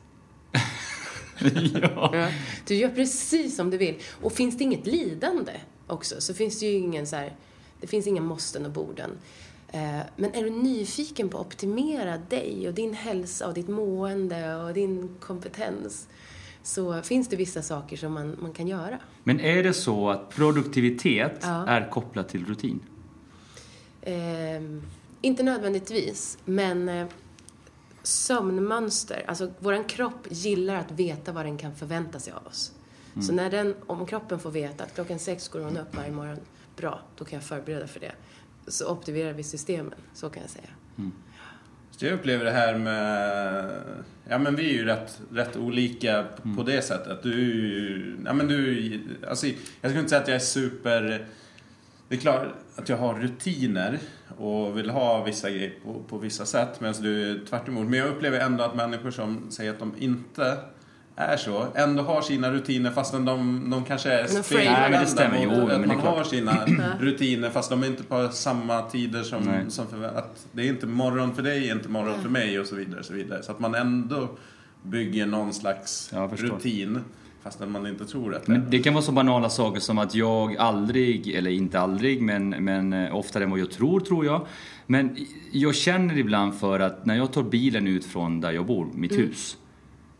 ja. 1.83 2.11
Ja. 2.17 2.29
Du 2.67 2.75
gör 2.75 2.89
precis 2.89 3.57
som 3.57 3.71
du 3.71 3.77
vill. 3.79 3.95
Och 4.23 4.33
finns 4.33 4.59
det 4.59 4.65
inget 4.65 4.87
lidande 4.87 5.53
också 5.87 6.21
så 6.21 6.35
finns 6.35 6.61
det 6.61 6.67
ju 6.67 6.73
ingen 6.79 7.07
så 7.07 7.17
här, 7.17 7.37
det 7.81 7.87
finns 7.87 8.07
inga 8.07 8.21
måsten 8.23 8.65
och 8.67 8.73
borden. 8.73 9.11
Eh, 9.73 9.99
Men 10.17 10.35
är 10.35 10.43
du 10.45 10.51
nyfiken 10.51 11.29
på 11.29 11.39
att 11.39 11.47
optimera 11.47 12.19
dig 12.19 12.69
och 12.69 12.75
din 12.75 12.95
hälsa 12.95 13.49
och 13.49 13.55
ditt 13.55 13.69
mående 13.69 14.55
och 14.57 14.75
din 14.75 15.09
kompetens 15.21 16.09
så 16.63 17.03
finns 17.03 17.29
det 17.29 17.37
vissa 17.37 17.63
saker 17.63 17.97
som 17.97 18.13
man, 18.13 18.37
man 18.41 18.53
kan 18.53 18.69
göra. 18.69 18.99
Men 19.25 19.41
är 19.41 19.63
det 19.63 19.73
så 19.75 20.11
att 20.11 20.31
produktivitet 20.31 21.39
Ja. 21.43 21.67
är 21.67 21.91
kopplat 21.91 22.29
till 22.29 22.45
rutin? 22.47 22.81
Eh, 24.03 24.63
inte 25.21 25.43
nödvändigtvis, 25.43 26.39
men 26.45 26.89
eh, 26.89 27.07
sömnmönster. 28.09 29.25
Alltså, 29.29 29.51
våran 29.59 29.85
kropp 29.85 30.27
gillar 30.31 30.75
att 30.75 30.91
veta 30.91 31.33
vad 31.33 31.45
den 31.45 31.59
kan 31.59 31.75
förvänta 31.75 32.19
sig 32.19 32.33
av 32.33 32.47
oss. 32.47 32.73
Så 33.23 33.33
när 33.33 33.51
den, 33.51 33.75
om 33.87 34.07
kroppen 34.07 34.39
får 34.39 34.51
veta 34.51 34.85
att 34.85 34.95
klockan 34.95 35.19
sex 35.19 35.49
går 35.49 35.61
hon 35.61 35.77
upp 35.79 35.97
varje 35.97 36.11
morgon, 36.11 36.39
bra, 36.77 37.01
då 37.17 37.25
kan 37.25 37.37
jag 37.37 37.47
förbereda 37.47 37.87
för 37.87 38.01
det. 38.01 38.13
Så 38.69 38.89
optimerar 38.93 39.33
vi 39.33 39.43
systemen, 39.43 39.95
så 40.15 40.31
kan 40.31 40.43
jag 40.43 40.51
säga. 40.51 40.69
Så 41.91 42.07
jag 42.07 42.15
upplever 42.15 42.45
det 42.45 42.51
här 42.51 42.75
med... 42.79 43.71
Ja 44.29 44.39
men 44.39 44.57
vi 44.57 44.71
är 44.71 44.73
ju 44.75 44.85
rätt, 44.85 45.21
rätt 45.33 45.57
olika 45.57 46.25
på 46.43 46.49
Mm. 46.49 46.65
det 46.65 46.83
sättet. 46.83 47.23
Du 47.23 47.33
är 47.33 47.37
ju... 47.37 48.17
Ja 48.25 48.33
men 48.33 48.49
du... 48.49 49.01
Alltså, 49.29 49.47
jag 49.47 49.55
skulle 49.91 49.99
inte 49.99 50.09
säga 50.11 50.21
att 50.23 50.29
jag 50.29 50.35
är 50.35 50.39
super... 50.41 51.27
Det 52.09 52.15
är 52.17 52.21
klart 52.21 52.47
att 52.77 52.89
jag 52.89 52.97
har 52.97 53.15
rutiner 53.15 53.99
och 54.37 54.79
vill 54.79 54.91
ha 54.91 55.25
vissa 55.25 55.51
grejer 55.51 55.73
på, 55.85 56.03
på 56.09 56.19
vissa 56.19 56.47
sätt 56.47 56.81
medan 56.81 57.03
du 57.03 57.31
är 57.31 57.47
tvärt 57.47 57.69
emot. 57.69 57.87
Men 57.87 57.99
jag 57.99 58.09
upplever 58.09 58.41
ändå 58.41 58.65
att 58.65 58.75
människor 58.75 59.11
som 59.11 59.51
säger 59.51 59.71
att 59.71 59.79
de 59.79 59.95
inte 59.99 60.59
är 61.17 61.37
så, 61.37 61.67
ändå 61.75 62.03
har 62.03 62.23
sina 62.23 62.51
rutiner 62.53 62.91
fastän 62.91 63.25
de, 63.25 63.71
de 63.71 63.85
kanske 63.85 64.13
är 64.13 64.27
Nej, 64.91 65.07
stämmer. 65.07 65.47
mot 65.47 65.57
Jo, 65.59 65.69
att 65.69 65.87
man 65.87 66.01
klart. 66.01 66.17
har 66.17 66.25
sina 66.25 66.67
rutiner 67.01 67.51
fast 67.51 67.71
de 67.71 67.83
är 67.83 67.87
inte 67.87 68.03
på 68.05 68.29
samma 68.29 68.83
tider 68.83 69.19
Nej. 69.19 69.25
som, 69.29 69.71
som 69.71 69.87
för, 69.87 70.05
att 70.19 70.47
Det 70.53 70.63
är 70.63 70.69
inte 70.69 70.87
morgon 70.87 71.35
för 71.35 71.43
dig, 71.43 71.71
inte 71.71 71.89
morgon 71.89 72.23
för 72.23 72.29
mig 72.29 72.61
och 72.61 72.67
så 72.67 72.75
vidare. 72.75 73.01
Och 73.01 73.07
så, 73.07 73.13
vidare. 73.13 73.43
så 73.43 73.53
att 73.53 73.61
man 73.61 73.75
ändå 73.75 74.29
bygger 74.83 75.27
någon 75.27 75.55
slags 75.55 76.13
rutin 76.31 77.01
fastän 77.49 77.71
man 77.73 77.87
inte 77.87 78.05
tror 78.05 78.35
att 78.35 78.47
det 78.47 78.53
är 78.53 78.59
Men 78.59 78.71
det 78.71 78.79
kan 78.79 78.95
vara 78.95 79.05
så 79.05 79.13
banala 79.13 79.51
saker 79.51 79.81
som 79.81 79.99
att 79.99 80.15
jag 80.15 80.57
aldrig, 80.57 81.29
eller 81.35 81.51
inte 81.51 81.81
aldrig, 81.81 82.23
men, 82.23 82.49
men 82.51 82.93
eh, 82.93 83.17
oftare 83.17 83.45
än 83.45 83.51
vad 83.51 83.59
jag 83.61 83.71
tror, 83.71 84.01
tror 84.01 84.25
jag. 84.27 84.47
Men 84.87 85.17
jag 85.53 85.75
känner 85.75 86.19
ibland 86.19 86.55
för 86.55 86.81
att 86.81 87.07
när 87.07 87.15
jag 87.17 87.33
tar 87.33 87.43
bilen 87.43 87.87
ut 87.87 88.05
från 88.05 88.41
där 88.41 88.53
jag 88.53 88.67
bor, 88.67 88.89
mitt 88.95 89.13
Mm. 89.13 89.27
hus, 89.27 89.57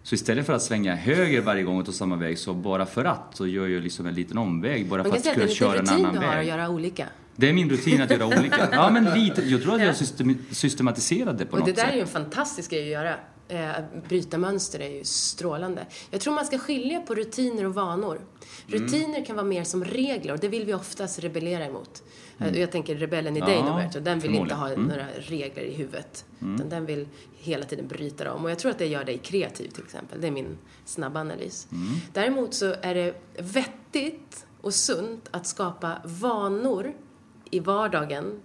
så 0.03 0.15
istället 0.15 0.47
för 0.47 0.53
att 0.53 0.63
svänga 0.63 0.95
höger 0.95 1.41
varje 1.41 1.63
gång 1.63 1.79
och 1.79 1.87
ta 1.87 1.93
samma 1.93 2.17
väg, 2.17 2.39
så 2.39 2.55
bara 2.55 2.87
för 2.87 3.05
att, 3.05 3.37
så 3.37 3.47
gör 3.47 3.69
jag 3.69 3.83
liksom 3.83 4.07
en 4.07 4.15
liten 4.15 4.39
omväg 4.39 4.89
bara 4.89 5.03
Man 5.03 5.05
för 5.05 5.11
kan 5.11 5.17
att 5.19 5.23
säga 5.23 5.33
att 5.45 5.49
det 5.49 5.55
kunna 5.57 5.71
är 5.71 5.77
en 5.77 5.83
köra 5.89 5.95
liten 5.95 5.95
en 5.95 6.05
rutin 6.05 6.07
annan 6.07 6.21
du 6.21 6.27
har 6.27 6.33
att 6.35 6.41
väg. 6.41 6.49
göra 6.49 6.69
olika. 6.69 7.07
Det 7.37 7.49
är 7.49 7.53
min 7.53 7.71
rutin 7.71 8.03
att 8.03 8.11
göra 8.11 8.27
olika. 8.39 8.69
Ja, 8.73 8.91
men 8.91 9.05
lite. 9.05 9.43
Jag 9.49 9.63
tror 9.63 9.75
att 9.75 9.83
jag 9.83 9.97
system, 9.97 10.39
systematiserade 10.51 11.39
det 11.39 11.45
på 11.47 11.53
Och 11.53 11.59
något 11.59 11.67
det 11.67 11.73
där 11.73 11.83
sätt. 11.83 11.91
är 11.93 11.95
ju 11.97 12.01
en 12.03 12.07
fantastisk 12.07 12.71
grej 12.71 12.83
att 12.83 12.89
göra. 13.05 13.15
Eh, 13.49 13.71
bryta 14.09 14.39
mönster 14.39 14.81
är 14.81 14.89
ju 14.89 15.05
strålande. 15.05 15.87
Jag 16.11 16.21
tror 16.21 16.35
man 16.35 16.47
ska 16.47 16.59
skilja 16.59 17.01
på 17.01 17.15
rutiner 17.15 17.65
och 17.65 17.75
vanor. 17.75 18.21
Rutiner 18.67 19.25
kan 19.25 19.37
vara 19.37 19.47
mer 19.47 19.65
som 19.65 19.85
regler 19.85 20.33
och 20.33 20.39
det 20.39 20.49
vill 20.49 20.65
vi 20.65 20.75
oftast 20.75 21.19
rebellera 21.19 21.65
emot. 21.65 22.03
Eh, 22.39 22.59
Jag 22.61 22.73
tänker 22.73 22.95
rebellen 22.95 23.37
i 23.37 23.41
dig 23.41 23.55
Ja, 23.55 23.63
Roberto, 23.73 24.01
den 24.01 24.19
vill 24.19 24.35
inte 24.35 24.55
ha. 24.55 24.69
Mm. 24.69 24.87
några 24.87 25.07
regler 25.19 25.63
i 25.63 25.75
huvudet. 25.75 26.25
Utan 26.55 26.69
den 26.69 26.87
vill 26.87 27.09
hela 27.39 27.65
tiden 27.65 27.89
bryta 27.89 28.25
dem. 28.25 28.45
Och 28.45 28.51
jag 28.51 28.59
tror 28.59 28.71
att 28.71 28.79
det 28.79 28.87
gör 28.87 29.05
dig 29.05 29.19
kreativ 29.19 29.69
till 29.69 29.85
exempel. 29.85 30.21
Det 30.21 30.27
är 30.27 30.31
min 30.31 30.59
snabba 30.85 31.21
analys. 31.21 31.69
Däremot 32.13 32.55
så 32.55 32.75
är 32.83 32.95
det 32.95 33.15
vettigt 33.39 34.47
och 34.61 34.75
sunt 34.75 35.29
att 35.31 35.47
skapa 35.47 35.99
vanor 36.05 36.93
i 37.51 37.61
vardagen 37.61 38.41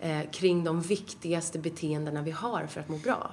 eh, 0.00 0.20
kring 0.32 0.64
de 0.64 0.80
viktigaste 0.80 1.58
beteendena 1.58 2.22
vi 2.22 2.30
har 2.30 2.66
för 2.66 2.80
att 2.80 2.88
må 2.88 2.96
bra. 2.96 3.32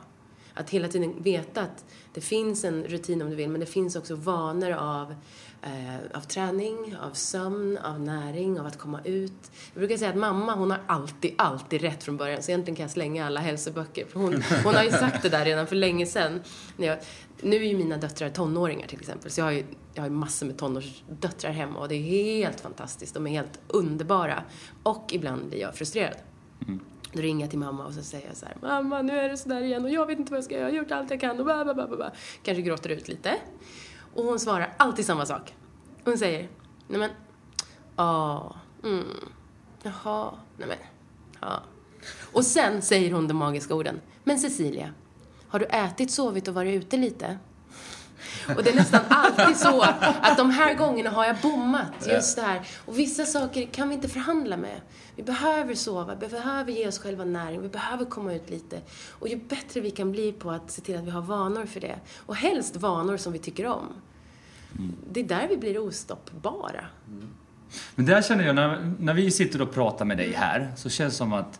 Att 0.53 0.69
hela 0.69 0.87
tiden 0.87 1.23
veta 1.23 1.61
att 1.61 1.85
det 2.13 2.21
finns 2.21 2.63
en 2.63 2.83
rutin 2.83 3.21
om 3.21 3.29
du 3.29 3.35
vill, 3.35 3.49
men 3.49 3.59
det 3.59 3.65
finns 3.65 3.95
också 3.95 4.15
vanor 4.15 4.71
av, 4.71 5.15
eh, 5.61 6.17
av 6.17 6.21
träning, 6.21 6.95
av 7.01 7.11
sömn, 7.11 7.77
av 7.77 7.99
näring, 7.99 8.59
av 8.59 8.65
att 8.65 8.77
komma 8.77 9.01
ut. 9.03 9.51
Jag 9.73 9.79
brukar 9.79 9.97
säga 9.97 10.09
att 10.09 10.17
mamma, 10.17 10.55
hon 10.55 10.71
har 10.71 10.79
alltid, 10.87 11.33
alltid 11.37 11.81
rätt 11.81 12.03
från 12.03 12.17
början, 12.17 12.43
så 12.43 12.51
egentligen 12.51 12.75
kan 12.75 12.83
jag 12.83 12.91
slänga 12.91 13.25
alla 13.25 13.39
hälsoböcker. 13.39 14.05
För 14.05 14.19
hon, 14.19 14.43
hon 14.63 14.75
har 14.75 14.83
ju 14.83 14.91
sagt 14.91 15.23
det 15.23 15.29
där 15.29 15.45
redan 15.45 15.67
för 15.67 15.75
länge 15.75 16.05
sedan. 16.05 16.41
När 16.77 16.87
jag, 16.87 16.97
nu 17.41 17.55
är 17.55 17.69
ju 17.69 17.77
mina 17.77 17.97
döttrar 17.97 18.29
tonåringar 18.29 18.87
till 18.87 18.99
exempel, 18.99 19.31
så 19.31 19.41
jag 19.41 19.45
har 19.45 19.51
ju, 19.51 19.65
jag 19.93 20.01
har 20.01 20.09
ju 20.09 20.15
massor 20.15 20.45
med 20.45 20.57
tonårsdöttrar 20.57 21.51
hemma 21.51 21.79
och 21.79 21.87
det 21.87 21.95
är 21.95 22.37
helt 22.37 22.59
fantastiskt. 22.59 23.13
De 23.13 23.27
är 23.27 23.31
helt 23.31 23.59
underbara. 23.67 24.43
Och 24.83 25.09
ibland 25.11 25.49
blir 25.49 25.59
jag 25.59 25.75
frustrerad. 25.75 26.15
Då 27.13 27.21
ringer 27.21 27.45
jag 27.45 27.49
till 27.49 27.59
mamma 27.59 27.85
och 27.85 27.93
så 27.93 28.03
säger 28.03 28.27
jag 28.27 28.37
så 28.37 28.45
här, 28.45 28.57
mamma 28.61 29.01
nu 29.01 29.19
är 29.19 29.29
det 29.29 29.37
sådär 29.37 29.61
igen 29.61 29.83
och 29.83 29.91
jag 29.91 30.05
vet 30.05 30.19
inte 30.19 30.31
vad 30.31 30.37
jag 30.37 30.45
ska 30.45 30.53
göra, 30.53 30.63
jag 30.63 30.73
har 30.73 30.77
gjort 30.77 30.91
allt 30.91 31.11
jag 31.11 31.19
kan 31.19 31.39
och 31.39 31.45
bla 31.45 31.63
bla 31.63 31.73
bla 31.73 31.87
bla. 31.87 32.11
Kanske 32.43 32.61
gråter 32.61 32.89
ut 32.89 33.07
lite. 33.07 33.37
Och 34.13 34.23
hon 34.23 34.39
svarar 34.39 34.73
alltid 34.77 35.05
samma 35.05 35.25
sak. 35.25 35.53
Hon 36.03 36.17
säger, 36.17 36.49
nej 36.87 36.99
men, 36.99 37.09
ja, 37.95 38.55
mm, 38.83 39.05
jaha, 39.83 40.33
nej 40.57 40.67
men, 40.67 40.77
ja. 41.39 41.63
Och 42.31 42.45
sen 42.45 42.81
säger 42.81 43.11
hon 43.11 43.27
de 43.27 43.33
magiska 43.33 43.75
orden, 43.75 44.01
men 44.23 44.39
Cecilia, 44.39 44.93
har 45.47 45.59
du 45.59 45.65
ätit, 45.65 46.11
sovit 46.11 46.47
och 46.47 46.53
varit 46.53 46.83
ute 46.83 46.97
lite? 46.97 47.39
Och 48.55 48.63
det 48.63 48.69
är 48.69 48.75
nästan 48.75 49.01
alltid 49.09 49.57
så 49.57 49.81
att 50.21 50.37
de 50.37 50.49
här 50.49 50.73
gångerna 50.73 51.09
har 51.09 51.25
jag 51.25 51.35
bommat. 51.41 52.07
Just 52.07 52.35
det 52.35 52.41
här. 52.41 52.61
Och 52.85 52.99
vissa 52.99 53.25
saker 53.25 53.65
kan 53.65 53.89
vi 53.89 53.95
inte 53.95 54.09
förhandla 54.09 54.57
med. 54.57 54.81
Vi 55.15 55.23
behöver 55.23 55.75
sova, 55.75 56.15
vi 56.15 56.27
behöver 56.27 56.71
ge 56.71 56.87
oss 56.87 56.99
själva 56.99 57.25
näring, 57.25 57.61
vi 57.61 57.69
behöver 57.69 58.05
komma 58.05 58.33
ut 58.33 58.49
lite. 58.49 58.81
Och 59.09 59.27
ju 59.27 59.35
bättre 59.35 59.81
vi 59.81 59.91
kan 59.91 60.11
bli 60.11 60.31
på 60.31 60.51
att 60.51 60.71
se 60.71 60.81
till 60.81 60.97
att 60.97 61.03
vi 61.03 61.09
har 61.09 61.21
vanor 61.21 61.65
för 61.65 61.79
det. 61.79 61.99
Och 62.25 62.35
helst 62.35 62.75
vanor 62.75 63.17
som 63.17 63.33
vi 63.33 63.39
tycker 63.39 63.67
om. 63.67 63.87
Det 65.11 65.19
är 65.19 65.23
där 65.23 65.47
vi 65.49 65.57
blir 65.57 65.77
ostoppbara. 65.77 66.85
Men 67.95 68.05
där 68.05 68.21
känner 68.21 68.43
jag, 68.45 68.55
när, 68.55 68.93
när 68.99 69.13
vi 69.13 69.31
sitter 69.31 69.61
och 69.61 69.73
pratar 69.73 70.05
med 70.05 70.17
dig 70.17 70.33
här, 70.33 70.71
så 70.75 70.89
känns 70.89 71.13
det 71.13 71.17
som 71.17 71.33
att 71.33 71.59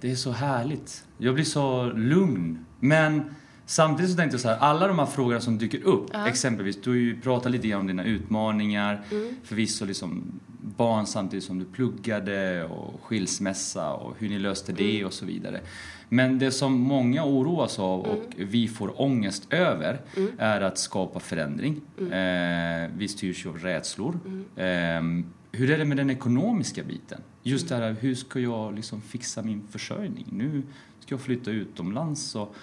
det 0.00 0.10
är 0.10 0.16
så 0.16 0.30
härligt. 0.30 1.04
Jag 1.18 1.34
blir 1.34 1.44
så 1.44 1.84
lugn. 1.84 2.66
Men 2.80 3.34
samtidigt 3.66 4.10
så 4.10 4.16
tänkte 4.16 4.34
jag 4.34 4.40
så 4.40 4.48
här, 4.48 4.58
alla 4.58 4.88
de 4.88 4.98
här 4.98 5.06
frågorna 5.06 5.40
som 5.40 5.58
dyker 5.58 5.82
upp, 5.82 6.10
exempelvis, 6.26 6.82
du 6.82 6.90
har 6.90 6.96
ju 6.96 7.20
pratat 7.20 7.52
lite 7.52 7.68
grann 7.68 7.80
om 7.80 7.86
dina 7.86 8.04
utmaningar, 8.04 9.02
förvisso 9.44 9.84
liksom 9.84 10.40
barn 10.76 11.06
samtidigt 11.06 11.44
som 11.44 11.58
du 11.58 11.64
pluggade 11.64 12.64
och 12.64 13.00
skilsmässa 13.02 13.92
och 13.92 14.16
hur 14.18 14.28
ni 14.28 14.38
löste 14.38 14.72
det 14.72 15.04
och 15.04 15.12
så 15.12 15.26
vidare. 15.26 15.60
Men 16.08 16.38
det 16.38 16.50
som 16.50 16.72
många 16.72 17.24
oroas 17.24 17.78
av 17.78 18.00
och 18.00 18.24
vi 18.36 18.68
får 18.68 19.00
ångest 19.00 19.52
över 19.52 20.00
är 20.38 20.60
att 20.60 20.78
skapa 20.78 21.20
förändring. 21.20 21.80
Eh, 21.98 22.90
vi 22.96 23.08
styrs 23.08 23.44
ju 23.44 23.48
av 23.48 23.58
rädslor. 23.58 24.18
Ehm, 24.56 25.24
hur 25.52 25.70
är 25.70 25.78
det 25.78 25.84
med 25.84 25.96
den 25.96 26.10
ekonomiska 26.10 26.82
biten? 26.82 27.20
Just 27.42 27.68
det 27.68 27.74
här, 27.74 27.96
hur 28.00 28.14
ska 28.14 28.40
jag 28.40 28.74
liksom 28.74 29.00
fixa 29.00 29.42
min 29.42 29.62
försörjning? 29.70 30.26
Nu 30.30 30.62
ska 31.00 31.14
jag 31.14 31.20
flytta 31.20 31.50
utomlands 31.50 32.34
och 32.34 32.54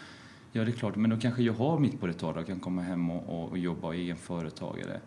ja, 0.51 0.63
det 0.63 0.71
är 0.71 0.75
klart, 0.75 0.95
men 0.95 1.09
då 1.09 1.17
kanske 1.17 1.41
jag 1.43 1.53
har 1.53 1.79
mitt 1.79 1.99
på 1.99 2.07
det 2.07 2.13
torra 2.13 2.39
och 2.39 2.47
kan 2.47 2.59
komma 2.59 2.81
hem 2.81 3.09
och, 3.11 3.43
och, 3.43 3.49
och 3.49 3.57
jobba 3.57 3.87
och 3.87 3.95
egen 3.95 4.17
företagare. 4.17 4.99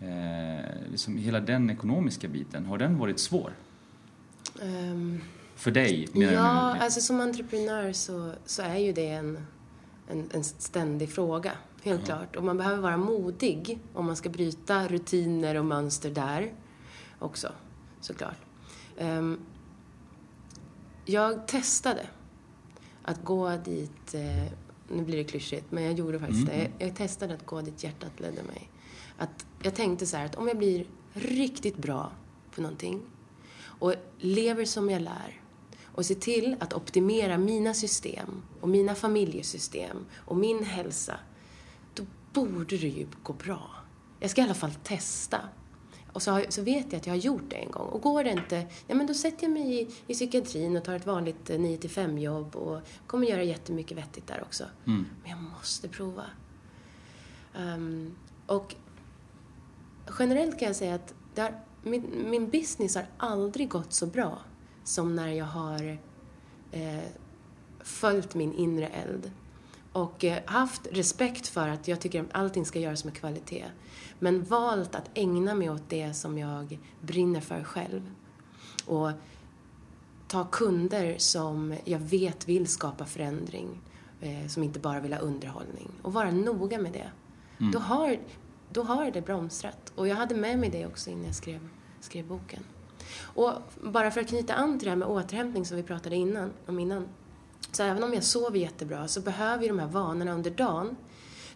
Eh, 0.00 0.90
liksom 0.90 1.16
hela 1.16 1.40
den 1.40 1.70
ekonomiska 1.70 2.28
biten, 2.28 2.66
har 2.66 2.78
den 2.78 2.98
varit 2.98 3.18
svår? 3.18 3.52
Ehm, 4.62 5.20
För 5.54 5.70
dig, 5.70 6.08
jag 6.12 6.32
Ja, 6.32 6.74
nu? 6.74 6.80
alltså 6.80 7.00
som 7.00 7.20
entreprenör 7.20 7.92
så, 7.92 8.32
så 8.44 8.62
är 8.62 8.76
ju 8.76 8.92
det 8.92 9.08
en, 9.10 9.38
en, 10.08 10.30
en 10.32 10.44
ständig 10.44 11.10
fråga. 11.10 11.52
Helt 11.82 12.04
klart. 12.04 12.36
Och 12.36 12.44
man 12.44 12.56
behöver 12.56 12.82
vara 12.82 12.96
modig 12.96 13.78
om 13.94 14.06
man 14.06 14.16
ska 14.16 14.28
bryta 14.28 14.88
rutiner 14.88 15.54
och 15.54 15.64
mönster 15.64 16.10
där 16.10 16.52
också, 17.18 17.52
såklart. 18.00 18.36
Ehm, 18.98 19.38
jag 21.04 21.48
testade 21.48 22.06
att 23.02 23.24
gå 23.24 23.56
dit, 23.56 24.14
eh, 24.14 24.52
nu 24.88 25.02
blir 25.02 25.16
det 25.16 25.24
klyschigt, 25.24 25.66
men 25.70 25.84
jag 25.84 25.92
gjorde 25.92 26.18
faktiskt 26.18 26.46
det. 26.46 26.58
Jag, 26.58 26.88
jag 26.88 26.96
testade 26.96 27.34
att 27.34 27.46
gå 27.46 27.60
dit 27.60 27.84
hjärtat 27.84 28.20
ledde 28.20 28.42
mig. 28.42 28.70
Att 29.18 29.46
jag 29.62 29.74
tänkte 29.74 30.06
så 30.06 30.16
här 30.16 30.24
att 30.24 30.34
om 30.34 30.48
jag 30.48 30.58
blir 30.58 30.86
riktigt 31.12 31.76
bra 31.76 32.12
på 32.54 32.60
någonting 32.60 33.00
och 33.58 33.94
lever 34.18 34.64
som 34.64 34.90
jag 34.90 35.02
lär 35.02 35.40
och 35.84 36.06
ser 36.06 36.14
till 36.14 36.56
att 36.60 36.72
optimera 36.72 37.38
mina 37.38 37.74
system 37.74 38.42
och 38.60 38.68
mina 38.68 38.94
familjesystem 38.94 39.96
och 40.14 40.36
min 40.36 40.64
hälsa, 40.64 41.20
då 41.94 42.02
borde 42.32 42.76
det 42.76 42.88
ju 42.88 43.06
gå 43.22 43.32
bra. 43.32 43.70
Jag 44.20 44.30
ska 44.30 44.40
i 44.40 44.44
alla 44.44 44.54
fall 44.54 44.74
testa. 44.74 45.40
Och 46.16 46.22
så, 46.22 46.30
har, 46.30 46.46
så 46.48 46.62
vet 46.62 46.92
jag 46.92 47.00
att 47.00 47.06
jag 47.06 47.14
har 47.14 47.18
gjort 47.18 47.50
det 47.50 47.56
en 47.56 47.70
gång. 47.70 47.88
Och 47.88 48.02
går 48.02 48.24
det 48.24 48.30
inte, 48.30 48.66
ja 48.86 48.94
men 48.94 49.06
då 49.06 49.14
sätter 49.14 49.44
jag 49.44 49.52
mig 49.52 49.80
i, 49.80 49.88
i 50.06 50.14
psykiatrin 50.14 50.76
och 50.76 50.84
tar 50.84 50.94
ett 50.94 51.06
vanligt 51.06 51.50
9-5 51.50 52.18
jobb 52.18 52.56
och 52.56 52.80
kommer 53.06 53.26
göra 53.26 53.42
jättemycket 53.42 53.98
vettigt 53.98 54.26
där 54.26 54.42
också. 54.42 54.64
Men 55.22 55.30
jag 55.30 55.38
måste 55.38 55.88
prova. 55.88 56.24
Ehm, 57.54 58.14
och 58.46 58.74
generellt 60.18 60.58
kan 60.58 60.66
jag 60.66 60.76
säga 60.76 60.94
att 60.94 61.14
har, 61.36 61.60
min, 61.82 62.30
min 62.30 62.50
business 62.50 62.94
har 62.94 63.06
aldrig 63.16 63.68
gått 63.68 63.92
så 63.92 64.06
bra 64.06 64.38
som 64.84 65.16
när 65.16 65.28
jag 65.28 65.46
har 65.46 65.98
eh, 66.72 67.04
följt 67.80 68.34
min 68.34 68.52
inre 68.52 68.86
eld. 68.86 69.30
Och 69.96 70.24
eh, 70.24 70.42
haft 70.46 70.86
respekt 70.92 71.46
för 71.46 71.68
att 71.68 71.88
jag 71.88 72.00
tycker 72.00 72.20
att 72.20 72.26
allting 72.32 72.66
ska 72.66 72.78
göras 72.78 73.04
med 73.04 73.14
kvalitet. 73.14 73.64
Men 74.18 74.44
valt 74.44 74.94
att 74.94 75.10
ägna 75.14 75.54
mig 75.54 75.70
åt 75.70 75.88
det 75.88 76.14
som 76.14 76.38
jag 76.38 76.78
brinner 77.00 77.40
för 77.40 77.64
själv. 77.64 78.10
Och 78.86 79.10
ta 80.28 80.44
kunder 80.44 81.14
som 81.18 81.74
jag 81.84 81.98
vet 81.98 82.48
vill 82.48 82.66
skapa 82.66 83.04
förändring. 83.04 83.80
Eh, 84.20 84.46
som 84.46 84.62
inte 84.62 84.78
bara 84.78 85.00
vill 85.00 85.12
ha 85.12 85.20
underhållning. 85.20 85.90
Och 86.02 86.12
vara 86.12 86.30
noga 86.30 86.78
med 86.78 86.92
det. 86.92 87.10
Då, 87.72 87.78
har, 87.78 88.18
då 88.70 88.82
har 88.82 89.10
det 89.10 89.22
bromsat. 89.22 89.92
Och 89.94 90.08
jag 90.08 90.16
hade 90.16 90.34
med 90.34 90.58
mig 90.58 90.70
det 90.70 90.86
också 90.86 91.10
innan 91.10 91.24
jag 91.24 91.34
skrev, 91.34 91.68
skrev 92.00 92.26
boken. 92.26 92.62
Och 93.20 93.52
bara 93.82 94.10
för 94.10 94.20
att 94.20 94.28
knyta 94.28 94.54
an 94.54 94.78
till 94.78 94.84
det 94.86 94.90
här 94.90 94.96
med 94.96 95.08
återhämtning 95.08 95.64
som 95.64 95.76
vi 95.76 95.82
pratade 95.82 96.16
innan, 96.16 96.52
om 96.66 96.78
innan. 96.78 97.08
Så 97.72 97.82
även 97.82 98.02
om 98.02 98.14
jag 98.14 98.24
sover 98.24 98.58
jättebra 98.58 99.08
så 99.08 99.20
behöver 99.20 99.62
ju 99.62 99.68
de 99.68 99.78
här 99.78 99.86
vanorna 99.86 100.32
under 100.32 100.50
dagen 100.50 100.96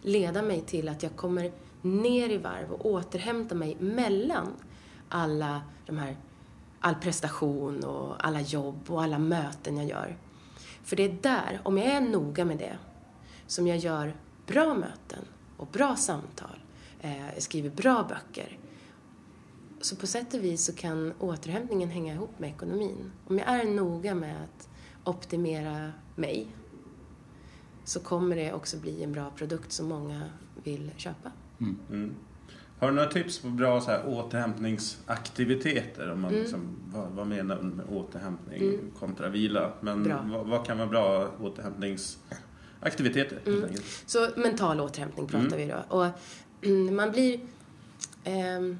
leda 0.01 0.41
mig 0.41 0.61
till 0.61 0.89
att 0.89 1.03
jag 1.03 1.15
kommer 1.15 1.51
ner 1.81 2.29
i 2.29 2.37
varv 2.37 2.71
och 2.71 2.85
återhämtar 2.85 3.55
mig 3.55 3.77
mellan 3.79 4.47
alla 5.09 5.61
de 5.85 5.97
här, 5.97 6.17
all 6.79 6.95
prestation 6.95 7.83
och 7.83 8.25
alla 8.27 8.41
jobb 8.41 8.79
och 8.87 9.03
alla 9.03 9.19
möten 9.19 9.77
jag 9.77 9.87
gör. 9.87 10.17
För 10.83 10.95
det 10.95 11.03
är 11.03 11.17
där, 11.21 11.61
om 11.63 11.77
jag 11.77 11.87
är 11.87 12.01
noga 12.01 12.45
med 12.45 12.57
det, 12.57 12.77
som 13.47 13.67
jag 13.67 13.77
gör 13.77 14.15
bra 14.47 14.73
möten 14.73 15.25
och 15.57 15.67
bra 15.67 15.95
samtal, 15.95 16.59
eh, 17.01 17.25
skriver 17.37 17.69
bra 17.69 18.03
böcker. 18.09 18.57
Så 19.81 19.95
på 19.95 20.07
sätt 20.07 20.33
och 20.33 20.43
vis 20.43 20.65
så 20.65 20.75
kan 20.75 21.13
återhämtningen 21.19 21.89
hänga 21.89 22.13
ihop 22.13 22.39
med 22.39 22.49
ekonomin. 22.49 23.11
Om 23.27 23.37
jag 23.37 23.47
är 23.47 23.65
noga 23.65 24.15
med 24.15 24.35
att 24.43 24.69
optimera 25.03 25.91
mig 26.15 26.47
så 27.83 27.99
kommer 27.99 28.35
det 28.35 28.53
också 28.53 28.77
bli 28.77 29.03
en 29.03 29.11
bra 29.11 29.31
produkt 29.35 29.71
som 29.71 29.89
många 29.89 30.21
vill 30.63 30.91
köpa. 30.97 31.31
Mm. 31.59 32.15
Har 32.79 32.89
du 32.89 32.93
några 32.95 33.09
tips 33.09 33.39
på 33.39 33.47
bra 33.47 33.81
så 33.81 33.91
här, 33.91 34.05
återhämtningsaktiviteter? 34.07 36.11
Om 36.11 36.21
man 36.21 36.31
Mm. 36.31 36.43
liksom, 36.43 36.75
vad, 36.93 37.09
vad 37.11 37.27
menar 37.27 37.55
du 37.55 37.61
med 37.63 37.85
återhämtning 37.89 38.61
Mm. 38.63 38.91
kontra 38.99 39.29
vila? 39.29 39.71
Men 39.81 40.29
vad, 40.31 40.47
vad 40.47 40.65
kan 40.65 40.77
vara 40.77 40.87
bra 40.87 41.31
återhämtningsaktiviteter? 41.41 43.39
Mm. 43.45 43.69
Så 44.05 44.27
mental 44.35 44.79
återhämtning 44.81 45.27
pratar 45.27 45.45
Mm. 45.47 45.57
vi 45.57 45.67
då. 45.67 45.83
Och 45.97 46.07
mm, 46.61 46.95
man 46.95 47.11
blir... 47.11 47.39
ehm, 48.23 48.79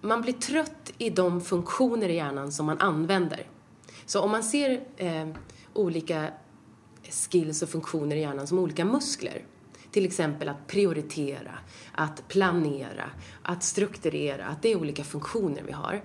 man 0.00 0.22
blir 0.22 0.32
trött 0.32 0.92
i 0.98 1.10
de 1.10 1.40
funktioner 1.40 2.08
i 2.08 2.14
hjärnan 2.16 2.52
som 2.52 2.66
man 2.66 2.78
använder. 2.78 3.46
Så 4.06 4.20
om 4.20 4.30
man 4.30 4.42
ser 4.42 4.80
eh, 4.96 5.28
olika 5.76 6.30
skills 7.30 7.62
och 7.62 7.68
funktioner 7.68 8.16
i 8.16 8.20
hjärnan 8.20 8.46
som 8.46 8.58
olika 8.58 8.84
muskler. 8.84 9.44
Till 9.90 10.04
exempel 10.04 10.48
att 10.48 10.66
prioritera, 10.66 11.58
att 11.92 12.28
planera, 12.28 13.10
att 13.42 13.62
strukturera, 13.62 14.46
att 14.46 14.62
det 14.62 14.72
är 14.72 14.76
olika 14.76 15.04
funktioner 15.04 15.62
vi 15.66 15.72
har. 15.72 16.04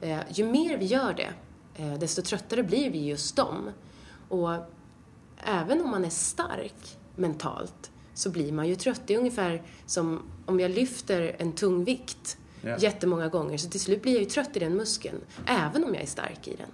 Eh, 0.00 0.18
ju 0.30 0.44
mer 0.44 0.78
vi 0.78 0.84
gör 0.84 1.14
det, 1.14 1.32
eh, 1.82 1.94
desto 1.98 2.22
tröttare 2.22 2.62
blir 2.62 2.90
vi 2.90 3.06
just 3.06 3.36
dem. 3.36 3.70
Och 4.28 4.50
även 5.36 5.80
om 5.80 5.90
man 5.90 6.04
är 6.04 6.10
stark 6.10 6.98
mentalt 7.16 7.90
så 8.14 8.30
blir 8.30 8.52
man 8.52 8.68
ju 8.68 8.74
trött. 8.74 9.02
Det 9.06 9.14
är 9.14 9.18
ungefär 9.18 9.62
som 9.86 10.22
om 10.46 10.60
jag 10.60 10.70
lyfter 10.70 11.36
en 11.38 11.52
tung 11.52 11.84
vikt 11.84 12.36
Ja. 12.62 12.78
jättemånga 12.78 13.28
gånger 13.28 13.58
så 13.58 13.68
till 13.70 13.80
slut 13.80 14.02
blir 14.02 14.12
jag 14.12 14.22
ju 14.22 14.28
trött 14.28 14.56
i 14.56 14.58
den 14.58 14.76
muskeln, 14.76 15.20
även 15.46 15.84
om 15.84 15.94
jag 15.94 16.02
är 16.02 16.06
stark 16.06 16.48
i 16.48 16.56
den. 16.56 16.68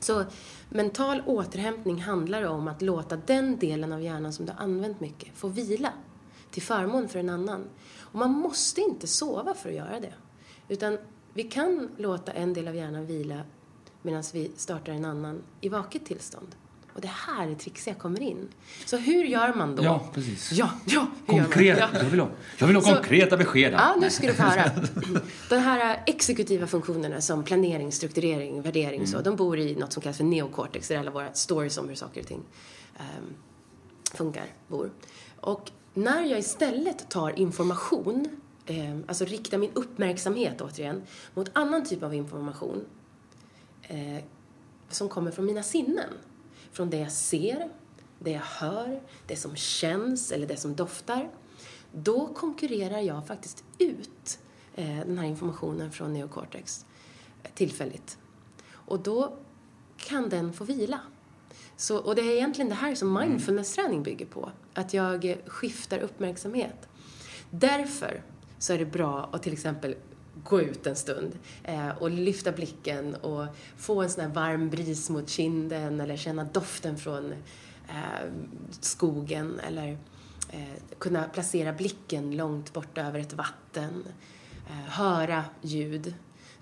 Så 0.00 0.24
mental 0.68 1.22
återhämtning 1.26 2.02
handlar 2.02 2.42
om 2.42 2.68
att 2.68 2.82
låta 2.82 3.16
den 3.16 3.58
delen 3.58 3.92
av 3.92 4.02
hjärnan 4.02 4.32
som 4.32 4.46
du 4.46 4.52
har 4.52 4.64
använt 4.64 5.00
mycket 5.00 5.36
få 5.36 5.48
vila 5.48 5.92
till 6.50 6.62
förmån 6.62 7.08
för 7.08 7.18
en 7.18 7.30
annan. 7.30 7.64
Och 7.98 8.18
man 8.18 8.30
måste 8.30 8.80
inte 8.80 9.06
sova 9.06 9.54
för 9.54 9.68
att 9.68 9.74
göra 9.74 10.00
det. 10.00 10.14
Utan 10.68 10.98
vi 11.34 11.42
kan 11.42 11.90
låta 11.96 12.32
en 12.32 12.54
del 12.54 12.68
av 12.68 12.74
hjärnan 12.76 13.06
vila 13.06 13.40
medan 14.02 14.24
vi 14.32 14.52
startar 14.56 14.92
en 14.92 15.04
annan 15.04 15.42
i 15.60 15.68
vaket 15.68 16.06
tillstånd. 16.06 16.54
Och 16.98 17.02
det 17.02 17.10
här 17.14 17.48
är 17.48 17.54
trixiga 17.54 17.94
kommer 17.94 18.20
in. 18.22 18.48
Så 18.86 18.96
hur 18.96 19.24
gör 19.24 19.54
man 19.54 19.76
då? 19.76 19.84
Ja, 19.84 20.08
precis. 20.14 20.52
Ja, 20.52 20.70
ja? 20.84 21.06
Konkret. 21.26 21.78
Ja. 21.78 21.88
Jag 21.92 22.04
vill 22.04 22.20
ha, 22.20 22.28
jag 22.58 22.66
vill 22.66 22.76
ha 22.76 22.82
Så- 22.82 22.94
konkreta 22.94 23.36
besked. 23.36 23.72
Ja, 23.72 23.96
nu 24.00 24.10
ska 24.10 24.26
du 24.26 24.32
få 24.34 24.42
höra. 24.42 24.70
De 25.48 25.56
här 25.56 26.02
exekutiva 26.06 26.66
funktionerna 26.66 27.20
som 27.20 27.44
planering, 27.44 27.92
strukturering, 27.92 28.62
värdering 28.62 29.06
så, 29.06 29.20
de 29.20 29.36
bor 29.36 29.58
i 29.58 29.74
något 29.74 29.92
som 29.92 30.02
kallas 30.02 30.16
för 30.16 30.24
neocortex, 30.24 30.88
där 30.88 30.98
alla 30.98 31.10
våra 31.10 31.32
stories 31.32 31.78
om 31.78 31.88
hur 31.88 31.94
saker 31.94 32.20
och 32.20 32.26
ting 32.26 32.42
ehm, 32.96 33.34
funkar 34.14 34.44
bor. 34.68 34.90
Och 35.40 35.70
när 35.94 36.22
jag 36.24 36.38
istället 36.38 37.10
tar 37.10 37.38
information, 37.38 38.28
ehm, 38.66 39.04
alltså 39.08 39.24
riktar 39.24 39.58
min 39.58 39.70
uppmärksamhet 39.74 40.60
återigen, 40.60 41.02
mot 41.34 41.50
annan 41.52 41.84
typ 41.84 42.02
av 42.02 42.14
information 42.14 42.84
eh, 43.82 44.24
som 44.90 45.08
kommer 45.08 45.30
från 45.30 45.46
mina 45.46 45.62
sinnen. 45.62 46.10
Från 46.78 46.90
det 46.90 46.98
jag 46.98 47.12
ser, 47.12 47.68
det 48.18 48.30
jag 48.30 48.40
hör, 48.40 49.00
det 49.26 49.36
som 49.36 49.56
känns 49.56 50.32
eller 50.32 50.46
det 50.46 50.56
som 50.56 50.76
doftar. 50.76 51.30
Då 51.92 52.26
konkurrerar 52.26 53.00
jag 53.00 53.26
faktiskt 53.26 53.64
ut 53.78 54.38
eh, 54.74 54.96
den 54.96 55.18
här 55.18 55.26
informationen 55.26 55.92
från 55.92 56.12
neocortex 56.12 56.86
eh, 57.42 57.50
tillfälligt. 57.54 58.18
Och 58.70 59.00
då 59.00 59.36
kan 59.96 60.28
den 60.28 60.52
få 60.52 60.64
vila. 60.64 61.00
Så, 61.76 61.98
och 61.98 62.14
det 62.14 62.22
är 62.22 62.36
egentligen 62.36 62.68
det 62.68 62.74
här 62.74 62.94
som 62.94 63.18
mindfulness-träning 63.18 64.02
bygger 64.02 64.26
på. 64.26 64.50
Att 64.74 64.94
jag 64.94 65.36
skiftar 65.46 65.98
uppmärksamhet. 65.98 66.88
Därför 67.50 68.22
så 68.58 68.72
är 68.72 68.78
det 68.78 68.86
bra 68.86 69.28
att 69.32 69.42
till 69.42 69.52
exempel 69.52 69.96
gå 70.44 70.60
ut 70.60 70.86
en 70.86 70.96
stund 70.96 71.38
eh, 71.64 71.88
och 71.88 72.10
lyfta 72.10 72.52
blicken 72.52 73.14
och 73.14 73.46
få 73.76 74.02
en 74.02 74.10
sån 74.10 74.24
här 74.24 74.30
varm 74.30 74.70
bris 74.70 75.10
mot 75.10 75.28
kinden 75.28 76.00
eller 76.00 76.16
känna 76.16 76.44
doften 76.44 76.96
från 76.96 77.32
eh, 77.88 78.30
skogen 78.80 79.60
eller 79.60 79.98
eh, 80.50 80.98
kunna 80.98 81.24
placera 81.24 81.72
blicken 81.72 82.36
långt 82.36 82.72
bort 82.72 82.98
över 82.98 83.18
ett 83.18 83.32
vatten, 83.32 84.04
höra 84.88 85.44
ljud. 85.62 86.14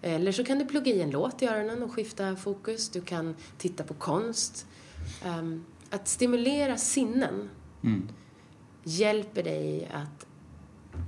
Eller 0.03 0.33
så 0.33 0.45
kan 0.45 0.59
du 0.59 0.65
plugga 0.65 0.93
i 0.93 1.01
en 1.01 1.11
låt 1.11 1.43
i 1.43 1.47
öronen 1.47 1.83
och 1.83 1.93
skifta 1.93 2.37
fokus. 2.37 2.89
Du 2.89 3.01
kan 3.01 3.37
titta 3.59 3.85
på 3.85 3.95
konst. 3.95 4.67
Ehm, 5.25 5.65
att 5.91 6.09
stimulera 6.09 6.77
sinnen 6.77 7.49
Mm. 7.83 8.09
hjälper 8.85 9.43
dig 9.43 9.91
att 9.93 10.27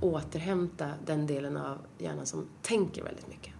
återhämta 0.01 0.89
den 1.05 1.27
delen 1.27 1.57
av 1.57 1.77
hjärnan 1.97 2.25
som 2.25 2.47
tänker 2.61 3.03
väldigt 3.03 3.27
mycket. 3.27 3.53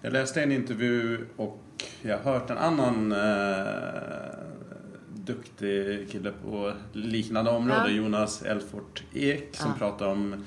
Jag 0.00 0.12
läste 0.12 0.42
en 0.42 0.52
intervju 0.52 1.26
och 1.36 1.58
jag 2.02 2.18
har 2.18 2.32
hört 2.32 2.50
en 2.50 2.58
annan 2.58 3.12
eh, 3.12 4.38
duktig 5.14 6.10
kille 6.10 6.32
på 6.44 6.72
liknande 6.92 7.50
område, 7.50 7.84
Ja. 7.86 7.90
Jonas 7.90 8.42
Elfort 8.42 9.02
Ek, 9.12 9.48
som 9.56 9.70
Ja. 9.70 9.74
pratar 9.78 10.06
om 10.06 10.44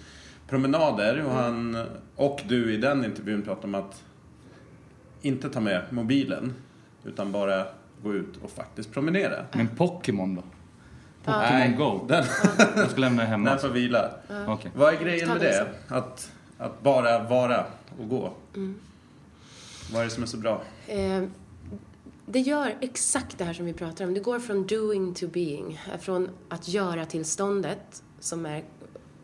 promenader. 0.47 1.23
Och, 1.25 1.31
han, 1.31 1.77
och 2.15 2.41
du 2.47 2.73
i 2.73 2.77
den 2.77 3.05
intervjun 3.05 3.41
pratar 3.41 3.63
om 3.67 3.75
att 3.75 4.03
inte 5.21 5.49
ta 5.49 5.59
med 5.59 5.81
mobilen, 5.89 6.53
utan 7.03 7.31
bara 7.31 7.65
gå 8.03 8.13
ut 8.13 8.37
och 8.43 8.51
faktiskt 8.51 8.91
promenera. 8.93 9.45
Men 9.53 9.67
Pokémon 9.67 10.35
då? 10.35 10.43
Pokémon 11.25 11.59
Nej, 11.59 11.73
Go? 11.77 12.05
Den, 12.07 12.25
Jag 12.75 12.91
ska 12.91 13.01
lämna 13.01 13.23
hemma. 13.23 13.49
den 13.49 13.59
får 13.59 13.69
vila. 13.69 14.11
Okej. 14.47 14.71
Vad 14.75 14.93
är 14.93 14.99
grejen 14.99 15.27
med 15.27 15.41
den 15.41 15.65
det? 15.87 15.95
Att, 15.95 16.31
att 16.57 16.81
bara 16.81 17.23
vara 17.23 17.65
och 17.99 18.09
gå? 18.09 18.33
Mm. 18.55 18.75
Vad 19.91 20.01
är 20.01 20.05
det 20.05 20.11
som 20.11 20.23
är 20.23 20.27
så 20.27 20.37
bra? 20.37 20.61
Eh, 20.87 21.23
det 22.25 22.39
gör 22.39 22.75
exakt 22.81 23.37
det 23.37 23.43
här 23.43 23.53
som 23.53 23.65
vi 23.65 23.73
pratar 23.73 24.05
om. 24.05 24.13
Det 24.13 24.19
går 24.19 24.39
från 24.39 24.67
doing 24.67 25.13
to 25.13 25.27
being. 25.27 25.81
Från 25.99 26.29
att 26.49 26.67
göra 26.67 27.05
tillståndet, 27.05 28.03
som 28.19 28.45
är 28.45 28.63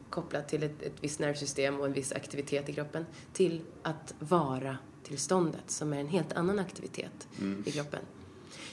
kopplat 0.10 0.48
till 0.48 0.64
ett, 0.64 0.82
ett 0.82 0.96
visst 1.02 1.20
nervsystem 1.20 1.80
och 1.80 1.86
en 1.86 1.94
viss 1.94 2.12
aktivitet 2.12 2.70
i 2.70 2.74
kroppen, 2.74 3.06
till 3.34 3.62
att 3.84 4.14
vara 4.20 4.78
tillståndet, 5.04 5.64
som 5.68 5.94
är 5.94 6.00
en 6.00 6.08
helt 6.08 6.34
annan 6.34 6.60
aktivitet 6.60 7.28
i 7.66 7.72
kroppen. 7.72 8.00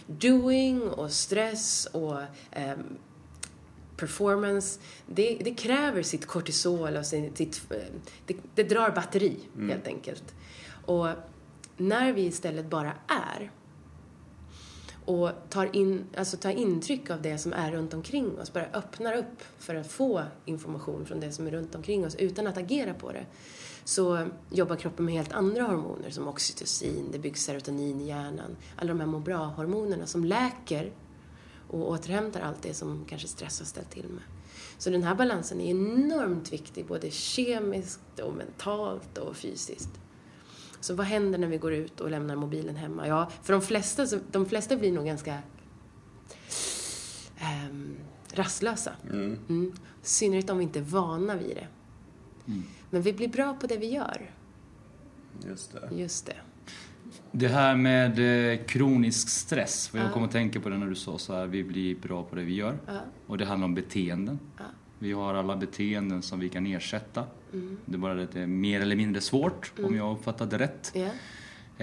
Doing 0.07 0.91
och 0.91 1.13
stress 1.13 1.89
och 1.93 2.21
ehm, 2.51 2.79
performance, 3.99 4.81
det, 5.07 5.39
det 5.45 5.55
kräver 5.55 6.03
sitt 6.03 6.27
kortisol 6.27 6.97
och 6.97 7.07
sin, 7.07 7.37
sitt, 7.37 7.63
eh, 7.71 7.77
det, 8.27 8.37
det 8.55 8.63
drar 8.63 8.91
batteri 8.91 9.39
helt 9.69 9.87
enkelt. 9.87 10.35
Och 10.85 11.09
när 11.77 12.13
vi 12.13 12.23
istället 12.23 12.71
bara 12.71 12.93
är 13.09 13.51
och 15.09 15.31
tar, 15.49 15.77
in, 15.77 16.05
alltså 16.17 16.37
tar 16.37 16.51
intryck 16.51 17.11
av 17.11 17.23
det 17.23 17.39
som 17.39 17.53
är 17.53 17.73
runt 17.73 17.95
omkring 17.95 18.39
oss, 18.39 18.53
bara 18.53 18.67
öppnar 18.73 19.17
upp 19.17 19.43
för 19.59 19.75
att 19.75 19.93
få 19.93 20.23
information 20.45 21.07
från 21.07 21.21
det 21.21 21.33
som 21.33 21.47
är 21.47 21.51
runt 21.51 21.75
omkring 21.75 22.07
oss 22.07 22.15
utan 22.15 22.47
att 22.47 22.57
agera 22.57 22.95
på 22.95 23.13
det, 23.13 23.27
så 23.85 24.27
jobbar 24.51 24.77
kroppen 24.77 25.05
med 25.05 25.15
helt 25.15 25.33
andra 25.33 25.63
hormoner 25.63 26.11
som 26.11 26.29
oxytocin, 26.29 27.09
det 27.13 27.19
byggs 27.19 27.45
serotonin 27.45 28.01
i 28.01 28.07
hjärnan, 28.07 28.57
alla 28.77 28.89
de 28.89 29.01
här 29.01 29.07
må 29.07 29.19
bra-hormonerna 29.19 30.07
som 30.07 30.25
läker 30.25 30.93
och 31.69 31.91
återhämtar 31.91 32.41
allt 32.41 32.63
det 32.63 32.75
som 32.75 33.05
kanske 33.09 33.29
stress 33.29 33.59
har 33.59 33.67
ställt 33.67 33.91
till 33.91 34.09
med. 34.09 34.23
Så 34.79 34.91
den 34.91 35.03
här 35.03 35.15
balansen 35.15 35.61
är 35.61 35.71
enormt 35.71 36.53
viktig, 36.53 36.87
både 36.87 37.11
kemiskt 37.11 38.19
och 38.23 38.35
mentalt 38.35 39.19
och 39.19 39.37
fysiskt. 39.37 39.91
Så 40.81 40.95
vad 40.95 41.07
händer 41.07 41.39
när 41.39 41.49
vi 41.49 41.59
går 41.59 41.73
ut 41.73 42.01
och 42.01 42.11
lämnar 42.11 42.37
mobilen 42.37 42.77
hemma? 42.77 43.09
Ja, 43.09 43.31
för 43.43 43.53
de 43.53 43.63
flesta, 43.63 44.07
de 44.31 44.47
flesta 44.47 44.77
blir 44.77 44.93
nog 44.93 45.07
ganska 45.07 45.39
ehm, 47.39 47.97
rastlösa. 48.33 48.93
Mm. 49.11 49.39
Mm. 49.49 49.73
Synnerhet 50.03 50.51
om 50.51 50.59
vi 50.59 50.65
inte 50.65 50.79
är 50.79 50.83
vana 50.83 51.37
vid 51.37 51.57
det. 51.57 51.67
Men 52.91 53.03
vi 53.03 53.13
blir 53.13 53.29
bra 53.29 53.55
på 53.55 53.67
det 53.67 53.77
vi 53.77 53.87
gör. 53.87 54.35
Just 55.47 55.73
det. 55.73 55.97
Just 55.97 56.27
det. 56.27 56.37
Det 57.33 57.49
här 57.49 57.77
med 57.77 58.53
eh, 58.53 58.59
kronisk 58.67 59.29
stress, 59.29 59.89
för 59.89 59.99
jag 59.99 60.07
Ja. 60.07 60.13
kom 60.13 60.25
att 60.25 60.31
tänka 60.31 60.61
på 60.61 60.69
det 60.69 60.79
när 60.79 60.87
du 60.87 60.95
sa 60.95 61.19
så 61.19 61.35
här, 61.35 61.47
vi 61.47 61.65
blir 61.65 61.95
bra 61.95 62.23
på 62.23 62.37
det 62.37 62.43
vi 62.43 62.55
gör. 62.55 62.79
Och 63.27 63.39
det 63.39 63.45
handlar 63.45 63.65
om 63.65 63.75
beteenden. 63.75 64.39
Vi 64.99 65.13
har 65.13 65.35
alla 65.35 65.57
beteenden 65.57 66.23
som 66.23 66.41
vi 66.41 66.49
kan 66.49 66.67
ersätta. 66.67 67.25
Mm. 67.53 67.77
Det 67.85 67.95
är 67.95 67.99
bara 67.99 68.15
det 68.15 68.23
att 68.23 68.33
det 68.33 68.41
är 68.41 68.47
mer 68.47 68.81
eller 68.81 68.97
mindre 68.97 69.21
svårt, 69.21 69.73
om 69.83 69.97
jag 69.97 70.13
uppfattade 70.17 70.59
rätt. 70.59 70.93
Ja. 70.95 71.09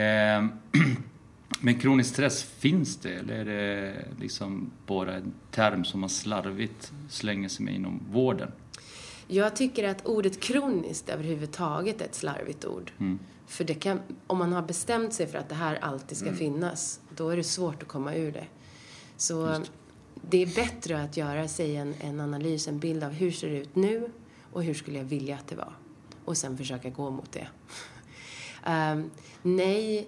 Ehm, 0.02 0.50
Men 1.62 1.80
kronisk 1.80 2.10
stress, 2.10 2.44
finns 2.44 2.98
det? 2.98 3.14
Eller 3.14 3.36
är 3.36 3.46
det 3.46 3.94
liksom 4.20 4.72
bara 4.88 5.14
en 5.16 5.34
term 5.52 5.86
som 5.86 6.00
man 6.00 6.10
slarvigt 6.10 6.92
slänger 7.10 7.50
sig 7.50 7.66
med 7.66 7.76
inom 7.76 8.00
vården? 8.12 8.52
Jag 9.28 9.56
tycker 9.56 9.88
att 9.90 10.06
ordet 10.06 10.40
kroniskt 10.40 11.10
överhuvudtaget 11.10 12.02
är 12.02 12.06
ett 12.06 12.16
slarvigt 12.16 12.66
ord. 12.66 12.92
Mm. 13.00 13.20
För 13.48 13.64
det 13.64 13.74
kan, 13.74 14.00
om 14.28 14.38
man 14.38 14.54
har 14.54 14.62
bestämt 14.62 15.14
sig 15.14 15.28
för 15.28 15.38
att 15.38 15.50
det 15.50 15.56
här 15.56 15.76
alltid 15.76 16.18
ska 16.18 16.34
finnas, 16.34 17.00
då 17.16 17.30
är 17.30 17.38
det 17.38 17.44
svårt 17.44 17.84
att 17.84 17.90
komma 17.90 18.16
ur 18.16 18.32
det. 18.32 18.48
Så 19.18 19.62
det 20.22 20.42
är 20.42 20.56
bättre 20.56 21.02
att 21.02 21.18
göra 21.18 21.48
sig 21.48 21.76
en, 21.76 21.94
en 22.02 22.20
analys, 22.20 22.68
en 22.68 22.80
bild 22.80 23.04
av 23.04 23.12
hur 23.12 23.32
ser 23.32 23.50
det 23.50 23.58
ut 23.58 23.76
nu 23.76 24.12
och 24.52 24.64
hur 24.64 24.74
skulle 24.74 24.98
jag 24.98 25.06
vilja 25.06 25.36
att 25.36 25.48
det 25.48 25.56
var. 25.56 25.78
Och 26.26 26.38
sen 26.38 26.58
försöka 26.58 26.90
gå 26.90 27.10
mot 27.10 27.32
det. 27.32 27.48
Ehm, 28.68 29.10
nej, 29.42 30.08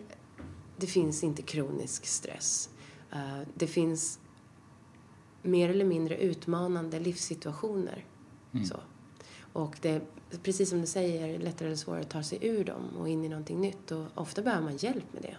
det 0.77 0.87
finns 0.87 1.23
inte 1.23 1.41
kronisk 1.41 2.05
stress. 2.05 2.69
Eh, 3.11 3.39
det 3.53 3.67
finns 3.67 4.19
mer 5.41 5.69
eller 5.69 5.85
mindre 5.85 6.17
utmanande 6.17 6.99
livssituationer. 6.99 8.05
Så. 8.65 8.79
Och 9.53 9.77
det 9.81 10.01
precis 10.43 10.69
som 10.69 10.81
du 10.81 10.87
säger, 10.87 11.39
lättare 11.39 11.67
eller 11.67 11.77
svårare 11.77 12.01
att 12.01 12.09
ta 12.09 12.23
sig 12.23 12.37
ur 12.41 12.63
dem 12.63 12.83
och 12.99 13.09
in 13.09 13.23
i 13.25 13.29
någonting 13.29 13.61
nytt. 13.61 13.91
Och 13.91 14.05
ofta 14.15 14.41
behöver 14.41 14.63
man 14.63 14.77
hjälp 14.77 15.05
med 15.13 15.21
det. 15.21 15.35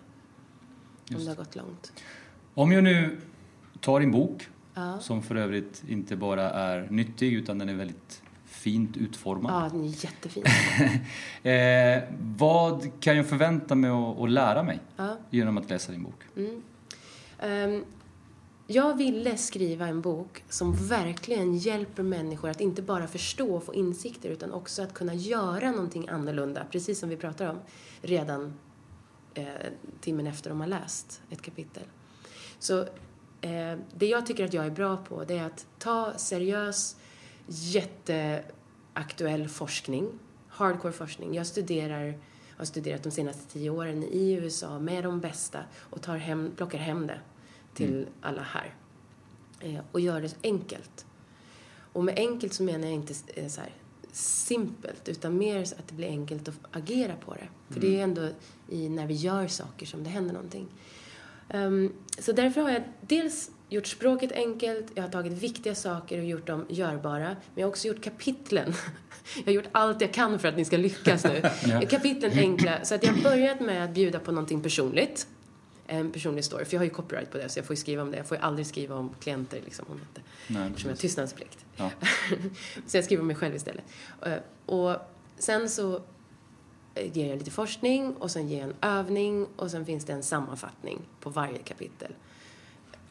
Om 1.11 1.14
Just 1.14 1.24
det 1.24 1.30
har 1.30 1.36
gått 1.36 1.57
långt. 1.57 1.93
Om 2.55 2.72
jag 2.72 2.84
nu 2.84 3.20
tar 3.80 4.01
din 4.01 4.11
bok, 4.11 4.49
Ja. 4.74 4.99
som 5.01 5.22
för 5.22 5.34
övrigt 5.34 5.82
inte 5.89 6.16
bara 6.16 6.51
är 6.51 6.86
nyttig 6.91 7.32
utan 7.32 7.59
den 7.59 7.68
är 7.68 7.74
väldigt 7.74 8.22
fint 8.45 8.97
utformad. 8.97 9.53
Ja, 9.64 9.68
den 9.72 9.84
är 9.84 10.05
jättefin. 10.05 10.45
Eh, 11.43 12.03
vad 12.20 12.91
kan 13.01 13.16
jag 13.16 13.26
förvänta 13.28 13.74
mig 13.74 13.91
att, 13.91 14.30
lära 14.30 14.62
mig 14.62 14.78
Ja. 14.97 15.16
genom 15.30 15.59
att 15.59 15.70
läsa 15.70 15.93
din 15.93 16.03
bok? 16.03 16.22
Mm. 16.36 16.62
Ehm, 17.39 17.84
jag 18.71 18.97
ville 18.97 19.37
skriva 19.37 19.87
en 19.87 20.01
bok 20.01 20.45
som 20.49 20.73
verkligen 20.73 21.57
hjälper 21.57 22.03
människor 22.03 22.51
att 22.51 22.61
inte 22.61 22.83
bara 22.83 23.07
förstå 23.07 23.55
och 23.55 23.64
få 23.64 23.75
insikter 23.75 24.29
utan 24.29 24.53
också 24.53 24.83
att 24.83 24.95
kunna 24.95 25.14
göra 25.14 25.71
någonting 25.71 26.09
annorlunda, 26.09 26.66
precis 26.71 26.99
som 26.99 27.09
vi 27.09 27.16
pratar 27.16 27.47
om, 27.47 27.59
redan 28.03 28.55
eh, 29.35 29.47
timmen 30.01 30.27
efter 30.27 30.51
de 30.51 30.61
har 30.61 30.66
läst 30.66 31.23
ett 31.31 31.43
kapitel. 31.43 31.83
Så 32.59 32.81
eh, 33.41 33.79
det 33.95 34.07
jag 34.07 34.27
tycker 34.27 34.45
att 34.45 34.55
jag 34.55 34.66
är 34.66 34.71
bra 34.71 34.97
på 34.97 35.25
det 35.25 35.39
är 35.39 35.45
att 35.45 35.66
ta 35.79 36.12
seriös, 36.16 36.97
jätteaktuell 37.47 39.49
forskning, 39.49 40.09
hardcore 40.49 40.93
forskning. 40.93 41.35
Jag 41.35 41.47
studerar 41.47 42.19
har 42.57 42.64
studerat 42.64 43.03
de 43.03 43.11
senaste 43.11 43.53
tio 43.53 43.71
åren 43.71 44.03
i 44.03 44.33
USA 44.33 44.79
med 44.79 45.05
de 45.05 45.21
bästa 45.21 45.59
och 45.79 46.03
tar 46.03 46.16
hem, 46.16 46.53
plockar 46.57 46.79
hem 46.79 47.07
det 47.07 47.19
till 47.79 48.07
alla 48.20 48.43
här. 48.43 48.74
Eh, 49.61 49.81
och 49.93 50.01
gör 50.01 50.20
det 50.20 50.35
enkelt. 50.43 51.07
Och 51.93 52.05
med 52.05 52.18
enkelt 52.18 52.53
så 52.53 52.62
menar 52.62 52.85
jag 52.85 52.95
inte 52.95 53.14
eh, 53.35 53.49
så 53.49 53.61
här 53.61 53.70
simpelt 54.12 55.09
utan 55.09 55.39
mer 55.39 55.64
så 55.64 55.74
att 55.74 55.89
det 55.89 55.95
blir 55.95 56.09
enkelt 56.09 56.49
att 56.49 56.55
agera 56.72 57.16
på 57.16 57.35
det. 57.35 57.49
För 57.74 57.81
det 57.81 57.87
är 57.87 57.91
ju 57.91 58.01
ändå 58.01 58.29
i, 58.68 58.89
när 58.89 59.07
vi 59.07 59.14
gör 59.14 59.49
saker 59.49 59.87
som 59.87 60.05
det 60.05 60.11
händer 60.11 60.35
någonting. 60.35 60.66
Ehm, 61.49 61.93
så 62.18 62.33
därför 62.33 62.61
har 62.61 62.70
jag 62.70 62.83
dels 63.01 63.51
gjort 63.68 63.87
språket 63.87 64.33
enkelt, 64.33 64.87
jag 64.95 65.03
har 65.03 65.11
tagit 65.11 65.33
viktiga 65.33 65.74
saker 65.74 66.18
och 66.18 66.24
gjort 66.24 66.47
dem 66.47 66.66
görbara. 66.68 67.29
Men 67.29 67.37
jag 67.55 67.66
har 67.66 67.68
också 67.68 67.89
gjort 67.89 68.05
kapitlen. 68.05 68.74
Jag 69.37 69.45
har 69.45 69.53
gjort 69.53 69.68
allt 69.72 70.01
jag 70.01 70.12
kan 70.12 70.39
för 70.39 70.49
att 70.49 70.57
ni 70.57 70.64
ska 70.64 70.76
lyckas 70.76 71.24
nu. 71.24 71.43
Ja. 71.66 71.81
Kapitlen 71.81 72.33
enkla. 72.33 72.85
Så 72.85 72.95
att 72.95 73.03
jag 73.03 73.12
har 73.12 73.22
börjat 73.22 73.61
med 73.61 73.85
att 73.85 73.91
bjuda 73.91 74.18
på 74.18 74.33
någonting 74.33 74.62
personligt. 74.62 75.26
En 75.91 76.12
personlig 76.12 76.45
story. 76.45 76.64
För 76.64 76.74
jag 76.74 76.80
har 76.80 76.84
ju 76.84 76.91
copyright 76.91 77.30
på 77.30 77.39
det 77.39 77.49
så 77.49 77.59
jag 77.59 77.66
får 77.66 77.74
ju 77.76 77.80
skriva 77.80 78.03
om 78.03 78.11
det. 78.11 78.16
Jag 78.16 78.26
får 78.26 78.36
ju 78.36 78.43
aldrig 78.43 78.66
skriva 78.66 78.95
om 78.95 79.11
klienter 79.20 79.61
liksom. 79.64 79.86
Om 79.89 79.95
inte, 79.99 80.20
Nej, 80.47 80.66
eftersom 80.68 80.89
jag 80.89 80.97
har 80.97 81.01
tystnadsplikt. 81.01 81.64
Ja. 81.76 81.91
så 82.86 82.97
jag 82.97 83.05
skriver 83.05 83.20
om 83.20 83.26
mig 83.26 83.36
själv 83.36 83.55
istället. 83.57 83.84
Eh, 84.22 84.32
Och 84.66 84.97
sen 85.39 85.68
så 85.70 86.03
eh, 86.95 87.16
ger 87.16 87.28
jag 87.28 87.39
lite 87.39 87.51
forskning 87.51 88.14
och 88.16 88.30
sen 88.30 88.49
ger 88.49 88.59
jag 88.61 88.68
en 88.68 88.76
övning 88.80 89.47
och 89.57 89.70
sen 89.70 89.86
finns 89.86 90.05
det 90.05 90.12
en 90.12 90.22
sammanfattning 90.22 91.01
på 91.20 91.30
varje 91.30 91.59
kapitel. 91.59 92.14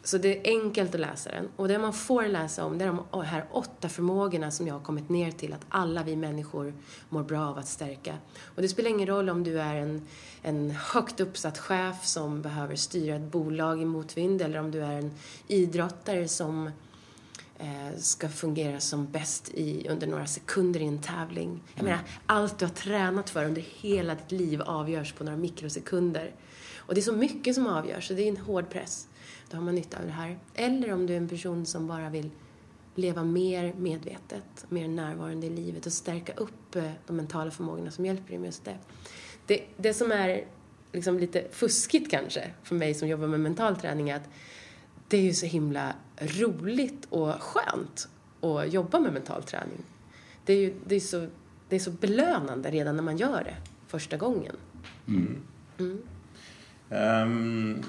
Så 0.07 0.17
det 0.17 0.37
är 0.37 0.61
enkelt 0.61 0.95
att 0.95 1.01
läsa 1.01 1.31
den. 1.31 1.49
Och 1.55 1.67
det 1.67 1.79
man 1.79 1.93
får 1.93 2.27
läsa 2.27 2.65
om 2.65 2.77
det 2.77 2.85
är 2.85 2.87
de 3.11 3.25
här 3.25 3.45
åtta 3.51 3.89
förmågorna 3.89 4.51
som 4.51 4.67
jag 4.67 4.73
har 4.73 4.81
kommit 4.81 5.09
ner 5.09 5.31
till 5.31 5.53
att 5.53 5.65
alla 5.69 6.03
vi 6.03 6.15
människor 6.15 6.73
mår 7.09 7.23
bra 7.23 7.47
av 7.47 7.57
att 7.57 7.67
stärka. 7.67 8.17
Och 8.55 8.61
det 8.61 8.67
spelar 8.67 8.89
ingen 8.89 9.07
roll 9.07 9.29
om 9.29 9.43
du 9.43 9.61
är 9.61 9.75
en, 9.75 10.07
en 10.41 10.71
högt 10.71 11.19
uppsatt 11.19 11.57
chef 11.57 12.05
som 12.05 12.41
behöver 12.41 12.75
styra 12.75 13.15
ett 13.15 13.31
bolag 13.31 13.81
i 13.81 13.85
motvind 13.85 14.41
eller 14.41 14.59
om 14.59 14.71
du 14.71 14.83
är 14.83 14.93
en 14.93 15.11
idrottare 15.47 16.27
som 16.27 16.67
eh, 17.57 17.97
ska 17.97 18.29
fungera 18.29 18.79
som 18.79 19.11
bäst 19.11 19.49
i, 19.53 19.87
under 19.89 20.07
några 20.07 20.27
sekunder 20.27 20.79
i 20.79 20.85
en 20.85 21.01
tävling. 21.01 21.63
Jag 21.75 21.83
menar, 21.83 21.99
allt 22.25 22.59
du 22.59 22.65
har 22.65 22.73
tränat 22.73 23.29
för 23.29 23.45
under 23.45 23.61
hela 23.61 24.15
ditt 24.15 24.31
liv 24.31 24.61
avgörs 24.61 25.13
på 25.13 25.23
några 25.23 25.37
mikrosekunder. 25.37 26.35
Och 26.75 26.93
det 26.93 26.99
är 26.99 27.03
så 27.03 27.13
mycket 27.13 27.55
som 27.55 27.67
avgörs, 27.67 28.07
så 28.07 28.13
det 28.13 28.23
är 28.23 28.27
en 28.29 28.37
hård 28.37 28.69
press. 28.69 29.07
Då 29.49 29.57
har 29.57 29.63
man 29.63 29.75
nytta 29.75 29.97
av 29.97 30.05
det 30.05 30.11
här. 30.11 30.39
Eller 30.53 30.93
om 30.93 31.05
du 31.05 31.13
är 31.13 31.17
en 31.17 31.29
person 31.29 31.65
som 31.65 31.87
bara 31.87 32.09
vill 32.09 32.29
leva 32.95 33.23
mer 33.23 33.73
medvetet, 33.73 34.65
mer 34.69 34.87
närvarande 34.87 35.47
i 35.47 35.49
livet 35.49 35.85
och 35.85 35.93
stärka 35.93 36.33
upp 36.33 36.75
eh, 36.75 36.91
de 37.07 37.15
mentala 37.15 37.51
förmågorna 37.51 37.91
som 37.91 38.05
hjälper 38.05 38.29
dig 38.29 38.37
med 38.37 38.45
just 38.45 38.65
det. 38.65 38.77
Det, 39.45 39.63
det 39.77 39.93
som 39.93 40.11
är 40.11 40.45
liksom 40.93 41.19
lite 41.19 41.47
fuskigt 41.51 42.11
kanske 42.11 42.51
för 42.63 42.75
mig 42.75 42.93
som 42.93 43.07
jobbar 43.07 43.27
med 43.27 43.39
mental 43.39 43.75
träning 43.75 44.09
är 44.09 44.15
att 44.15 44.29
det 45.07 45.17
är 45.17 45.21
ju 45.21 45.33
så 45.33 45.45
himla 45.45 45.95
roligt 46.17 47.07
och 47.09 47.41
skönt 47.41 48.09
att 48.41 48.73
jobba 48.73 48.99
med 48.99 49.13
mental 49.13 49.43
träning. 49.43 49.83
Det 50.45 50.53
är 50.53 50.57
ju 50.57 50.73
det 50.85 50.95
är 50.95 50.99
så, 50.99 51.27
det 51.69 51.75
är 51.75 51.79
så 51.79 51.91
belönande 51.91 52.71
redan 52.71 52.95
när 52.95 53.03
man 53.03 53.17
gör 53.17 53.43
det 53.43 53.55
första 53.87 54.17
gången. 54.17 54.55
Ehm, 56.89 57.83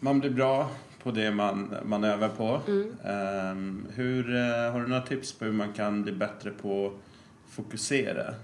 man 0.00 0.20
blir 0.20 0.30
bra 0.30 0.70
på 1.02 1.10
det 1.10 1.30
man, 1.30 1.74
man 1.84 2.04
övar 2.04 2.28
på. 2.28 2.60
Mm. 2.66 2.92
Ehm, 3.04 3.86
hur, 3.94 4.36
eh, 4.36 4.72
har 4.72 4.80
du 4.80 4.86
några 4.86 5.02
tips 5.02 5.32
på 5.32 5.44
hur 5.44 5.52
man 5.52 5.72
kan 5.72 6.02
bli 6.02 6.12
bättre 6.12 6.50
på 6.50 6.86
att 6.86 7.54
fokusera? 7.54 8.34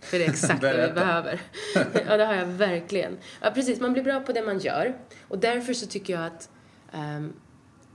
För 0.00 0.18
det 0.18 0.24
är 0.24 0.30
exakt 0.30 0.62
vad 0.62 0.76
vi 0.76 0.92
behöver. 0.92 1.40
ja, 2.06 2.16
det 2.16 2.24
har 2.24 2.34
jag 2.34 2.46
verkligen. 2.46 3.16
Ja, 3.40 3.50
precis. 3.50 3.80
Man 3.80 3.92
blir 3.92 4.02
bra 4.02 4.20
på 4.20 4.32
det 4.32 4.42
man 4.42 4.58
gör. 4.58 4.96
Och 5.28 5.38
därför 5.38 5.74
så 5.74 5.86
tycker 5.86 6.12
jag 6.12 6.26
att 6.26 6.50
ehm, 6.92 7.32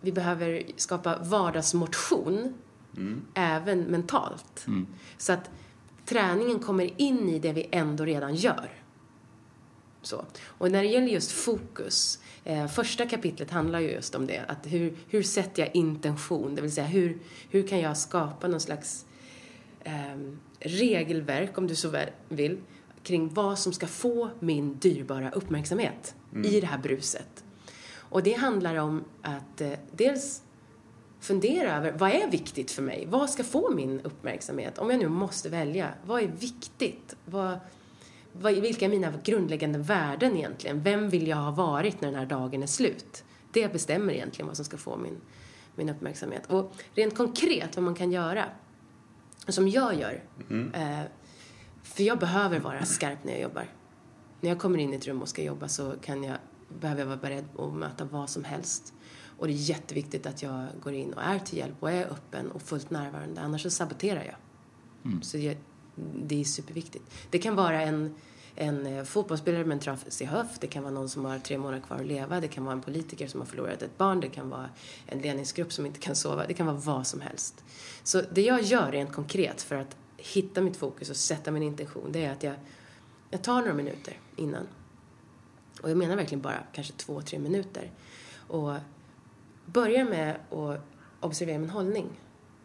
vi 0.02 0.12
behöver 0.12 0.64
skapa 0.76 1.18
vardagsmotion 1.18 2.54
även 3.34 3.82
mentalt. 3.82 4.66
Så 5.18 5.34
att 5.34 5.50
träningen 6.06 6.60
kommer 6.60 7.02
in 7.02 7.30
i 7.30 7.40
det 7.40 7.54
vi 7.54 7.70
ändå 7.72 8.06
redan 8.06 8.36
gör. 8.36 8.70
Så. 10.02 10.26
Och 10.46 10.72
när 10.72 10.84
det 10.84 10.90
gäller 10.90 11.08
just 11.08 11.32
fokus, 11.32 12.20
eh, 12.44 12.68
första 12.68 13.06
kapitlet 13.06 13.52
handlar 13.52 13.80
ju 13.80 13.92
just 13.92 14.16
om 14.16 14.28
det. 14.28 14.46
Att 14.48 14.68
hur, 14.68 14.98
hur 15.10 15.24
sätter 15.24 15.62
jag 15.62 15.76
intention? 15.76 16.56
Det 16.56 16.62
vill 16.62 16.72
säga 16.72 16.88
hur, 16.88 17.18
hur 17.50 17.68
kan 17.68 17.80
jag 17.80 17.98
skapa 17.98 18.48
någon 18.48 18.60
slags 18.60 19.06
ehm, 19.84 20.40
regelverk, 20.60 21.58
om 21.58 21.68
du 21.68 21.76
så 21.76 21.98
vill, 22.30 22.58
kring 23.04 23.34
vad 23.34 23.60
som 23.60 23.74
ska 23.74 23.88
få 23.88 24.30
min 24.40 24.78
dyrbara 24.78 25.32
uppmärksamhet 25.32 26.16
i 26.46 26.62
det 26.62 26.68
här 26.68 26.78
bruset. 26.78 27.44
Och 28.10 28.24
det 28.24 28.34
handlar 28.34 28.76
om 28.76 29.04
att 29.22 29.62
eh, 29.62 29.72
dels 29.92 30.42
fundera 31.20 31.78
över 31.78 31.92
vad 31.92 32.12
är 32.12 32.28
viktigt 32.28 32.72
för 32.72 32.82
mig? 32.82 33.08
Vad 33.10 33.30
ska 33.30 33.44
få 33.44 33.70
min 33.70 34.02
uppmärksamhet? 34.02 34.78
Om 34.78 34.90
jag 34.90 35.00
nu 35.00 35.08
måste 35.08 35.50
välja, 35.50 35.90
vad 36.06 36.24
är 36.24 36.28
viktigt? 36.28 37.16
Vad, 37.26 37.60
vilka 38.42 38.86
är 38.86 38.90
mina 38.90 39.14
grundläggande 39.24 39.80
värden 39.80 40.38
egentligen? 40.38 40.84
Vem 40.84 41.10
vill 41.10 41.28
jag 41.28 41.38
ha 41.38 41.52
varit 41.52 42.02
när 42.02 42.12
den 42.12 42.20
här 42.20 42.26
dagen 42.26 42.64
är 42.64 42.68
slut? 42.68 43.24
Det 43.52 43.74
bestämmer 43.74 44.14
egentligen 44.14 44.48
vad 44.48 44.56
som 44.56 44.66
ska 44.66 44.78
få 44.78 44.98
min, 44.98 45.18
min 45.76 45.90
uppmärksamhet. 45.90 46.46
Och 46.52 46.74
rent 46.94 47.16
konkret 47.16 47.76
vad 47.76 47.84
man 47.84 47.96
kan 47.96 48.12
göra, 48.12 48.46
som 49.48 49.68
jag 49.68 49.96
gör, 50.00 50.24
eh, 50.74 51.02
för 51.84 52.04
jag 52.04 52.20
behöver 52.20 52.60
vara 52.60 52.86
skarp 52.86 53.24
när 53.24 53.34
jag 53.34 53.42
jobbar. 53.42 53.66
När 54.42 54.50
jag 54.50 54.60
kommer 54.60 54.78
in 54.78 54.94
i 54.94 54.96
ett 54.96 55.08
rum 55.08 55.22
och 55.22 55.30
ska 55.30 55.44
jobba 55.44 55.68
så 55.68 55.94
kan 56.02 56.24
jag, 56.24 56.38
behöver 56.80 57.02
jag 57.02 57.08
vara 57.08 57.18
beredd 57.18 57.46
att 57.58 57.74
möta 57.74 58.06
vad 58.06 58.30
som 58.30 58.44
helst. 58.44 58.94
Och 59.38 59.48
det 59.48 59.54
är 59.54 59.70
jätteviktigt 59.70 60.26
att 60.26 60.42
jag 60.42 60.66
går 60.84 60.94
in 60.94 61.14
och 61.14 61.22
är 61.22 61.40
till 61.40 61.58
hjälp 61.58 61.76
och 61.80 61.92
är 61.92 62.06
öppen 62.06 62.52
och 62.52 62.62
fullt 62.62 62.90
närvarande. 62.90 63.42
Annars 63.42 63.62
så 63.62 63.70
saboterar 63.70 64.24
jag. 64.24 64.36
Så 65.24 65.38
jag, 65.38 65.58
det 66.16 66.42
är 66.42 66.44
superviktigt. 66.44 67.04
Det 67.30 67.40
kan 67.40 67.56
vara 67.56 67.82
en, 67.82 68.16
en 68.60 68.86
eh, 68.86 69.04
fotbollsspelare 69.04 69.66
med 69.66 69.76
en 69.76 69.80
trasig 69.80 70.26
höft, 70.26 70.62
det 70.62 70.68
kan 70.68 70.84
vara 70.84 70.94
någon 70.94 71.10
som 71.10 71.26
har 71.26 71.40
tre 71.40 71.58
månader 71.58 71.82
kvar 71.82 71.98
att 71.98 72.06
leva, 72.06 72.40
det 72.40 72.48
kan 72.48 72.66
vara 72.66 72.74
en 72.74 72.82
politiker 72.82 73.28
som 73.28 73.40
har 73.40 73.48
förlorat 73.48 73.82
ett 73.82 73.98
barn, 73.98 74.20
det 74.20 74.30
kan 74.30 74.50
vara 74.50 74.70
en 75.06 75.20
ledningsgrupp 75.20 75.74
som 75.74 75.86
inte 75.86 76.00
kan 76.00 76.16
sova, 76.16 76.48
det 76.48 76.54
kan 76.54 76.66
vara 76.66 76.78
vad 76.78 77.08
som 77.08 77.22
helst. 77.22 77.64
Så 78.04 78.22
det 78.32 78.42
jag 78.42 78.62
gör 78.62 78.92
rent 78.92 79.14
konkret 79.14 79.62
för 79.62 79.76
att 79.76 79.96
hitta 80.18 80.62
mitt 80.62 80.78
fokus 80.78 81.10
och 81.10 81.16
sätta 81.16 81.52
min 81.52 81.64
intention, 81.64 82.12
det 82.12 82.26
är 82.26 82.32
att 82.32 82.44
jag, 82.44 82.56
jag 83.30 83.42
tar 83.42 83.62
några 83.62 83.74
minuter 83.74 84.20
innan. 84.36 84.68
Och 85.82 85.90
jag 85.90 85.98
menar 85.98 86.16
verkligen 86.16 86.42
bara 86.42 86.64
kanske 86.74 86.94
två, 86.94 87.22
tre 87.22 87.40
minuter. 87.40 87.92
Och 88.48 88.74
börjar 89.66 90.06
med 90.06 90.36
att 90.52 90.82
observera 91.20 91.60
min 91.60 91.70
hållning. 91.70 92.08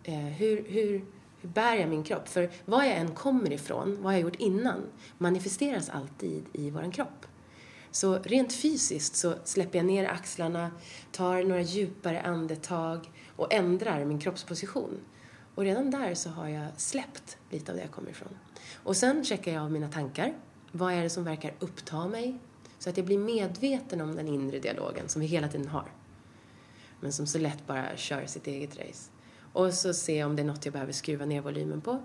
Eh, 0.05 0.15
hur, 0.15 0.65
hur, 0.69 1.05
hur 1.43 1.49
bär 1.49 1.75
jag 1.75 1.89
min 1.89 2.05
kropp? 2.05 2.29
För 2.29 2.51
var 2.65 2.85
jag 2.85 2.97
än 2.97 3.15
kommer 3.15 3.53
ifrån, 3.53 3.99
vad 4.01 4.15
jag 4.15 4.21
gjort 4.21 4.37
innan, 4.37 4.83
manifesteras 5.19 5.89
alltid 5.89 6.45
i 6.53 6.71
våran 6.71 6.91
kropp. 6.91 7.27
Så 7.91 8.19
rent 8.19 8.53
fysiskt 8.53 9.17
så 9.17 9.35
släpper 9.45 9.79
jag 9.79 9.87
ner 9.87 10.05
axlarna, 10.05 10.71
tar 11.13 11.43
några 11.43 11.63
djupare 11.63 12.21
andetag 12.21 13.11
och 13.37 13.53
ändrar 13.53 14.05
min 14.05 14.21
kroppsposition. 14.21 15.01
Och 15.55 15.63
redan 15.63 15.91
där 15.91 16.15
så 16.15 16.31
har 16.31 16.49
jag 16.49 16.67
släppt 16.77 17.37
lite 17.51 17.73
av 17.73 17.77
det 17.77 17.83
jag 17.83 17.91
kommer 17.91 18.11
ifrån. 18.11 18.39
Och 18.75 18.97
sen 18.97 19.25
checkar 19.25 19.53
jag 19.53 19.63
av 19.63 19.73
mina 19.73 19.89
tankar. 19.89 20.35
Vad 20.73 20.93
är 20.93 21.03
det 21.03 21.11
som 21.11 21.25
verkar 21.25 21.55
uppta 21.59 22.09
mig? 22.09 22.39
Så 22.79 22.91
att 22.91 22.97
jag 22.97 23.07
blir 23.07 23.19
medveten 23.19 24.01
om 24.01 24.17
den 24.17 24.29
inre 24.29 24.59
dialogen 24.59 25.09
som 25.09 25.21
vi 25.21 25.27
hela 25.27 25.49
tiden 25.49 25.69
har. 25.69 25.87
Men 27.01 27.13
som 27.13 27.27
så 27.27 27.39
lätt 27.39 27.67
bara 27.67 27.97
kör 27.97 28.27
sitt 28.27 28.47
eget 28.47 28.79
race. 28.79 29.12
Och 29.53 29.75
så 29.75 29.95
se 29.95 30.25
om 30.25 30.37
det 30.37 30.43
är 30.43 30.47
något 30.47 30.65
jag 30.65 30.73
behöver 30.73 30.93
skruva 30.93 31.25
ner 31.25 31.41
volymen 31.41 31.81
på, 31.81 32.03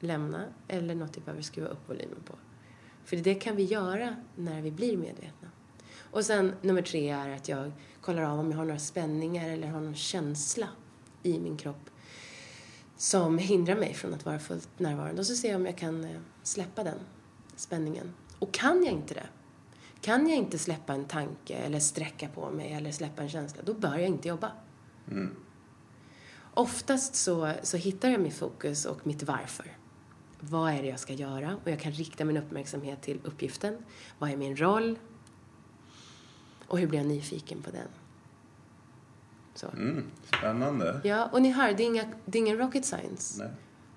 lämna, 0.00 0.44
eller 0.68 0.94
något 0.94 1.16
jag 1.16 1.24
behöver 1.24 1.42
skruva 1.42 1.68
upp 1.68 1.88
volymen 1.88 2.22
på. 2.24 2.34
För 3.04 3.16
det 3.16 3.34
kan 3.34 3.56
vi 3.56 3.64
göra 3.64 4.16
när 4.36 4.62
vi 4.62 4.70
blir 4.70 4.96
medvetna. 4.96 5.48
Och 6.10 6.24
sen 6.24 6.54
nummer 6.62 6.82
tre 6.82 7.10
är 7.10 7.28
att 7.28 7.48
jag 7.48 7.72
kollar 8.00 8.22
av 8.22 8.38
om 8.38 8.50
jag 8.50 8.58
har 8.58 8.64
några 8.64 8.78
spänningar 8.78 9.48
eller 9.48 9.68
har 9.68 9.80
någon 9.80 9.94
känsla 9.94 10.68
i 11.22 11.40
min 11.40 11.56
kropp 11.56 11.90
som 12.96 13.38
hindrar 13.38 13.76
mig 13.76 13.94
från 13.94 14.14
att 14.14 14.24
vara 14.24 14.38
fullt 14.38 14.78
närvarande. 14.78 15.20
Och 15.20 15.26
så 15.26 15.34
ser 15.34 15.48
jag 15.48 15.56
om 15.56 15.66
jag 15.66 15.78
kan 15.78 16.04
eh, 16.04 16.20
släppa 16.42 16.84
den 16.84 16.98
spänningen. 17.56 18.14
Och 18.38 18.52
kan 18.52 18.84
jag 18.84 18.92
inte 18.92 19.14
det, 19.14 19.26
kan 20.00 20.28
jag 20.28 20.38
inte 20.38 20.58
släppa 20.58 20.92
en 20.92 21.04
tanke 21.04 21.54
eller 21.54 21.80
sträcka 21.80 22.28
på 22.28 22.50
mig 22.50 22.72
eller 22.72 22.92
släppa 22.92 23.22
en 23.22 23.28
känsla, 23.28 23.62
då 23.64 23.74
bör 23.74 23.98
jag 23.98 24.06
inte 24.06 24.28
jobba. 24.28 24.52
Mm. 25.10 25.36
Oftast 26.54 27.14
så, 27.14 27.52
så 27.62 27.76
hittar 27.76 28.08
jag 28.08 28.20
mitt 28.20 28.34
fokus 28.34 28.84
och 28.84 29.06
mitt 29.06 29.22
varför. 29.22 29.76
Vad 30.40 30.72
är 30.72 30.82
det 30.82 30.88
jag 30.88 31.00
ska 31.00 31.12
göra? 31.12 31.56
Och 31.64 31.70
jag 31.70 31.80
kan 31.80 31.92
rikta 31.92 32.24
min 32.24 32.36
uppmärksamhet 32.36 33.02
till 33.02 33.20
uppgiften. 33.24 33.76
Vad 34.18 34.30
är 34.30 34.36
min 34.36 34.56
roll? 34.56 34.98
Och 36.66 36.78
hur 36.78 36.86
blir 36.86 36.98
jag 36.98 37.08
nyfiken 37.08 37.62
på 37.62 37.70
den? 37.70 37.88
Så. 39.54 39.68
Mm. 39.68 40.04
Spännande. 40.38 41.00
Ja, 41.04 41.28
och 41.32 41.42
ni 41.42 41.50
hör, 41.50 41.72
det 41.72 41.82
är, 41.82 41.86
inga, 41.86 42.04
det 42.24 42.38
är 42.38 42.42
ingen 42.42 42.58
rocket 42.58 42.84
science. 42.84 43.44
Nej. 43.44 43.52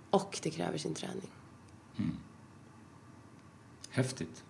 Och 0.10 0.39
det 0.43 0.49
kräver 0.49 0.78
sin 0.78 0.93
träning. 0.93 1.32
Häftigt. 3.89 4.43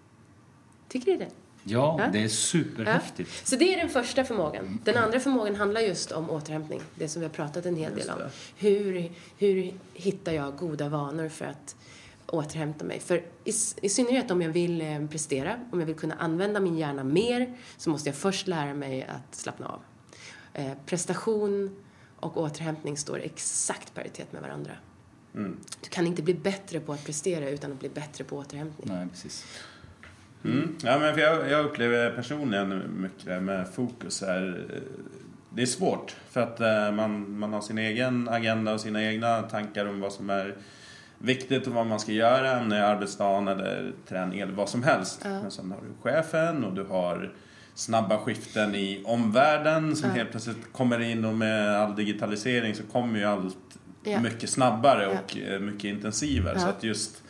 Tycker 0.87 1.11
ni 1.11 1.17
det? 1.17 1.31
Ja, 1.63 1.95
Ja. 1.99 2.07
det 2.13 2.23
är 2.23 2.27
superhäftigt. 2.27 3.47
Så 3.47 3.55
det 3.55 3.73
är 3.73 3.77
den 3.77 3.89
första 3.89 4.23
förmågan. 4.23 4.79
Den 4.83 4.97
andra 4.97 5.19
förmågan 5.19 5.55
handlar 5.55 5.81
just 5.81 6.11
om 6.11 6.29
återhämtning. 6.29 6.81
Det 6.95 7.07
som 7.09 7.19
vi 7.19 7.25
har 7.25 7.33
pratat 7.33 7.65
en 7.65 7.75
hel 7.75 7.95
del 7.95 8.09
om. 8.09 8.19
det. 8.19 8.29
Hur, 8.57 9.11
hur 9.37 9.73
hittar 9.93 10.31
jag 10.31 10.57
goda 10.57 10.89
vanor 10.89 11.29
för 11.29 11.45
att 11.45 11.75
återhämta 12.27 12.85
mig? 12.85 12.99
För 12.99 13.17
i, 13.43 13.51
i 13.81 13.89
synnerhet 13.89 14.31
om 14.31 14.41
jag 14.41 14.49
vill 14.49 14.81
eh, 14.81 15.07
prestera, 15.07 15.59
om 15.71 15.79
jag 15.79 15.85
vill 15.87 15.95
kunna 15.95 16.15
använda 16.15 16.59
min 16.59 16.77
hjärna 16.77 17.03
mer, 17.03 17.57
så 17.77 17.89
måste 17.89 18.09
jag 18.09 18.15
först 18.15 18.47
lära 18.47 18.73
mig 18.73 19.03
att 19.03 19.35
slappna 19.35 19.67
av. 19.67 19.79
Eh, 20.53 20.71
prestation 20.85 21.75
och 22.19 22.37
återhämtning 22.37 22.97
står 22.97 23.19
i 23.19 23.25
exakt 23.25 23.93
paritet 23.93 24.33
med 24.33 24.41
varandra. 24.41 24.71
Mm. 25.35 25.57
Du 25.81 25.89
kan 25.89 26.07
inte 26.07 26.21
bli 26.21 26.33
bättre 26.33 26.79
på 26.79 26.93
att 26.93 27.05
prestera 27.05 27.49
utan 27.49 27.71
att 27.71 27.79
bli 27.79 27.89
bättre 27.89 28.23
på 28.23 28.37
återhämtning. 28.37 28.87
Nej, 28.95 29.07
precis. 29.11 29.45
Mm. 30.45 30.75
Ja, 30.83 30.99
men 30.99 31.13
för 31.13 31.21
jag, 31.21 31.49
jag 31.51 31.65
upplever 31.65 32.09
personligen 32.11 32.83
mycket 33.01 33.25
det 33.25 33.39
med 33.39 33.67
fokus 33.75 34.21
här. 34.21 34.63
Det 35.49 35.61
är 35.61 35.65
svårt 35.65 36.15
för 36.31 36.41
att 36.41 36.59
eh, 36.59 36.91
man, 36.91 37.39
man 37.39 37.53
har 37.53 37.61
sin 37.61 37.77
egen 37.77 38.29
agenda 38.29 38.73
och 38.73 38.81
sina 38.81 39.03
egna 39.03 39.41
tankar 39.41 39.85
om 39.85 39.99
vad 39.99 40.11
som 40.13 40.29
är 40.29 40.55
viktigt 41.17 41.67
och 41.67 41.73
vad 41.73 41.85
man 41.87 41.99
ska 41.99 42.11
göra 42.11 42.61
under 42.61 42.81
arbetsdagen 42.81 43.47
eller 43.47 43.91
träning 44.07 44.39
eller 44.39 44.53
vad 44.53 44.69
som 44.69 44.83
helst. 44.83 45.21
Ja. 45.23 45.29
Men 45.41 45.51
sen 45.51 45.71
har 45.71 45.77
du 45.81 46.09
chefen 46.09 46.63
och 46.63 46.73
du 46.73 46.83
har 46.83 47.33
snabba 47.75 48.17
skiften 48.17 48.75
i 48.75 49.01
omvärlden 49.05 49.95
som 49.95 50.09
Ja. 50.09 50.15
helt 50.15 50.31
plötsligt 50.31 50.73
kommer 50.73 50.99
in 50.99 51.25
och 51.25 51.33
med 51.33 51.77
all 51.77 51.95
digitalisering 51.95 52.75
så 52.75 52.83
kommer 52.83 53.19
ju 53.19 53.25
allt 53.25 53.57
Ja. 54.03 54.19
mycket 54.19 54.49
snabbare 54.49 55.07
och 55.07 55.37
eh, 55.37 55.59
mycket 55.59 55.83
intensivare. 55.83 56.59
Så 56.59 56.67
att 56.67 56.83
just 56.83 57.23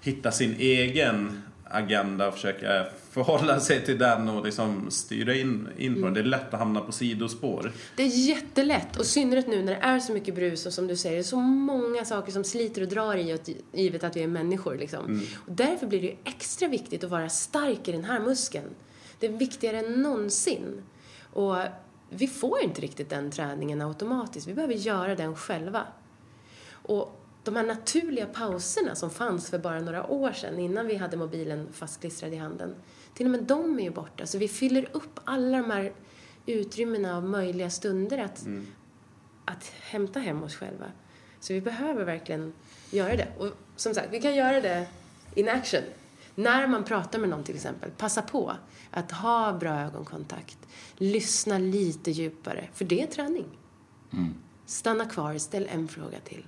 hitta 0.00 0.30
sin 0.30 0.54
egen 0.58 1.42
agenda 1.70 2.28
och 2.28 2.34
försöka 2.34 2.86
förhålla 3.10 3.60
sig 3.60 3.84
till 3.84 3.98
den 3.98 4.28
och 4.28 4.44
liksom 4.44 4.90
styra 4.90 5.34
in, 5.34 5.68
in 5.76 5.86
Mm. 5.92 6.00
på 6.02 6.06
den. 6.06 6.14
Det 6.14 6.20
är 6.20 6.24
lätt 6.24 6.54
att 6.54 6.60
hamna 6.60 6.80
på 6.80 6.92
sidospår. 6.92 7.72
Det 7.96 8.02
är 8.02 8.06
jättelätt, 8.28 8.96
och 8.96 9.02
i 9.02 9.06
synnerhet 9.06 9.46
nu 9.46 9.62
när 9.62 9.72
det 9.74 9.80
är 9.80 10.00
så 10.00 10.12
mycket 10.12 10.34
brus 10.34 10.66
och 10.66 10.72
som 10.72 10.86
du 10.86 10.96
säger, 10.96 11.22
så 11.22 11.36
många 11.36 12.04
saker 12.04 12.32
som 12.32 12.44
sliter 12.44 12.82
och 12.82 12.88
drar 12.88 13.16
i 13.16 13.34
oss, 13.34 13.40
givet 13.72 14.04
att 14.04 14.16
vi 14.16 14.22
är 14.22 14.28
människor. 14.28 14.76
Liksom. 14.76 15.22
Och 15.46 15.52
därför 15.52 15.86
blir 15.86 16.00
det 16.00 16.06
ju 16.06 16.16
extra 16.24 16.68
viktigt 16.68 17.04
att 17.04 17.10
vara 17.10 17.28
stark 17.28 17.88
i 17.88 17.92
den 17.92 18.04
här 18.04 18.20
muskeln. 18.20 18.68
Det 19.20 19.26
är 19.26 19.30
viktigare 19.32 19.78
än 19.78 20.02
någonsin. 20.02 20.82
Och 21.32 21.56
vi 22.10 22.26
får 22.28 22.62
inte 22.62 22.80
riktigt 22.80 23.10
den 23.10 23.30
träningen 23.30 23.82
automatiskt, 23.82 24.46
vi 24.48 24.54
behöver 24.54 24.74
göra 24.74 25.14
den 25.14 25.36
själva. 25.36 25.82
Och 26.72 27.15
de 27.46 27.56
här 27.56 27.66
naturliga 27.66 28.26
pauserna 28.26 28.94
som 28.94 29.10
fanns 29.10 29.50
för 29.50 29.58
bara 29.58 29.80
några 29.80 30.06
år 30.06 30.32
sedan, 30.32 30.58
innan 30.58 30.86
vi 30.86 30.96
hade 30.96 31.16
mobilen 31.16 31.68
fastklistrad 31.72 32.32
i 32.32 32.36
handen, 32.36 32.74
till 33.14 33.26
och 33.26 33.30
med 33.30 33.42
de 33.42 33.78
är 33.78 33.82
ju 33.82 33.90
borta. 33.90 34.26
Så 34.26 34.38
vi 34.38 34.48
fyller 34.48 34.88
upp 34.92 35.20
alla 35.24 35.58
de 35.58 35.70
här 35.70 35.92
utrymmena 36.46 37.16
av 37.16 37.24
möjliga 37.24 37.70
stunder 37.70 38.18
att, 38.18 38.46
att 39.44 39.64
hämta 39.80 40.20
hem 40.20 40.42
oss 40.42 40.54
själva. 40.54 40.86
Så 41.40 41.52
vi 41.52 41.60
behöver 41.60 42.04
verkligen 42.04 42.52
göra 42.90 43.16
det. 43.16 43.28
Och 43.38 43.48
som 43.76 43.94
sagt, 43.94 44.08
vi 44.10 44.20
kan 44.20 44.34
göra 44.34 44.60
det 44.60 44.86
in 45.34 45.48
action. 45.48 45.82
När 46.34 46.66
man 46.66 46.84
pratar 46.84 47.18
med 47.18 47.28
någon 47.28 47.44
till 47.44 47.54
exempel, 47.54 47.90
passa 47.90 48.22
på 48.22 48.56
att 48.90 49.12
ha 49.12 49.52
bra 49.52 49.80
ögonkontakt. 49.80 50.58
Lyssna 50.96 51.58
lite 51.58 52.10
djupare, 52.10 52.68
för 52.74 52.84
det 52.84 53.02
är 53.02 53.06
träning. 53.06 53.46
Stanna 54.66 55.04
kvar, 55.04 55.38
ställ 55.38 55.68
en 55.72 55.88
fråga 55.88 56.18
till. 56.24 56.44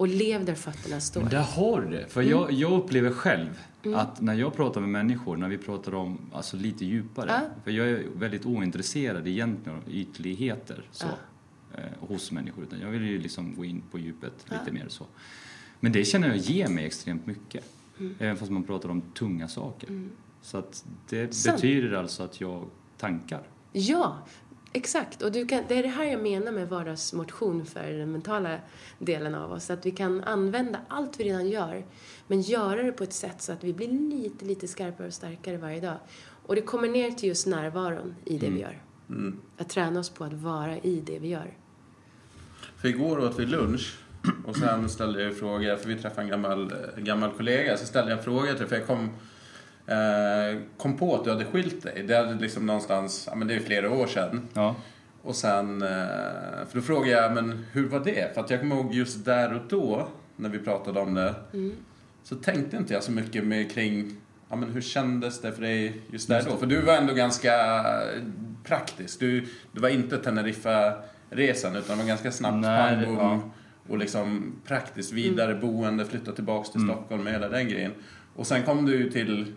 Och 0.00 0.08
lev 0.08 0.44
där 0.44 0.54
fötterna 0.54 1.00
står. 1.00 1.20
Men 1.20 1.30
där 1.30 1.42
har 1.42 1.80
du 1.80 1.90
det. 1.90 2.06
För 2.08 2.22
jag, 2.22 2.42
Mm. 2.44 2.60
jag 2.60 2.72
upplever 2.72 3.10
själv 3.10 3.60
att 3.96 4.20
när 4.20 4.34
jag 4.34 4.54
pratar 4.54 4.80
med 4.80 4.90
människor, 4.90 5.36
när 5.36 5.48
vi 5.48 5.58
pratar 5.58 5.94
om 5.94 6.18
alltså 6.32 6.56
lite 6.56 6.84
djupare. 6.84 7.30
Ja. 7.30 7.40
För 7.64 7.70
jag 7.70 7.88
är 7.88 8.04
väldigt 8.14 8.46
ointresserad 8.46 9.28
egentligen 9.28 9.78
av 9.78 9.84
ytligheter 9.90 10.84
så, 10.90 11.06
eh, 11.74 11.82
hos 12.08 12.32
människor. 12.32 12.64
Utan 12.64 12.80
jag 12.80 12.88
vill 12.88 13.02
ju 13.02 13.18
liksom 13.18 13.54
gå 13.54 13.64
in 13.64 13.82
på 13.90 13.98
djupet 13.98 14.32
lite 14.50 14.72
mer 14.72 14.88
så. 14.88 15.04
Men 15.80 15.92
det 15.92 16.04
känner 16.04 16.28
jag 16.28 16.36
ger 16.36 16.68
mig 16.68 16.84
extremt 16.86 17.26
mycket. 17.26 17.64
Mm. 17.98 18.14
Även 18.18 18.36
fast 18.36 18.50
man 18.50 18.62
pratar 18.64 18.88
om 18.88 19.00
tunga 19.00 19.48
saker. 19.48 20.08
Så 20.42 20.58
att 20.58 20.84
det 21.08 21.34
Sant. 21.34 21.56
betyder 21.56 21.92
alltså 21.96 22.22
att 22.22 22.40
jag 22.40 22.64
tankar. 22.98 23.42
Ja, 23.72 24.18
exakt. 24.72 25.22
Och 25.22 25.32
kan, 25.48 25.64
det 25.68 25.78
är 25.78 25.82
det 25.82 25.88
här 25.88 26.04
jag 26.04 26.22
menar 26.22 26.52
med 26.52 26.68
vardagsmotion 26.68 27.66
för 27.66 27.92
den 27.92 28.12
mentala 28.12 28.58
delen 28.98 29.34
av 29.34 29.52
oss. 29.52 29.70
Att 29.70 29.86
vi 29.86 29.90
kan 29.90 30.24
använda 30.24 30.80
allt 30.88 31.20
vi 31.20 31.24
redan 31.24 31.48
gör, 31.48 31.84
men 32.26 32.40
göra 32.40 32.82
det 32.82 32.92
på 32.92 33.04
ett 33.04 33.12
sätt 33.12 33.42
så 33.42 33.52
att 33.52 33.64
vi 33.64 33.72
blir 33.72 33.88
lite, 33.88 34.44
lite 34.44 34.68
skarpare 34.68 35.06
och 35.06 35.14
starkare 35.14 35.56
varje 35.56 35.80
dag. 35.80 35.96
Och 36.46 36.54
det 36.54 36.62
kommer 36.62 36.88
ner 36.88 37.10
till 37.10 37.28
just 37.28 37.46
närvaron 37.46 38.14
i 38.24 38.38
det 38.38 38.50
vi 38.50 38.60
gör. 38.60 38.82
Att 39.58 39.68
träna 39.68 40.00
oss 40.00 40.10
på 40.10 40.24
att 40.24 40.32
vara 40.32 40.78
i 40.78 41.00
det 41.00 41.18
vi 41.18 41.28
gör. 41.28 41.54
För 42.76 42.88
igår 42.88 43.18
åt 43.18 43.38
vi 43.38 43.46
lunch 43.46 43.98
och 44.46 44.56
sen 44.56 44.88
ställde 44.88 45.22
jag 45.22 45.38
fråga, 45.38 45.76
för 45.76 45.88
vi 45.88 45.96
träffade 45.96 46.22
en 46.22 46.28
gammal, 46.28 46.72
eh, 46.72 47.02
gammal 47.02 47.30
kollega, 47.30 47.76
så 47.76 47.86
ställde 47.86 48.10
jag 48.10 48.18
en 48.18 48.24
fråga 48.24 48.50
till 48.50 48.58
dig, 48.58 48.68
för 48.68 48.76
jag 48.76 48.86
kom, 48.86 49.10
kom 50.76 50.96
på 50.96 51.14
att 51.14 51.24
du 51.24 51.30
hade 51.30 51.44
skilt 51.44 51.82
dig. 51.82 52.04
Det 52.08 52.16
hade 52.16 52.34
liksom 52.34 52.66
någonstans, 52.66 53.24
ja 53.30 53.36
men 53.36 53.48
det 53.48 53.54
är 53.54 53.60
flera 53.60 53.90
år 53.90 54.06
sedan. 54.06 54.48
Ja. 54.54 54.76
Och 55.22 55.36
sen, 55.36 55.82
eh, 55.82 55.88
för 56.68 56.74
då 56.74 56.80
frågade 56.80 57.10
jag, 57.22 57.32
men 57.34 57.64
hur 57.72 57.88
var 57.88 58.00
det? 58.00 58.34
För 58.34 58.40
att 58.40 58.50
jag 58.50 58.60
kommer 58.60 58.76
ihåg 58.76 58.94
just 58.94 59.24
där 59.24 59.54
och 59.54 59.60
då, 59.68 60.08
när 60.36 60.48
vi 60.48 60.58
pratade 60.58 61.00
om 61.00 61.14
det, 61.14 61.34
så 62.22 62.34
tänkte 62.36 62.76
inte 62.76 62.94
jag 62.94 63.02
så 63.02 63.12
mycket 63.12 63.44
med 63.44 63.72
kring, 63.72 64.16
ja 64.48 64.56
men 64.56 64.70
hur 64.70 64.80
kändes 64.80 65.40
det 65.40 65.52
för 65.52 65.62
dig 65.62 66.00
just 66.12 66.28
där 66.28 66.42
då? 66.50 66.56
För 66.56 66.66
du 66.66 66.80
var 66.80 66.96
ändå 66.96 67.14
ganska 67.14 67.52
praktisk. 68.64 69.20
Du, 69.20 69.46
du 69.72 69.80
var 69.80 69.88
inte 69.88 70.16
Teneriffa-resan, 70.18 71.76
utan 71.76 71.98
var 71.98 72.04
ganska 72.04 72.32
snabbt 72.32 72.56
Nej, 72.58 73.04
pang, 73.06 73.14
ja. 73.16 73.40
och 73.88 73.98
liksom 73.98 74.52
praktiskt 74.66 75.12
vidare 75.12 75.54
boende, 75.54 76.04
flytta 76.04 76.32
tillbaks 76.32 76.70
till 76.70 76.80
Mm. 76.80 76.94
Stockholm 76.94 77.24
med 77.24 77.32
hela 77.32 77.48
den 77.48 77.68
grejen. 77.68 77.92
Och 78.36 78.46
sen 78.46 78.62
kom 78.62 78.86
du 78.86 79.10
till 79.10 79.52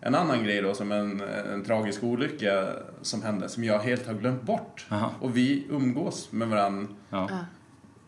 en 0.00 0.14
annan 0.14 0.44
grej 0.44 0.62
då, 0.62 0.74
som 0.74 0.92
en, 0.92 1.20
en 1.52 1.64
tragisk 1.64 2.04
olycka 2.04 2.68
som 3.02 3.22
hände, 3.22 3.48
som 3.48 3.64
jag 3.64 3.78
helt 3.78 4.06
har 4.06 4.14
glömt 4.14 4.42
bort. 4.42 4.86
Aha. 4.90 5.10
Och 5.20 5.36
vi 5.36 5.66
umgås 5.70 6.32
med 6.32 6.48
varandra 6.48 6.86
Ja. 7.10 7.26
Ja. 7.30 7.38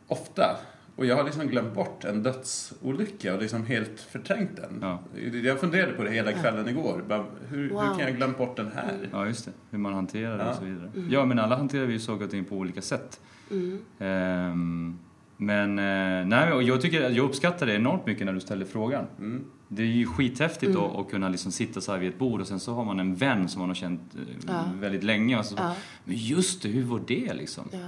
ofta. 0.07 0.57
Och 0.97 1.07
jag 1.07 1.17
har 1.17 1.25
liksom 1.25 1.47
glömt 1.47 1.75
bort 1.75 2.05
en 2.05 2.23
dödsolycka 2.23 3.35
och 3.35 3.41
liksom 3.43 3.67
helt 3.67 4.01
förträngt 4.01 4.57
den. 4.57 4.79
Ja. 4.83 4.99
Jag 5.45 5.61
funderade 5.61 5.93
på 5.93 6.03
det 6.03 6.11
hela 6.11 6.33
kvällen 6.33 6.69
igår. 6.69 7.03
Bara, 7.09 7.25
hur, 7.49 7.57
hur 7.59 7.69
Wow. 7.71 7.81
kan 7.81 7.99
jag 7.99 8.17
glömma 8.17 8.39
bort 8.39 8.57
den 8.57 8.71
här? 8.75 8.93
ja, 9.13 9.27
just 9.27 9.45
det. 9.45 9.51
Hur 9.71 9.79
man 9.79 9.93
hanterar 9.95 10.39
det 10.39 10.45
Ja. 10.45 10.51
och 10.51 10.57
så 10.57 10.65
vidare. 10.65 10.91
Ja, 11.11 11.25
men 11.25 11.39
alla 11.39 11.57
hanterar 11.57 11.87
vi 11.87 11.93
ju 11.93 11.99
saker 11.99 12.25
och 12.25 12.31
ting 12.31 12.45
på 12.45 12.57
olika 12.57 12.83
sätt. 12.83 13.21
Mm. 13.51 13.79
Ehm, 13.99 14.99
men 15.37 15.79
eh, 15.79 16.27
nej, 16.27 16.53
och 16.53 16.63
jag, 16.63 16.81
tycker, 16.81 17.11
jag 17.11 17.25
uppskattar 17.25 17.67
det 17.67 17.75
enormt 17.75 18.07
mycket 18.07 18.27
när 18.27 18.33
du 18.33 18.41
ställer 18.41 18.65
frågan. 18.65 19.05
Mm. 19.19 19.45
Det 19.69 19.83
är 19.83 19.87
ju 19.87 20.07
skithäftigt 20.07 20.73
då 20.73 21.01
att 21.01 21.11
kunna 21.11 21.29
liksom 21.29 21.53
sitta 21.53 21.81
så 21.81 21.93
här 21.93 21.99
vid 21.99 22.09
ett 22.09 22.19
bord 22.19 22.41
och 22.41 22.47
sen 22.47 22.61
så 22.61 22.75
har 22.75 22.85
man 22.85 23.01
en 23.01 23.15
vän 23.15 23.49
som 23.49 23.61
man 23.61 23.69
har 23.71 23.75
känt 23.75 24.01
eh, 24.15 24.21
Ja. 24.47 24.65
väldigt 24.75 25.05
länge 25.05 25.39
och 25.39 25.45
så 25.45 25.55
Ja. 25.59 25.75
Men 26.05 26.17
just 26.17 26.63
det, 26.63 26.69
hur 26.69 26.85
var 26.85 27.03
det 27.07 27.35
liksom? 27.35 27.69
Ja. 27.73 27.79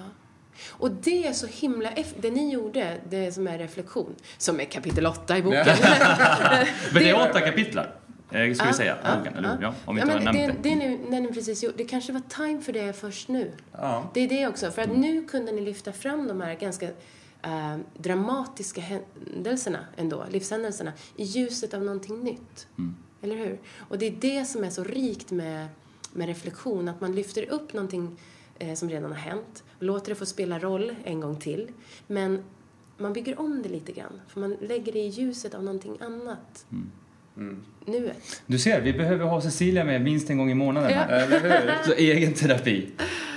Och 0.69 0.91
det 0.91 1.27
är 1.27 1.33
så 1.33 1.47
himla... 1.47 1.91
Det 2.21 2.31
ni 2.31 2.53
gjorde, 2.53 3.01
det 3.11 3.33
som 3.33 3.47
är 3.47 3.59
reflektion, 3.59 4.15
som 4.39 4.61
är 4.61 4.65
kapitel 4.65 5.07
8 5.07 5.39
i 5.39 5.43
boken. 5.43 5.67
Men 6.93 7.03
det 7.03 7.11
är 7.11 7.31
åtta 7.31 7.41
kapitlar, 7.41 7.95
eh, 8.31 8.55
ska 8.55 8.67
vi 8.67 8.73
säga, 8.73 8.97
boken, 9.17 9.35
eller 9.35 9.57
hur? 9.57 9.63
Ja, 9.63 9.75
om 9.85 9.95
vi 9.95 10.01
ja, 10.01 10.07
inte 10.07 10.17
har 10.17 10.25
men 10.25 10.35
det, 10.35 10.47
det. 10.63 10.69
det, 10.69 10.75
ni, 10.77 10.99
när 11.09 11.21
ni 11.21 11.33
precis 11.33 11.63
gjorde, 11.63 11.77
det 11.77 11.85
kanske 11.85 12.13
var 12.13 12.23
time 12.29 12.61
för 12.61 12.73
det 12.73 12.93
först 13.01 13.29
nu. 13.29 13.53
Ja. 13.73 14.11
Det 14.15 14.21
är 14.21 14.29
det 14.29 14.47
också, 14.47 14.71
för 14.71 14.83
att 14.83 14.97
nu 14.97 15.25
kunde 15.25 15.53
ni 15.53 15.61
lyfta 15.61 15.93
fram 15.93 16.29
de 16.29 16.41
här 16.41 16.55
ganska 16.55 16.89
eh, 17.43 17.77
dramatiska 17.99 18.81
händelserna 18.81 19.79
ändå, 19.97 20.25
livshändelserna, 20.31 20.93
i 21.17 21.25
ljuset 21.25 21.75
av 21.75 21.83
någonting 21.83 22.21
nytt. 22.21 22.67
Eller 23.23 23.37
hur? 23.37 23.59
Och 23.79 23.99
det 23.99 24.07
är 24.07 24.17
det 24.21 24.45
som 24.45 24.65
är 24.65 24.71
så 24.71 24.85
rikt 24.85 25.31
med, 25.31 25.69
med 26.13 26.29
reflektion, 26.29 26.89
att 26.89 27.01
man 27.01 27.15
lyfter 27.15 27.51
upp 27.51 27.73
någonting 27.73 28.17
eh, 28.59 28.75
som 28.75 28.91
redan 28.91 29.11
har 29.11 29.19
hänt, 29.19 29.65
låter 29.79 30.09
det 30.09 30.15
få 30.15 30.27
spela 30.27 30.59
roll 30.59 30.97
en 31.05 31.21
gång 31.21 31.37
till, 31.41 31.69
men 32.07 32.43
man 32.99 33.13
bygger 33.13 33.41
om 33.41 33.63
det 33.63 33.69
lite 33.69 33.93
grann, 33.93 34.21
för 34.29 34.41
man 34.41 34.57
lägger 34.61 34.93
det 34.93 34.99
i 34.99 35.09
ljuset 35.09 35.55
av 35.55 35.65
någonting 35.65 35.97
annat. 36.01 36.67
Nuet. 37.85 38.43
Du 38.47 38.59
ser, 38.59 38.81
vi 38.81 38.93
behöver 38.93 39.25
ha 39.25 39.41
Cecilia 39.41 39.85
med 39.85 40.03
minst 40.03 40.31
en 40.31 40.39
gång 40.39 40.51
i 40.51 40.55
månaden 40.55 40.91
här. 40.91 41.09
Eller 41.09 41.41
hur? 41.41 41.85
Så 41.85 41.93
egen 41.93 42.35
terapi. 42.35 42.89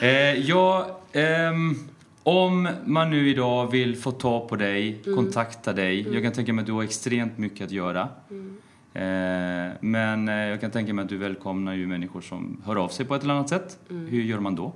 Eh, 0.01 0.09
ja, 0.49 0.99
ehm, 1.13 1.75
om 2.23 2.69
man 2.85 3.09
nu 3.09 3.29
idag 3.29 3.71
vill 3.71 3.97
få 3.97 4.11
ta 4.11 4.47
på 4.47 4.55
dig, 4.55 5.01
kontakta 5.15 5.73
dig. 5.73 6.13
Jag 6.13 6.23
kan 6.23 6.33
tänka 6.33 6.53
mig 6.53 6.61
att 6.61 6.67
du 6.67 6.73
har 6.73 6.83
extremt 6.83 7.37
mycket 7.37 7.65
att 7.65 7.71
göra. 7.71 8.09
Eh, 8.93 9.71
men 9.79 10.27
eh, 10.27 10.35
jag 10.35 10.61
kan 10.61 10.71
tänka 10.71 10.93
mig 10.93 11.03
att 11.03 11.09
du 11.09 11.17
välkomnar 11.17 11.73
ju 11.73 11.87
människor 11.87 12.21
som 12.21 12.61
hör 12.65 12.75
av 12.75 12.89
sig 12.89 13.05
på 13.05 13.15
ett 13.15 13.23
eller 13.23 13.33
annat 13.33 13.49
sätt. 13.49 13.79
Hur 13.87 14.23
gör 14.23 14.39
man 14.39 14.55
då? 14.55 14.73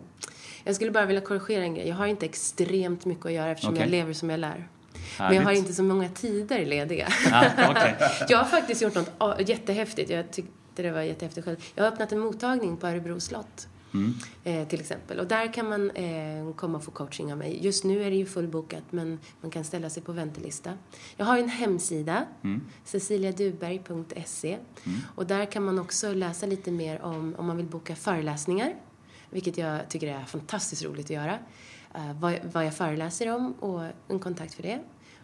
Jag 0.64 0.76
skulle 0.76 0.92
bara 0.92 1.06
vilja 1.06 1.22
korrigera 1.22 1.64
en 1.64 1.76
grej. 1.76 1.88
Jag 1.88 1.96
har 1.96 2.08
inte 2.08 2.26
extremt 2.26 3.06
mycket 3.06 3.26
att 3.26 3.32
göra 3.32 3.50
eftersom 3.50 3.74
Okej. 3.74 3.84
jag 3.84 3.92
lever 3.92 4.14
som 4.14 4.30
jag 4.30 4.40
lär. 4.40 4.68
Men 5.18 5.26
Härligt. 5.26 5.36
jag 5.36 5.44
har 5.44 5.52
inte 5.52 5.74
så 5.74 5.84
många 5.84 6.10
tider 6.10 6.66
lediga. 6.66 7.08
Ah, 7.32 7.46
okej. 7.70 7.96
Jag 8.30 8.38
har 8.38 8.46
faktiskt 8.46 8.82
gjort 8.82 8.96
något 8.96 9.12
ah, 9.18 9.40
jättehäftigt. 9.40 10.10
Jag 10.10 10.32
tyckte 10.32 10.82
det 10.82 10.92
var 10.92 11.02
jättehäftigt 11.02 11.46
själv. 11.46 11.58
Jag 11.76 11.84
har 11.84 11.92
öppnat 11.92 12.12
en 12.12 12.20
mottagning 12.20 12.78
på 12.78 12.88
Örebro 12.88 13.20
slott. 13.20 13.68
Mm. 13.94 14.14
Eh, 14.44 14.68
till 14.68 14.80
exempel. 14.80 15.20
Och 15.20 15.28
där 15.28 15.54
kan 15.54 15.70
man 15.70 15.92
eh, 15.92 16.54
komma 16.56 16.78
och 16.78 16.84
få 16.84 16.92
coaching 16.92 17.32
av 17.32 17.38
mig. 17.38 17.60
Just 17.66 17.84
nu 17.84 18.04
är 18.04 18.10
det 18.10 18.16
ju 18.16 18.26
fullbokat 18.26 18.84
men 18.90 19.20
man 19.42 19.52
kan 19.52 19.64
ställa 19.64 19.90
sig 19.90 20.04
på 20.04 20.12
väntelista. 20.12 20.74
Jag 21.18 21.26
har 21.26 21.38
ju 21.38 21.44
en 21.44 21.50
hemsida, 21.50 22.26
Mm. 22.44 22.62
ceciliaduberg.se. 22.84 24.58
Och 25.16 25.26
där 25.26 25.46
kan 25.46 25.64
man 25.64 25.80
också 25.80 26.14
läsa 26.14 26.46
lite 26.46 26.72
mer 26.72 27.02
om, 27.02 27.36
om 27.38 27.46
man 27.46 27.58
vill 27.58 27.66
boka 27.66 27.96
föreläsningar. 27.96 28.76
Vilket 29.30 29.58
jag 29.58 29.90
tycker 29.90 30.08
är 30.08 30.26
fantastiskt 30.26 30.84
roligt 30.84 31.06
att 31.06 31.10
göra. 31.10 31.40
Eh, 31.96 32.14
vad, 32.20 32.40
vad 32.54 32.66
jag 32.66 32.76
föreläser 32.76 33.36
om 33.36 33.54
och 33.54 33.84
en 34.08 34.20
kontakt 34.20 34.54
för 34.54 34.64
det. 34.64 34.80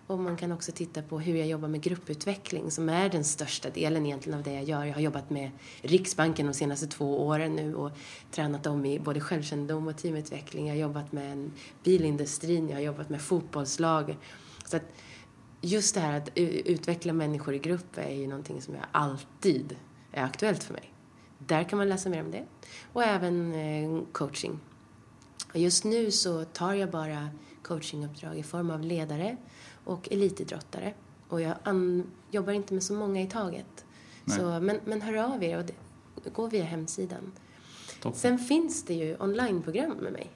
Och 0.07 0.19
man 0.19 0.37
kan 0.37 0.51
också 0.51 0.71
titta 0.71 1.01
på 1.01 1.19
hur 1.19 1.35
jag 1.35 1.47
jobbar 1.47 1.67
med 1.67 1.81
grupputveckling 1.81 2.71
som 2.71 2.89
är 2.89 3.09
den 3.09 3.23
största 3.23 3.69
delen 3.69 4.05
egentligen 4.05 4.37
av 4.37 4.43
det 4.43 4.53
jag 4.53 4.63
gör. 4.63 4.85
Jag 4.85 4.93
har 4.93 5.01
jobbat 5.01 5.29
med 5.29 5.51
Riksbanken 5.81 6.45
de 6.45 6.53
senaste 6.53 6.87
två 6.87 7.27
åren 7.27 7.55
nu 7.55 7.75
och 7.75 7.91
tränat 8.31 8.63
dem 8.63 8.85
i 8.85 8.99
både 8.99 9.19
självkännedom 9.19 9.87
och 9.87 9.97
teamutveckling. 9.97 10.67
Jag 10.67 10.73
har 10.73 10.81
jobbat 10.81 11.11
med 11.11 11.31
en 11.31 11.51
bilindustrin, 11.83 12.69
jag 12.69 12.75
har 12.75 12.81
jobbat 12.81 13.09
med 13.09 13.21
fotbollslag. 13.21 14.17
Så 14.65 14.77
att 14.77 14.83
just 15.61 15.95
det 15.95 16.01
här 16.01 16.17
att 16.17 16.29
utveckla 16.35 17.13
människor 17.13 17.53
i 17.53 17.59
grupp 17.59 17.97
är 17.97 18.13
ju 18.13 18.27
någonting 18.27 18.61
som 18.61 18.75
jag 18.75 18.85
alltid 18.91 19.75
är 20.11 20.23
aktuellt 20.23 20.63
för 20.63 20.73
mig. 20.73 20.93
Där 21.37 21.63
kan 21.63 21.77
man 21.77 21.89
läsa 21.89 22.09
mer 22.09 22.23
om 22.23 22.31
det. 22.31 22.45
Och 22.93 23.03
även 23.03 23.53
eh, 23.53 24.03
coaching. 24.11 24.59
Och 25.53 25.59
just 25.59 25.83
nu 25.83 26.11
så 26.11 26.45
tar 26.45 26.73
jag 26.73 26.91
bara 26.91 27.29
coachinguppdrag 27.63 28.37
i 28.37 28.43
form 28.43 28.69
av 28.69 28.81
ledare 28.81 29.37
och 29.83 30.11
elitidrottare. 30.11 30.93
Och 31.27 31.41
jag 31.41 31.55
jobbar 32.31 32.53
inte 32.53 32.73
med 32.73 32.83
så 32.83 32.93
många 32.93 33.21
i 33.21 33.27
taget. 33.27 33.85
Nej. 34.25 34.37
Så, 34.37 34.59
men, 34.59 34.79
men 34.85 35.01
hör 35.01 35.33
av 35.33 35.43
er 35.43 35.57
och 35.57 35.65
det, 35.65 36.29
gå 36.33 36.47
via 36.47 36.63
hemsidan. 36.63 37.31
Toppen. 38.01 38.19
Sen 38.19 38.39
finns 38.39 38.83
det 38.83 38.93
ju 38.93 39.15
onlineprogram 39.19 39.97
med 39.97 40.13
mig. 40.13 40.31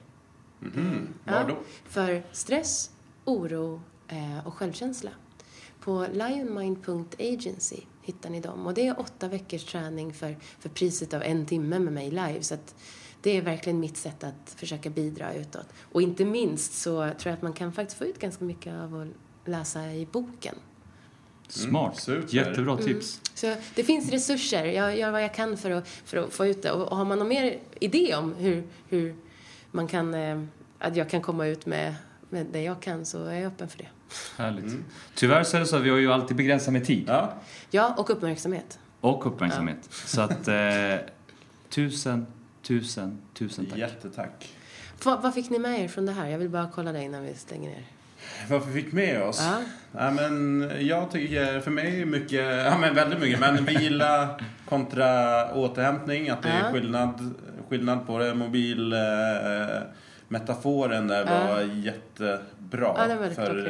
Mhm. 0.60 1.08
Var 1.24 1.48
då? 1.48 1.56
För 1.84 2.22
stress, 2.32 2.90
oro 3.24 3.80
eh, 4.08 4.46
och 4.46 4.54
självkänsla. 4.54 5.10
På 5.80 6.06
lionmind.agency 6.12 7.80
hittar 8.02 8.30
ni 8.30 8.40
dem. 8.40 8.66
Och 8.66 8.74
det 8.74 8.86
är 8.86 9.00
åtta 9.00 9.28
veckors 9.28 9.64
träning 9.64 10.14
för, 10.14 10.36
för 10.58 10.68
priset 10.68 11.14
av 11.14 11.22
en 11.22 11.46
timme 11.46 11.78
med 11.78 11.92
mig 11.92 12.10
live. 12.10 12.42
Så 12.42 12.54
att 12.54 12.74
det 13.22 13.30
är 13.36 13.42
verkligen 13.42 13.80
mitt 13.80 13.96
sätt 13.96 14.24
att 14.24 14.54
försöka 14.56 14.90
bidra 14.90 15.34
utåt. 15.34 15.66
Och 15.92 16.02
inte 16.02 16.24
minst 16.24 16.72
så 16.72 16.90
tror 16.90 17.16
jag 17.22 17.32
att 17.32 17.42
man 17.42 17.52
kan 17.52 17.72
faktiskt 17.72 17.98
få 17.98 18.04
ut 18.04 18.18
ganska 18.18 18.44
mycket 18.44 18.74
av 18.74 18.94
att 18.94 19.08
läsa 19.48 19.92
i 19.92 20.06
boken. 20.12 20.54
Smart. 21.48 22.00
super. 22.00 22.34
Jättebra 22.34 22.72
Mm. 22.72 22.84
tips. 22.84 23.20
Så 23.34 23.54
det 23.74 23.84
finns 23.84 24.10
resurser. 24.10 24.64
Jag 24.64 24.96
gör 24.98 25.10
vad 25.10 25.22
jag 25.22 25.34
kan 25.34 25.56
för 25.56 25.70
att, 25.70 25.88
för 25.88 26.16
att 26.16 26.32
få 26.32 26.46
ut 26.46 26.62
det. 26.62 26.70
Och 26.72 26.96
har 26.96 27.04
man 27.04 27.18
någon 27.18 27.28
mer 27.28 27.58
idé 27.80 28.14
om 28.14 28.34
hur, 28.34 28.62
hur 28.88 29.14
man 29.70 29.88
kan, 29.88 30.14
eh, 30.14 30.42
att 30.78 30.96
jag 30.96 31.10
kan 31.10 31.22
komma 31.22 31.46
ut 31.46 31.66
med, 31.66 31.94
med 32.30 32.46
det 32.52 32.62
jag 32.62 32.80
kan 32.80 33.06
så 33.06 33.24
är 33.24 33.34
jag 33.34 33.44
öppen 33.46 33.68
för 33.68 33.78
det. 33.78 33.88
Härligt. 34.36 34.74
Tyvärr 35.14 35.44
så 35.44 35.56
är 35.56 35.60
det 35.60 35.66
så 35.66 35.76
att 35.76 35.82
vi 35.82 35.90
har 35.90 35.96
ju 35.96 36.12
alltid 36.12 36.36
begränsat 36.36 36.72
med 36.72 36.86
tid. 36.86 37.04
Ja. 37.08 37.32
Ja, 37.70 37.94
och 37.98 38.10
uppmärksamhet. 38.10 38.78
Och 39.00 39.26
uppmärksamhet. 39.26 39.78
Så 39.90 40.20
att 40.20 40.48
eh, 40.48 40.54
tusen, 41.68 42.26
tusen, 42.62 43.18
tusen 43.34 43.66
tack. 43.66 43.78
Jättetack. 43.78 44.54
Va, 45.04 45.20
vad 45.22 45.34
fick 45.34 45.50
ni 45.50 45.58
med 45.58 45.80
er 45.80 45.88
från 45.88 46.06
det 46.06 46.12
här? 46.12 46.28
Jag 46.28 46.38
vill 46.38 46.48
bara 46.48 46.70
kolla 46.74 46.92
det 46.92 47.02
innan 47.02 47.22
vi 47.24 47.34
stänger 47.34 47.70
ner. 47.70 47.84
Vad 48.50 48.66
vi 48.66 48.82
fick 48.82 48.92
med 48.92 49.22
oss? 49.22 49.40
Ja. 49.42 49.60
Ja, 49.92 50.10
men 50.10 50.70
jag 50.80 51.10
tycker 51.10 51.60
för 51.60 51.70
mig 51.70 52.00
är 52.02 52.06
mycket, 52.06 52.64
ja 52.66 52.78
men 52.78 52.94
väldigt 52.94 53.20
mycket, 53.20 53.40
men 53.40 53.64
vila 53.64 54.40
kontra 54.68 55.54
återhämtning, 55.54 56.28
att 56.30 56.42
det 56.42 56.48
är 56.48 56.72
skillnad, 56.72 57.34
skillnad 57.68 58.06
på 58.06 58.18
det. 58.18 58.34
Mobil 58.34 58.92
eh, 58.92 58.98
metaforen 60.28 61.08
där 61.08 61.24
var 61.24 61.60
jättebra 61.60 62.94
Ja, 63.08 63.16
var 63.20 63.28
för, 63.28 63.34
klockren. 63.34 63.66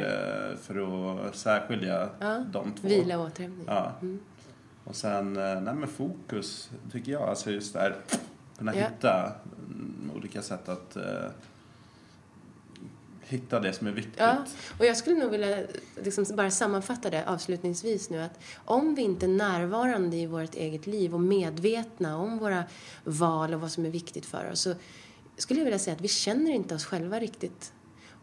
eh, 0.51 0.57
för 0.61 1.27
att 1.27 1.35
särskilja 1.35 2.09
Ja. 2.19 2.43
de 2.51 2.71
två. 2.81 2.87
Vila 2.87 3.17
och 3.17 3.25
återhämtning. 3.25 3.65
Ja. 3.67 3.91
Och 4.83 4.95
sen, 4.95 5.37
eh, 5.37 5.61
nej 5.61 5.73
men 5.73 5.87
fokus 5.87 6.69
tycker 6.91 7.11
jag, 7.11 7.21
alltså 7.21 7.51
just 7.51 7.73
där, 7.73 7.95
kunna 8.57 8.75
Ja. 8.75 8.81
hitta 8.81 9.31
mm, 9.69 10.11
olika 10.15 10.41
sätt 10.41 10.69
att 10.69 10.95
eh, 10.95 11.03
hitta 13.29 13.59
det 13.59 13.73
som 13.73 13.87
är 13.87 13.91
viktigt. 13.91 14.15
Ja, 14.17 14.45
och 14.79 14.85
jag 14.85 14.97
skulle 14.97 15.15
nog 15.15 15.31
vilja 15.31 15.57
liksom 16.03 16.25
bara 16.35 16.51
sammanfatta 16.51 17.09
det 17.09 17.25
avslutningsvis 17.27 18.09
nu 18.09 18.21
att 18.21 18.39
om 18.65 18.95
vi 18.95 19.01
inte 19.01 19.25
är 19.25 19.27
närvarande 19.27 20.17
i 20.17 20.25
vårt 20.25 20.55
eget 20.55 20.87
liv 20.87 21.13
och 21.13 21.21
medvetna 21.21 22.17
om 22.17 22.37
våra 22.37 22.63
val 23.03 23.53
och 23.53 23.61
vad 23.61 23.71
som 23.71 23.85
är 23.85 23.89
viktigt 23.89 24.25
för 24.25 24.51
oss 24.51 24.61
så 24.61 24.73
skulle 25.37 25.59
jag 25.59 25.65
vilja 25.65 25.79
säga 25.79 25.95
att 25.95 26.01
vi 26.01 26.07
känner 26.07 26.51
inte 26.51 26.75
oss 26.75 26.85
själva 26.85 27.19
riktigt. 27.19 27.73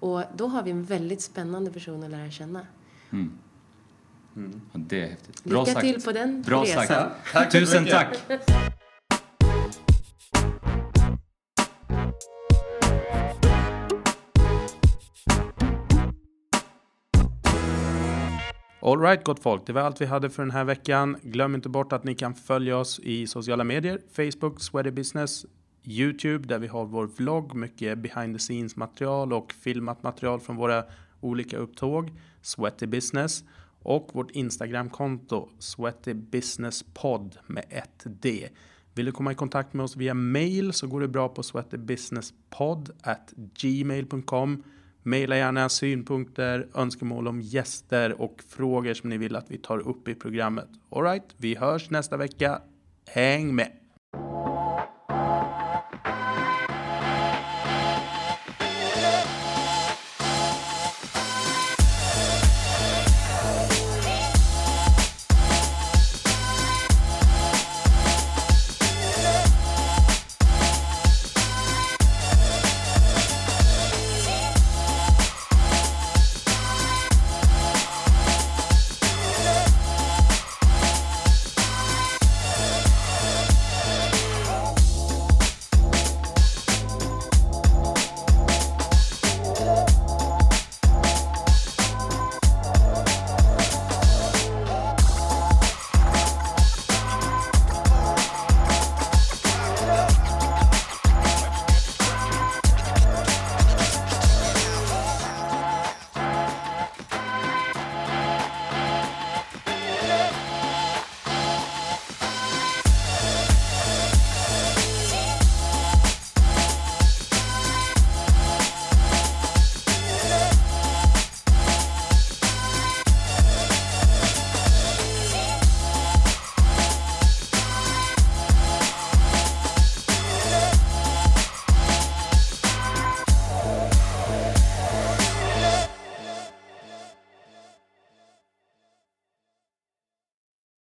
Och 0.01 0.23
då 0.37 0.47
har 0.47 0.63
vi 0.63 0.71
en 0.71 0.85
väldigt 0.85 1.23
spännande 1.23 1.71
person 1.71 2.05
att 2.05 2.11
lära 2.11 2.31
känna. 2.31 2.67
Mm. 3.13 3.39
Mm. 4.37 4.61
Ja, 4.73 4.81
det 4.89 5.03
är 5.03 5.09
häftigt. 5.09 5.45
Bra 5.45 5.61
Lycka 5.61 5.73
sagt. 5.73 5.87
till 5.87 6.03
på 6.03 6.13
den 6.13 6.43
Bra 6.43 6.63
resan. 6.63 6.87
sagt. 6.87 7.33
Tack 7.33 7.53
Tusen 7.53 7.85
mycket. 7.85 8.27
tack. 8.29 8.83
Alright 18.87 19.25
gott 19.25 19.43
folk, 19.43 19.67
det 19.67 19.73
var 19.73 19.81
allt 19.81 20.01
vi 20.01 20.07
hade 20.07 20.31
för 20.31 20.43
den 20.43 20.51
här 20.51 20.65
veckan. 20.65 21.17
Glöm 21.23 21.55
inte 21.55 21.69
bort 21.69 21.93
att 21.93 22.05
ni 22.05 22.15
kan 22.15 22.35
följa 22.35 22.77
oss 22.77 23.01
i 23.03 23.27
sociala 23.27 23.65
medier. 23.65 24.01
Facebook, 24.13 24.61
Sweaty 24.61 24.91
Business, 24.91 25.47
Youtube 25.85 26.49
där 26.49 26.59
vi 26.59 26.67
har 26.67 26.85
vår 26.85 27.07
vlogg, 27.07 27.55
mycket 27.55 27.99
behind 27.99 28.35
the 28.35 28.39
scenes 28.39 28.77
material 28.77 29.33
och 29.33 29.53
filmat 29.53 30.03
material 30.03 30.41
från 30.41 30.57
våra 30.57 30.85
olika 31.21 31.57
upptåg. 31.57 32.13
Sweaty 32.43 32.87
Business. 32.87 33.45
och 33.83 34.11
vårt 34.13 34.31
Instagramkonto 34.31 35.49
Sweaty 35.59 36.15
Business 36.15 36.85
Pod 36.95 37.39
med 37.47 37.65
ett 37.69 38.03
D. 38.05 38.49
Vill 38.95 39.07
du 39.07 39.13
komma 39.13 39.33
i 39.33 39.35
kontakt 39.35 39.75
med 39.75 39.85
oss 39.85 39.97
via 39.97 40.15
mail 40.15 40.73
så 40.73 40.87
går 40.87 41.01
det 41.01 41.09
bra 41.09 41.29
på 41.29 41.43
sweatybusinesspod 41.43 42.91
at 43.03 43.33
gmail.com. 43.37 44.63
Maila 45.07 45.37
gärna 45.37 45.69
synpunkter, 45.69 46.67
önskemål 46.75 47.29
om 47.29 47.41
gäster 47.41 48.21
och 48.21 48.43
frågor 48.49 48.95
som 48.95 49.11
ni 49.11 49.19
vill 49.19 49.37
att 49.37 49.51
vi 49.51 49.59
tar 49.59 49.79
upp 49.79 50.09
i 50.09 50.15
programmet. 50.15 50.69
Alright, 50.91 51.35
vi 51.37 51.55
hörs 51.55 51.91
nästa 51.91 52.17
vecka. 52.17 52.61
Häng 53.09 53.55
med! 53.55 53.86